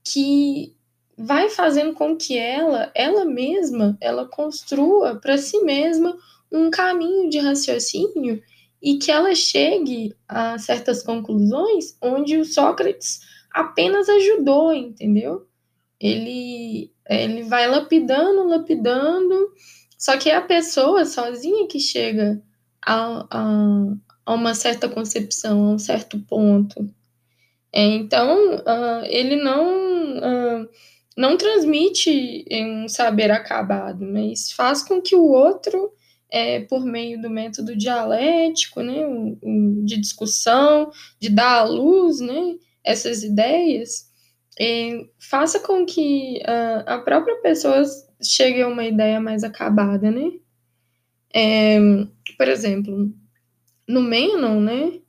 que 0.03 0.73
vai 1.17 1.49
fazendo 1.49 1.93
com 1.93 2.15
que 2.15 2.37
ela, 2.37 2.91
ela 2.95 3.25
mesma, 3.25 3.97
ela 4.01 4.25
construa 4.25 5.15
para 5.15 5.37
si 5.37 5.61
mesma 5.61 6.17
um 6.51 6.69
caminho 6.71 7.29
de 7.29 7.39
raciocínio 7.39 8.41
e 8.81 8.97
que 8.97 9.11
ela 9.11 9.35
chegue 9.35 10.15
a 10.27 10.57
certas 10.57 11.03
conclusões 11.03 11.97
onde 12.01 12.37
o 12.37 12.45
Sócrates 12.45 13.21
apenas 13.51 14.09
ajudou, 14.09 14.73
entendeu? 14.73 15.47
Ele, 16.03 16.91
ele 17.09 17.43
vai 17.43 17.65
lapidando, 17.65 18.45
lapidando, 18.45 19.53
só 19.97 20.17
que 20.17 20.29
é 20.29 20.35
a 20.35 20.41
pessoa 20.41 21.05
sozinha 21.05 21.65
que 21.65 21.79
chega 21.79 22.43
a, 22.85 23.25
a, 23.31 23.93
a 24.25 24.33
uma 24.33 24.53
certa 24.53 24.89
concepção, 24.89 25.63
a 25.63 25.71
um 25.75 25.79
certo 25.79 26.19
ponto. 26.27 26.93
É, 27.71 27.85
então, 27.85 28.55
uh, 28.57 29.05
ele 29.05 29.37
não, 29.37 30.17
uh, 30.17 30.69
não 31.15 31.37
transmite 31.37 32.45
um 32.51 32.89
saber 32.89 33.31
acabado, 33.31 34.05
mas 34.05 34.51
faz 34.51 34.83
com 34.83 35.01
que 35.01 35.15
o 35.15 35.23
outro, 35.23 35.93
é, 36.29 36.59
por 36.59 36.85
meio 36.85 37.21
do 37.21 37.29
método 37.29 37.77
dialético, 37.77 38.81
né, 38.81 39.07
um, 39.07 39.37
um, 39.41 39.85
de 39.85 39.95
discussão, 39.97 40.91
de 41.17 41.29
dar 41.29 41.59
à 41.59 41.63
luz 41.63 42.19
né, 42.19 42.55
essas 42.83 43.23
ideias, 43.23 44.11
é, 44.59 45.05
faça 45.19 45.59
com 45.59 45.85
que 45.85 46.41
uh, 46.41 46.83
a 46.85 46.99
própria 46.99 47.35
pessoa 47.37 47.83
chegue 48.21 48.61
a 48.61 48.67
uma 48.67 48.85
ideia 48.85 49.19
mais 49.19 49.43
acabada, 49.43 50.11
né? 50.11 50.31
É, 51.33 51.79
por 52.37 52.47
exemplo, 52.47 53.11
no 53.87 54.01
Menon, 54.01 54.59
né, 54.59 54.99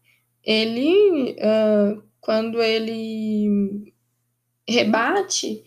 ele, 0.42 1.36
uh, 1.38 2.02
quando 2.20 2.62
ele 2.62 3.92
rebate, 4.68 5.62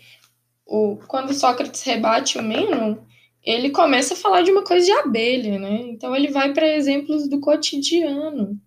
o, 0.66 0.98
quando 1.08 1.34
Sócrates 1.34 1.84
rebate 1.84 2.38
o 2.38 2.44
Menon, 2.44 2.98
ele 3.44 3.70
começa 3.70 4.14
a 4.14 4.18
falar 4.18 4.42
de 4.42 4.52
uma 4.52 4.64
coisa 4.64 4.86
de 4.86 4.92
abelha, 4.92 5.58
né? 5.58 5.78
Então 5.88 6.16
ele 6.16 6.30
vai 6.30 6.54
para 6.54 6.68
exemplos 6.68 7.30
do 7.30 7.40
cotidiano 7.40 8.60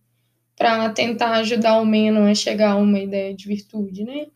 para 0.56 0.88
tentar 0.90 1.32
ajudar 1.32 1.80
o 1.80 1.86
Menon 1.86 2.26
a 2.26 2.34
chegar 2.34 2.72
a 2.72 2.76
uma 2.76 2.98
ideia 2.98 3.34
de 3.34 3.46
virtude, 3.46 4.04
né? 4.04 4.26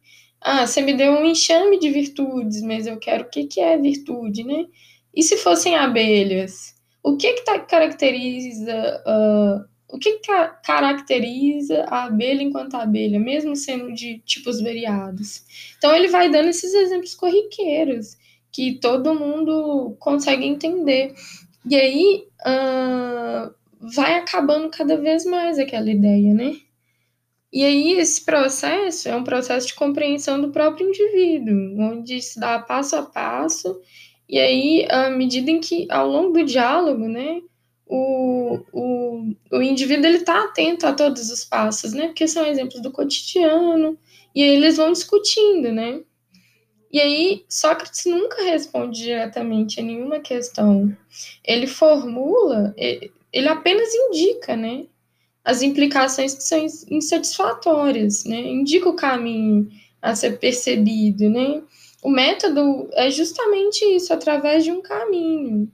Ah, 0.46 0.66
você 0.66 0.82
me 0.82 0.92
deu 0.92 1.12
um 1.12 1.24
enxame 1.24 1.78
de 1.78 1.88
virtudes, 1.88 2.60
mas 2.60 2.86
eu 2.86 2.98
quero 2.98 3.24
o 3.24 3.30
que, 3.30 3.46
que 3.46 3.60
é 3.60 3.78
virtude, 3.78 4.44
né? 4.44 4.66
E 5.14 5.22
se 5.22 5.38
fossem 5.38 5.74
abelhas? 5.74 6.74
O 7.02 7.16
que 7.16 7.32
que 7.32 7.44
tá, 7.46 7.58
caracteriza 7.60 9.02
uh, 9.06 9.64
o 9.88 9.98
que 9.98 10.18
ca 10.18 10.48
caracteriza 10.48 11.84
a 11.88 12.04
abelha 12.04 12.42
enquanto 12.42 12.74
abelha, 12.74 13.18
mesmo 13.18 13.56
sendo 13.56 13.94
de 13.94 14.18
tipos 14.26 14.60
variados? 14.60 15.44
Então 15.78 15.94
ele 15.94 16.08
vai 16.08 16.30
dando 16.30 16.50
esses 16.50 16.74
exemplos 16.74 17.14
corriqueiros 17.14 18.16
que 18.52 18.78
todo 18.80 19.14
mundo 19.14 19.96
consegue 19.98 20.44
entender. 20.44 21.14
E 21.64 21.74
aí 21.74 22.26
uh, 22.40 23.54
vai 23.80 24.16
acabando 24.16 24.68
cada 24.68 24.98
vez 24.98 25.24
mais 25.24 25.58
aquela 25.58 25.90
ideia, 25.90 26.34
né? 26.34 26.56
E 27.54 27.62
aí, 27.64 27.92
esse 27.92 28.24
processo 28.24 29.08
é 29.08 29.14
um 29.14 29.22
processo 29.22 29.68
de 29.68 29.74
compreensão 29.74 30.40
do 30.40 30.50
próprio 30.50 30.88
indivíduo, 30.88 31.78
onde 31.78 32.20
se 32.20 32.40
dá 32.40 32.58
passo 32.58 32.96
a 32.96 33.02
passo, 33.04 33.80
e 34.28 34.40
aí, 34.40 34.84
à 34.90 35.08
medida 35.08 35.52
em 35.52 35.60
que, 35.60 35.86
ao 35.88 36.08
longo 36.08 36.32
do 36.32 36.44
diálogo, 36.44 37.06
né, 37.06 37.40
o, 37.86 38.58
o, 38.72 39.34
o 39.52 39.62
indivíduo 39.62 40.10
está 40.10 40.46
atento 40.46 40.84
a 40.84 40.92
todos 40.92 41.30
os 41.30 41.44
passos, 41.44 41.92
né, 41.92 42.08
porque 42.08 42.26
são 42.26 42.44
exemplos 42.44 42.82
do 42.82 42.90
cotidiano, 42.90 43.96
e 44.34 44.42
aí 44.42 44.56
eles 44.56 44.76
vão 44.76 44.90
discutindo, 44.90 45.70
né. 45.70 46.00
E 46.92 47.00
aí, 47.00 47.44
Sócrates 47.48 48.04
nunca 48.06 48.42
responde 48.42 48.98
diretamente 48.98 49.78
a 49.78 49.82
nenhuma 49.84 50.18
questão. 50.18 50.96
Ele 51.44 51.68
formula, 51.68 52.74
ele 52.76 53.48
apenas 53.48 53.94
indica, 53.94 54.56
né, 54.56 54.86
as 55.44 55.60
implicações 55.62 56.34
que 56.34 56.42
são 56.42 56.66
insatisfatórias, 56.90 58.24
né? 58.24 58.40
Indica 58.40 58.88
o 58.88 58.96
caminho 58.96 59.68
a 60.00 60.14
ser 60.14 60.38
percebido, 60.38 61.28
né? 61.28 61.62
O 62.02 62.10
método 62.10 62.88
é 62.92 63.10
justamente 63.10 63.84
isso, 63.84 64.12
através 64.12 64.64
de 64.64 64.72
um 64.72 64.82
caminho. 64.82 65.70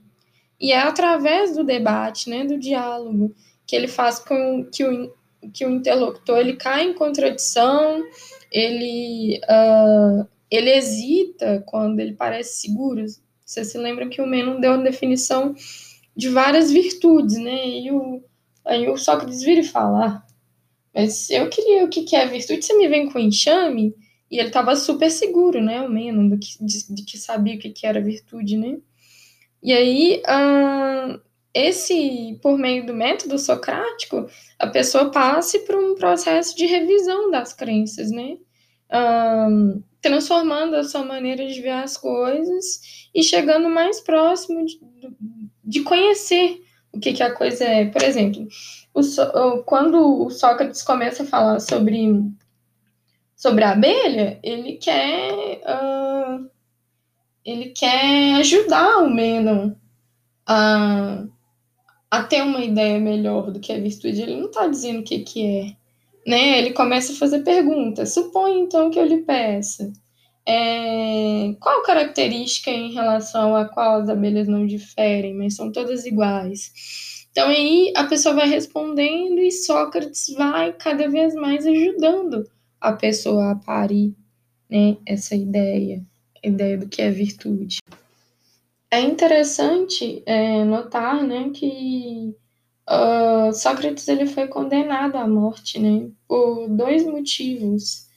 E 0.59 0.71
é 0.71 0.79
através 0.79 1.55
do 1.55 1.63
debate, 1.63 2.29
né, 2.29 2.45
do 2.45 2.57
diálogo, 2.57 3.35
que 3.65 3.75
ele 3.75 3.87
faz 3.87 4.19
com 4.19 4.63
que 4.71 4.83
o, 4.83 5.13
que 5.53 5.65
o 5.65 5.71
interlocutor 5.71 6.37
ele 6.37 6.55
cai 6.55 6.83
em 6.83 6.93
contradição, 6.93 8.03
ele, 8.51 9.41
uh, 9.43 10.27
ele 10.49 10.69
hesita 10.69 11.63
quando 11.65 11.99
ele 11.99 12.13
parece 12.13 12.61
seguro. 12.61 13.03
Você 13.43 13.65
se 13.65 13.77
lembra 13.77 14.07
que 14.07 14.21
o 14.21 14.27
Menon 14.27 14.59
deu 14.59 14.73
uma 14.73 14.83
definição 14.83 15.55
de 16.15 16.29
várias 16.29 16.71
virtudes, 16.71 17.37
né? 17.37 17.67
E 17.67 17.91
o, 17.91 18.23
Aí 18.65 18.87
o 18.89 18.97
Sócrates 18.97 19.41
vira 19.41 19.61
e 19.61 19.65
fala: 19.65 20.05
ah, 20.05 20.23
Mas 20.93 21.29
eu 21.29 21.49
queria 21.49 21.85
o 21.85 21.89
que, 21.89 22.03
que 22.03 22.15
é 22.15 22.25
virtude, 22.25 22.63
você 22.63 22.77
me 22.77 22.87
vem 22.87 23.09
com 23.09 23.19
enxame? 23.19 23.95
E 24.29 24.39
ele 24.39 24.47
estava 24.47 24.75
super 24.75 25.11
seguro, 25.11 25.61
né? 25.61 25.81
O 25.81 25.89
Menon, 25.89 26.29
do 26.29 26.39
que, 26.39 26.63
de, 26.63 26.93
de, 26.95 27.03
que 27.03 27.17
sabia 27.17 27.55
o 27.55 27.59
que, 27.59 27.69
que 27.69 27.85
era 27.85 27.99
virtude, 27.99 28.55
né? 28.55 28.77
E 29.61 29.73
aí, 29.73 30.23
uh, 30.25 31.19
esse, 31.53 32.39
por 32.41 32.57
meio 32.57 32.85
do 32.85 32.93
método 32.93 33.37
socrático, 33.37 34.27
a 34.57 34.67
pessoa 34.67 35.11
passe 35.11 35.59
por 35.59 35.75
um 35.75 35.95
processo 35.95 36.55
de 36.55 36.65
revisão 36.65 37.29
das 37.29 37.51
crenças, 37.51 38.09
né? 38.09 38.37
Uh, 38.89 39.83
transformando 40.01 40.75
a 40.75 40.83
sua 40.83 41.03
maneira 41.03 41.45
de 41.45 41.61
ver 41.61 41.69
as 41.69 41.97
coisas 41.97 43.07
e 43.13 43.21
chegando 43.21 43.69
mais 43.69 43.99
próximo 43.99 44.65
de, 44.65 44.79
de 45.63 45.81
conhecer 45.81 46.61
o 46.93 46.99
que, 46.99 47.13
que 47.13 47.23
a 47.23 47.33
coisa 47.33 47.63
é. 47.63 47.85
Por 47.85 48.03
exemplo, 48.03 48.47
o, 48.93 49.63
quando 49.63 50.25
o 50.25 50.29
Sócrates 50.29 50.81
começa 50.81 51.23
a 51.23 51.25
falar 51.25 51.59
sobre, 51.59 52.23
sobre 53.35 53.63
a 53.63 53.71
abelha, 53.71 54.39
ele 54.43 54.73
quer, 54.73 55.61
uh, 55.65 56.49
ele 57.45 57.69
quer 57.69 58.35
ajudar 58.35 58.97
o 58.97 59.09
Menon 59.09 59.71
a, 60.45 61.23
a 62.09 62.23
ter 62.23 62.41
uma 62.41 62.61
ideia 62.61 62.99
melhor 62.99 63.51
do 63.51 63.59
que 63.59 63.71
a 63.71 63.79
virtude. 63.79 64.21
Ele 64.21 64.35
não 64.35 64.47
está 64.47 64.67
dizendo 64.67 64.99
o 64.99 65.03
que, 65.03 65.19
que 65.19 65.45
é. 65.45 65.81
Né? 66.29 66.59
Ele 66.59 66.73
começa 66.73 67.13
a 67.13 67.15
fazer 67.15 67.39
perguntas. 67.39 68.13
Suponha 68.13 68.59
então 68.59 68.91
que 68.91 68.99
eu 68.99 69.05
lhe 69.05 69.21
peça. 69.21 69.91
É, 70.53 71.55
qual 71.61 71.81
característica 71.81 72.69
em 72.69 72.91
relação 72.91 73.55
a 73.55 73.63
qual 73.63 74.01
as 74.01 74.09
abelhas 74.09 74.49
não 74.49 74.67
diferem, 74.67 75.33
mas 75.33 75.55
são 75.55 75.71
todas 75.71 76.05
iguais? 76.05 77.25
Então 77.31 77.47
aí 77.47 77.93
a 77.95 78.03
pessoa 78.03 78.35
vai 78.35 78.49
respondendo 78.49 79.39
e 79.39 79.49
Sócrates 79.49 80.27
vai 80.35 80.73
cada 80.73 81.07
vez 81.09 81.33
mais 81.35 81.65
ajudando 81.65 82.45
a 82.81 82.91
pessoa 82.91 83.51
a 83.51 83.55
parir 83.55 84.13
né, 84.69 84.97
essa 85.05 85.35
ideia, 85.35 86.03
a 86.43 86.47
ideia 86.49 86.77
do 86.77 86.89
que 86.89 87.01
é 87.01 87.09
virtude. 87.09 87.77
É 88.91 88.99
interessante 88.99 90.21
é, 90.25 90.65
notar 90.65 91.23
né, 91.23 91.49
que 91.53 92.35
uh, 92.89 93.53
Sócrates 93.53 94.05
ele 94.09 94.25
foi 94.25 94.49
condenado 94.49 95.15
à 95.15 95.25
morte 95.25 95.79
né, 95.79 96.09
por 96.27 96.67
dois 96.67 97.05
motivos 97.05 98.10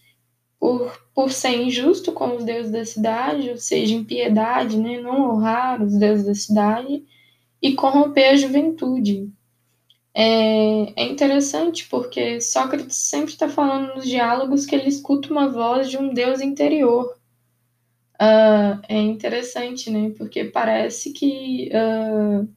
por, 0.64 0.98
por 1.14 1.30
ser 1.30 1.60
injusto 1.60 2.10
com 2.10 2.36
os 2.36 2.42
deuses 2.42 2.72
da 2.72 2.86
cidade, 2.86 3.50
ou 3.50 3.58
seja, 3.58 3.94
impiedade, 3.94 4.78
né, 4.78 4.98
não 4.98 5.34
honrar 5.34 5.82
os 5.82 5.94
deuses 5.94 6.24
da 6.24 6.34
cidade 6.34 7.04
e 7.60 7.74
corromper 7.74 8.30
a 8.30 8.36
juventude. 8.36 9.30
É, 10.14 11.02
é 11.02 11.04
interessante 11.04 11.86
porque 11.86 12.40
Sócrates 12.40 12.96
sempre 12.96 13.32
está 13.32 13.46
falando 13.46 13.94
nos 13.94 14.06
diálogos 14.06 14.64
que 14.64 14.74
ele 14.74 14.88
escuta 14.88 15.30
uma 15.30 15.50
voz 15.50 15.90
de 15.90 15.98
um 15.98 16.14
deus 16.14 16.40
interior. 16.40 17.14
Uh, 18.14 18.80
é 18.88 18.98
interessante, 18.98 19.90
né? 19.90 20.14
Porque 20.16 20.44
parece 20.44 21.12
que 21.12 21.70
uh, 21.74 22.48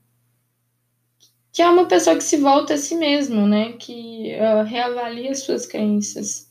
que 1.51 1.62
é 1.62 1.68
uma 1.68 1.88
pessoa 1.88 2.16
que 2.16 2.24
se 2.24 2.38
volta 2.38 2.76
a 2.76 2.78
si 2.78 2.95
mesmo, 2.95 3.45
né? 3.45 3.74
Que 3.74 4.34
uh, 4.36 4.64
reavalia 4.64 5.36
suas 5.36 5.66
crenças. 5.66 6.47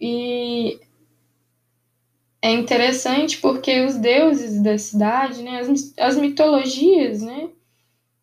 E 0.00 0.78
é 2.42 2.50
interessante 2.50 3.38
porque 3.38 3.80
os 3.80 3.96
deuses 3.96 4.62
da 4.62 4.78
cidade, 4.78 5.42
né, 5.42 5.60
as, 5.60 5.94
as 5.98 6.16
mitologias, 6.16 7.22
né, 7.22 7.50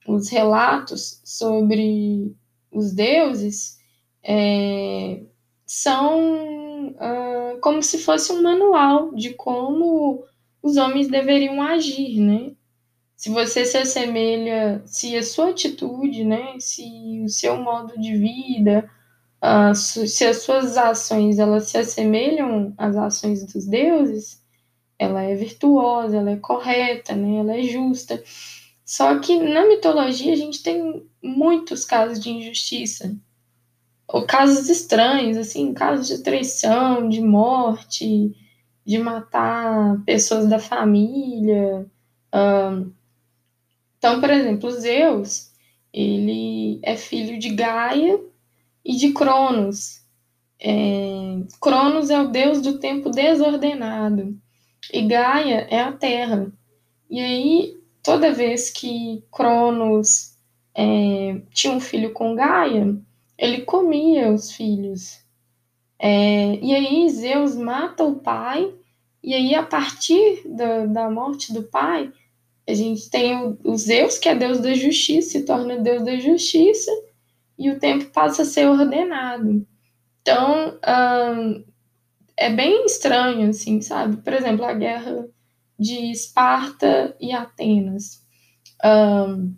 os 0.08 0.30
relatos 0.30 1.22
sobre 1.24 2.36
os 2.72 2.94
deuses 2.94 3.80
é, 4.24 5.22
são 5.66 6.90
uh, 6.90 7.60
como 7.62 7.82
se 7.82 7.98
fosse 7.98 8.32
um 8.32 8.42
manual 8.42 9.14
de 9.14 9.34
como 9.34 10.24
os 10.62 10.78
homens 10.78 11.08
deveriam 11.08 11.62
agir, 11.62 12.20
né? 12.20 12.52
Se 13.16 13.30
você 13.30 13.66
se 13.66 13.78
assemelha, 13.78 14.82
se 14.86 15.16
a 15.16 15.24
sua 15.24 15.50
atitude, 15.50 16.24
né, 16.24 16.60
se 16.60 17.22
o 17.24 17.30
seu 17.30 17.58
modo 17.58 18.00
de 18.00 18.18
vida, 18.18 18.90
se 19.76 20.26
as 20.26 20.38
suas 20.38 20.78
ações 20.78 21.38
elas 21.38 21.66
se 21.66 21.78
assemelham 21.78 22.74
às 22.78 22.96
ações 22.96 23.46
dos 23.46 23.66
deuses, 23.66 24.42
ela 24.98 25.22
é 25.22 25.36
virtuosa, 25.36 26.18
ela 26.18 26.32
é 26.32 26.38
correta, 26.38 27.14
né? 27.14 27.40
ela 27.40 27.58
é 27.58 27.64
justa. 27.64 28.24
Só 28.86 29.20
que 29.20 29.38
na 29.38 29.68
mitologia 29.68 30.32
a 30.34 30.38
gente 30.38 30.64
tem 30.64 31.06
muitos 31.22 31.84
casos 31.84 32.20
de 32.22 32.30
injustiça. 32.30 33.16
casos 34.28 34.70
estranhos, 34.70 35.38
assim, 35.38 35.74
casos 35.74 36.08
de 36.08 36.24
traição, 36.24 37.10
de 37.10 37.20
morte, 37.20 38.34
de 38.86 38.98
matar 38.98 40.02
pessoas 40.06 40.48
da 40.48 40.60
família. 40.60 41.86
então, 43.98 44.22
por 44.22 44.30
exemplo, 44.30 44.72
Zeus, 44.72 45.52
ele 45.92 46.80
é 46.82 46.96
filho 46.96 47.38
de 47.38 47.50
Gaia 47.50 48.20
e 48.84 48.96
de 48.96 49.12
Cronos. 49.14 50.02
É, 50.60 51.40
Cronos 51.60 52.10
é 52.10 52.22
o 52.22 52.30
deus 52.30 52.62
do 52.62 52.80
tempo 52.80 53.10
desordenado 53.10 54.38
e 54.92 55.02
Gaia 55.02 55.68
é 55.70 55.80
a 55.80 55.92
terra. 55.92 56.52
E 57.10 57.20
aí, 57.20 57.78
toda 58.02 58.34
vez 58.34 58.70
que 58.70 59.24
Cronos 59.32 60.36
é, 60.76 61.42
tinha 61.54 61.74
um 61.74 61.80
filho 61.80 62.12
com 62.12 62.36
Gaia, 62.36 62.98
ele 63.38 63.62
comia 63.62 64.32
os 64.32 64.52
filhos. 64.52 65.20
É, 66.00 66.56
e 66.62 66.74
aí 66.74 67.10
Zeus 67.10 67.56
mata 67.56 68.04
o 68.04 68.16
pai, 68.16 68.74
e 69.24 69.34
aí 69.34 69.56
a 69.56 69.64
partir 69.64 70.42
da, 70.46 70.86
da 70.86 71.10
morte 71.10 71.54
do 71.54 71.64
pai, 71.64 72.12
a 72.68 72.74
gente 72.74 73.10
tem 73.10 73.38
o, 73.38 73.58
o, 73.64 73.78
Zeus, 73.78 74.18
que 74.18 74.28
é 74.28 74.36
Deus 74.36 74.60
da 74.60 74.74
justiça, 74.74 75.32
se 75.32 75.46
torna 75.46 75.78
Deus 75.78 76.04
da 76.04 76.18
justiça, 76.18 76.92
e 77.58 77.70
o 77.70 77.80
tempo 77.80 78.06
passa 78.06 78.42
a 78.42 78.46
ser 78.46 78.68
ordenado. 78.68 79.66
Então, 80.22 80.80
hum, 81.38 81.66
é 82.38 82.50
bem 82.50 82.86
estranho, 82.86 83.50
assim, 83.50 83.82
sabe? 83.82 84.18
Por 84.18 84.34
exemplo, 84.34 84.66
a 84.66 84.74
guerra 84.74 85.28
de 85.80 86.12
Esparta 86.12 87.16
e 87.20 87.32
Atenas. 87.32 88.26
Hum, 88.84 89.56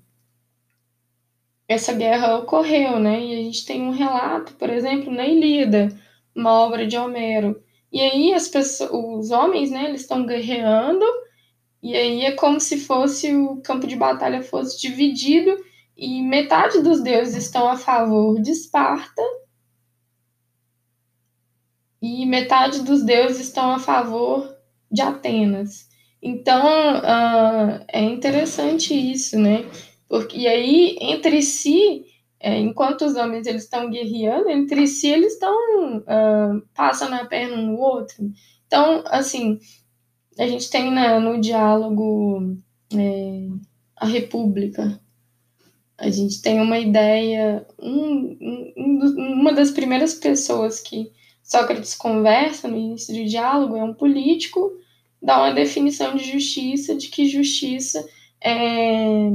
essa 1.67 1.93
guerra 1.93 2.37
ocorreu, 2.37 2.99
né? 2.99 3.23
E 3.23 3.33
a 3.33 3.43
gente 3.43 3.65
tem 3.65 3.81
um 3.81 3.91
relato, 3.91 4.53
por 4.53 4.69
exemplo, 4.69 5.11
na 5.11 5.25
Ilíada, 5.25 5.89
uma 6.35 6.51
obra 6.51 6.85
de 6.85 6.97
Homero. 6.97 7.61
E 7.91 8.01
aí 8.01 8.33
as 8.33 8.47
pessoas, 8.47 8.91
os 8.91 9.31
homens, 9.31 9.71
né, 9.71 9.85
eles 9.85 10.01
estão 10.01 10.25
guerreando, 10.25 11.05
e 11.81 11.95
aí 11.95 12.25
é 12.25 12.31
como 12.31 12.59
se 12.59 12.77
fosse 12.77 13.33
o 13.33 13.61
campo 13.61 13.87
de 13.87 13.95
batalha 13.95 14.41
fosse 14.41 14.79
dividido 14.81 15.55
e 15.97 16.21
metade 16.21 16.81
dos 16.81 17.01
deuses 17.01 17.35
estão 17.35 17.69
a 17.69 17.77
favor 17.77 18.41
de 18.41 18.51
Esparta 18.51 19.21
e 22.01 22.25
metade 22.25 22.83
dos 22.83 23.03
deuses 23.03 23.39
estão 23.39 23.71
a 23.71 23.79
favor 23.79 24.55
de 24.91 25.01
Atenas. 25.01 25.89
Então, 26.21 26.97
uh, 26.97 27.85
é 27.87 28.01
interessante 28.01 28.93
isso, 28.93 29.39
né? 29.39 29.65
Porque, 30.07 30.37
e 30.37 30.47
aí, 30.47 30.97
entre 31.01 31.41
si, 31.41 32.05
é, 32.39 32.59
enquanto 32.59 33.05
os 33.05 33.15
homens 33.15 33.47
eles 33.47 33.63
estão 33.63 33.89
guerreando, 33.89 34.49
entre 34.49 34.87
si 34.87 35.09
eles 35.09 35.33
estão 35.33 35.97
uh, 35.97 36.61
passando 36.73 37.13
a 37.13 37.25
perna 37.25 37.55
um 37.57 37.73
no 37.73 37.79
outro. 37.79 38.31
Então, 38.67 39.03
assim, 39.07 39.59
a 40.37 40.47
gente 40.47 40.69
tem 40.69 40.91
né, 40.91 41.17
no 41.19 41.39
diálogo 41.39 42.55
é, 42.93 43.47
a 43.95 44.05
República, 44.05 44.99
a 45.97 46.09
gente 46.09 46.41
tem 46.41 46.59
uma 46.59 46.77
ideia, 46.77 47.65
um, 47.79 48.37
um, 48.77 49.33
uma 49.39 49.53
das 49.53 49.71
primeiras 49.71 50.13
pessoas 50.13 50.79
que 50.79 51.11
Sócrates 51.41 51.95
conversa 51.95 52.67
no 52.67 52.77
início 52.77 53.13
do 53.13 53.23
diálogo 53.23 53.77
é 53.77 53.83
um 53.83 53.93
político, 53.93 54.77
dá 55.21 55.37
uma 55.37 55.53
definição 55.53 56.15
de 56.15 56.31
justiça, 56.31 56.95
de 56.95 57.07
que 57.07 57.29
justiça 57.29 58.05
é 58.41 59.29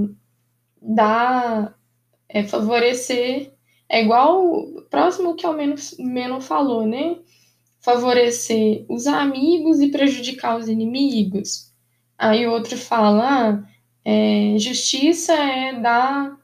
dar, 0.82 1.74
é 2.28 2.42
favorecer, 2.42 3.52
é 3.88 4.02
igual, 4.02 4.66
próximo 4.90 5.34
que 5.34 5.46
ao 5.46 5.54
menos 5.54 5.96
Menon 5.98 6.40
falou, 6.40 6.86
né? 6.86 7.16
Favorecer 7.80 8.84
os 8.88 9.06
amigos 9.06 9.80
e 9.80 9.88
prejudicar 9.88 10.58
os 10.58 10.68
inimigos. 10.68 11.72
Aí 12.18 12.46
outro 12.46 12.76
fala, 12.76 13.24
ah, 13.24 13.70
é, 14.04 14.56
justiça 14.58 15.32
é 15.32 15.80
dar 15.80 16.39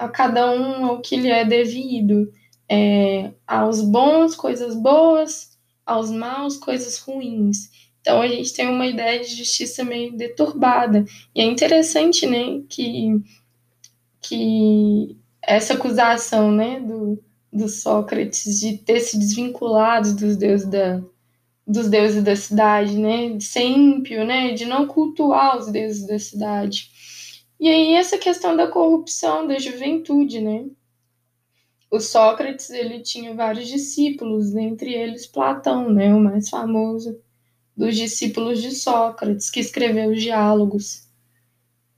a 0.00 0.08
cada 0.08 0.50
um 0.50 0.86
o 0.86 1.00
que 1.02 1.14
lhe 1.14 1.28
é 1.30 1.44
devido, 1.44 2.32
é, 2.66 3.32
aos 3.46 3.82
bons 3.82 4.34
coisas 4.34 4.74
boas, 4.74 5.58
aos 5.84 6.10
maus 6.10 6.56
coisas 6.56 6.98
ruins. 6.98 7.68
Então 8.00 8.22
a 8.22 8.26
gente 8.26 8.54
tem 8.54 8.66
uma 8.66 8.86
ideia 8.86 9.20
de 9.20 9.36
justiça 9.36 9.84
meio 9.84 10.16
deturbada. 10.16 11.04
E 11.34 11.42
é 11.42 11.44
interessante, 11.44 12.26
né, 12.26 12.62
que 12.66 13.20
que 14.22 15.16
essa 15.42 15.74
acusação 15.74 16.50
né, 16.50 16.80
do, 16.80 17.22
do 17.52 17.68
Sócrates 17.68 18.60
de 18.60 18.78
ter 18.78 19.00
se 19.00 19.18
desvinculado 19.18 20.14
dos 20.14 20.36
deuses 20.36 20.68
da, 20.68 21.02
dos 21.66 21.88
deuses 21.88 22.22
da 22.22 22.36
cidade, 22.36 22.96
né, 22.98 23.30
de 23.30 23.44
ser 23.44 23.64
ímpio, 23.64 24.24
né, 24.24 24.52
de 24.52 24.64
não 24.64 24.86
cultuar 24.86 25.58
os 25.58 25.70
deuses 25.70 26.06
da 26.06 26.18
cidade. 26.18 26.90
E 27.60 27.68
aí 27.68 27.92
essa 27.92 28.16
questão 28.16 28.56
da 28.56 28.66
corrupção 28.66 29.46
da 29.46 29.58
juventude, 29.58 30.40
né? 30.40 30.64
O 31.90 32.00
Sócrates 32.00 32.70
ele 32.70 33.00
tinha 33.00 33.34
vários 33.34 33.68
discípulos, 33.68 34.56
entre 34.56 34.94
eles 34.94 35.26
Platão, 35.26 35.90
né, 35.90 36.14
o 36.14 36.20
mais 36.20 36.48
famoso 36.48 37.20
dos 37.76 37.96
discípulos 37.96 38.62
de 38.62 38.70
Sócrates, 38.70 39.50
que 39.50 39.60
escreveu 39.60 40.10
os 40.10 40.22
diálogos. 40.22 41.06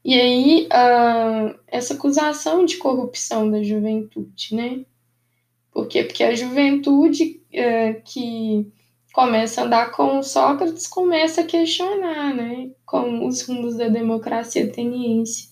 E 0.05 0.15
aí, 0.15 0.67
uh, 0.67 1.59
essa 1.69 1.95
acusação 1.95 2.65
de 2.65 2.79
corrupção 2.79 3.49
da 3.49 3.63
juventude, 3.63 4.57
né? 4.57 4.85
Por 5.71 5.87
quê? 5.87 6.03
Porque 6.03 6.25
a 6.25 6.35
juventude 6.35 7.41
uh, 7.53 8.03
que 8.05 8.67
começa 9.13 9.61
a 9.61 9.65
andar 9.65 9.93
com 9.93 10.23
Sócrates 10.23 10.89
começa 10.89 11.43
a 11.43 11.47
questionar, 11.47 12.35
né? 12.35 12.71
Com 12.85 13.27
os 13.27 13.43
rumos 13.43 13.77
da 13.77 13.89
democracia 13.89 14.65
ateniense. 14.65 15.52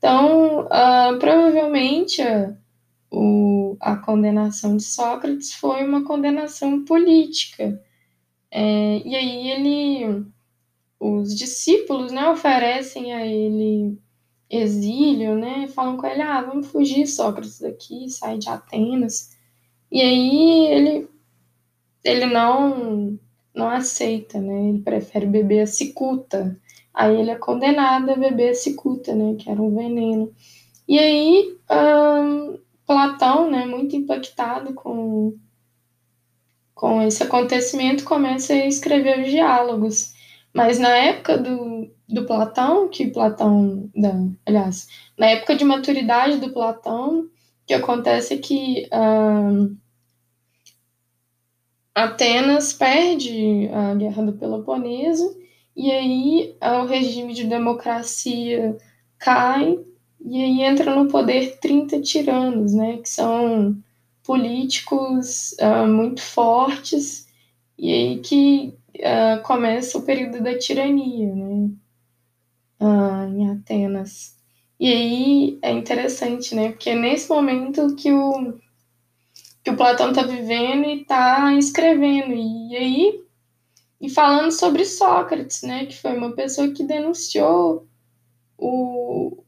Então, 0.00 0.64
uh, 0.64 1.18
provavelmente 1.18 2.22
a, 2.22 2.56
o, 3.12 3.76
a 3.78 3.96
condenação 3.96 4.78
de 4.78 4.82
Sócrates 4.82 5.52
foi 5.52 5.84
uma 5.84 6.04
condenação 6.04 6.86
política. 6.86 7.78
É, 8.50 8.98
e 9.04 9.14
aí 9.14 9.50
ele 9.50 10.26
os 10.98 11.34
discípulos, 11.34 12.12
né, 12.12 12.28
oferecem 12.28 13.12
a 13.12 13.26
ele 13.26 13.98
exílio, 14.50 15.34
né, 15.36 15.68
falam 15.68 15.96
com 15.96 16.06
ele, 16.06 16.22
ah, 16.22 16.42
vamos 16.42 16.66
fugir, 16.66 17.06
Sócrates, 17.06 17.60
daqui, 17.60 18.08
sair 18.10 18.38
de 18.38 18.48
Atenas. 18.48 19.36
E 19.92 20.00
aí 20.00 20.66
ele, 20.66 21.08
ele 22.04 22.26
não, 22.26 23.18
não 23.54 23.68
aceita, 23.68 24.40
né, 24.40 24.70
ele 24.70 24.80
prefere 24.80 25.26
beber 25.26 25.60
a 25.60 25.66
cicuta. 25.66 26.58
Aí 27.00 27.18
ele 27.18 27.30
é 27.30 27.34
condenado 27.34 28.10
a 28.10 28.14
beber 28.14 28.54
cicuta, 28.54 29.14
né, 29.14 29.34
que 29.38 29.48
era 29.50 29.62
um 29.62 29.74
veneno. 29.74 30.30
E 30.86 30.98
aí 30.98 31.56
hum, 31.70 32.58
Platão, 32.86 33.50
né, 33.50 33.64
muito 33.64 33.96
impactado 33.96 34.74
com, 34.74 35.34
com 36.74 37.00
esse 37.00 37.22
acontecimento, 37.22 38.04
começa 38.04 38.52
a 38.52 38.66
escrever 38.66 39.20
os 39.20 39.30
diálogos. 39.30 40.12
Mas 40.52 40.78
na 40.78 40.90
época 40.90 41.38
do, 41.38 41.90
do 42.06 42.26
Platão, 42.26 42.86
que 42.90 43.06
Platão, 43.06 43.88
da, 43.96 44.12
aliás, 44.44 44.86
na 45.18 45.24
época 45.24 45.56
de 45.56 45.64
maturidade 45.64 46.36
do 46.36 46.52
Platão, 46.52 47.30
que 47.66 47.72
acontece 47.72 48.34
é 48.34 48.38
que 48.38 48.86
uh, 48.92 49.74
Atenas 51.94 52.74
perde 52.74 53.70
a 53.72 53.94
guerra 53.94 54.22
do 54.22 54.34
Peloponeso 54.34 55.40
e 55.80 55.90
aí 55.90 56.56
uh, 56.62 56.82
o 56.82 56.86
regime 56.86 57.32
de 57.32 57.44
democracia 57.44 58.76
cai 59.18 59.78
e 60.20 60.42
aí 60.42 60.62
entra 60.62 60.94
no 60.94 61.08
poder 61.08 61.58
30 61.58 62.00
tiranos, 62.02 62.74
né, 62.74 62.98
que 62.98 63.08
são 63.08 63.76
políticos 64.22 65.56
uh, 65.60 65.88
muito 65.88 66.20
fortes 66.20 67.26
e 67.78 67.92
aí 67.92 68.18
que 68.18 68.74
uh, 68.98 69.42
começa 69.42 69.96
o 69.96 70.02
período 70.02 70.42
da 70.42 70.58
tirania, 70.58 71.34
né? 71.34 71.70
Uh, 72.78 73.24
em 73.34 73.50
Atenas. 73.50 74.36
E 74.78 74.92
aí 74.92 75.58
é 75.62 75.70
interessante, 75.70 76.54
né? 76.54 76.70
Porque 76.70 76.90
é 76.90 76.94
nesse 76.94 77.28
momento 77.28 77.94
que 77.96 78.12
o, 78.12 78.58
que 79.62 79.70
o 79.70 79.76
Platão 79.76 80.10
está 80.10 80.22
vivendo 80.22 80.84
e 80.86 81.02
está 81.02 81.54
escrevendo. 81.54 82.32
E 82.34 82.76
aí, 82.76 83.20
e 84.00 84.08
falando 84.08 84.50
sobre 84.50 84.84
Sócrates, 84.84 85.62
né? 85.62 85.86
Que 85.86 85.96
foi 85.96 86.16
uma 86.16 86.32
pessoa 86.32 86.72
que 86.72 86.84
denunciou 86.84 87.86
o 88.56 89.42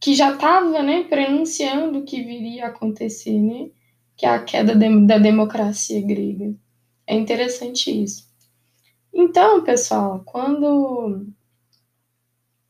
que 0.00 0.14
já 0.14 0.32
estava, 0.32 0.82
né, 0.82 1.04
prenunciando 1.04 1.98
o 1.98 2.04
que 2.04 2.22
viria 2.22 2.66
a 2.66 2.68
acontecer, 2.68 3.38
né? 3.38 3.70
Que 4.16 4.24
é 4.26 4.30
a 4.30 4.42
queda 4.42 4.74
de, 4.74 5.06
da 5.06 5.18
democracia 5.18 6.00
grega. 6.00 6.54
É 7.06 7.14
interessante 7.14 7.90
isso. 7.90 8.28
Então, 9.12 9.62
pessoal, 9.62 10.22
quando 10.24 11.26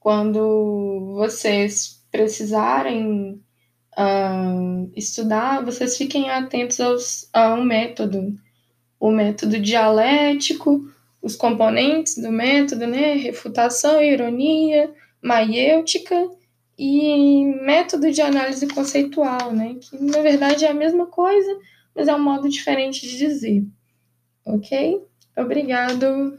quando 0.00 1.14
vocês 1.14 2.02
precisarem 2.10 3.40
uh, 3.96 4.90
estudar, 4.96 5.62
vocês 5.64 5.96
fiquem 5.96 6.30
atentos 6.30 6.80
aos, 6.80 7.28
a 7.32 7.54
um 7.54 7.64
método, 7.64 8.34
o 9.00 9.10
método 9.10 9.58
dialético, 9.58 10.86
os 11.22 11.34
componentes 11.34 12.18
do 12.18 12.30
método, 12.30 12.86
né? 12.86 13.14
Refutação, 13.14 14.02
ironia, 14.02 14.92
maiêutica 15.22 16.28
e 16.78 17.44
método 17.62 18.12
de 18.12 18.20
análise 18.20 18.66
conceitual, 18.68 19.52
né? 19.52 19.76
Que 19.80 19.96
na 20.02 20.20
verdade 20.20 20.66
é 20.66 20.70
a 20.70 20.74
mesma 20.74 21.06
coisa, 21.06 21.58
mas 21.94 22.08
é 22.08 22.14
um 22.14 22.22
modo 22.22 22.48
diferente 22.48 23.00
de 23.08 23.16
dizer. 23.16 23.64
Ok? 24.44 25.02
Obrigado. 25.36 26.38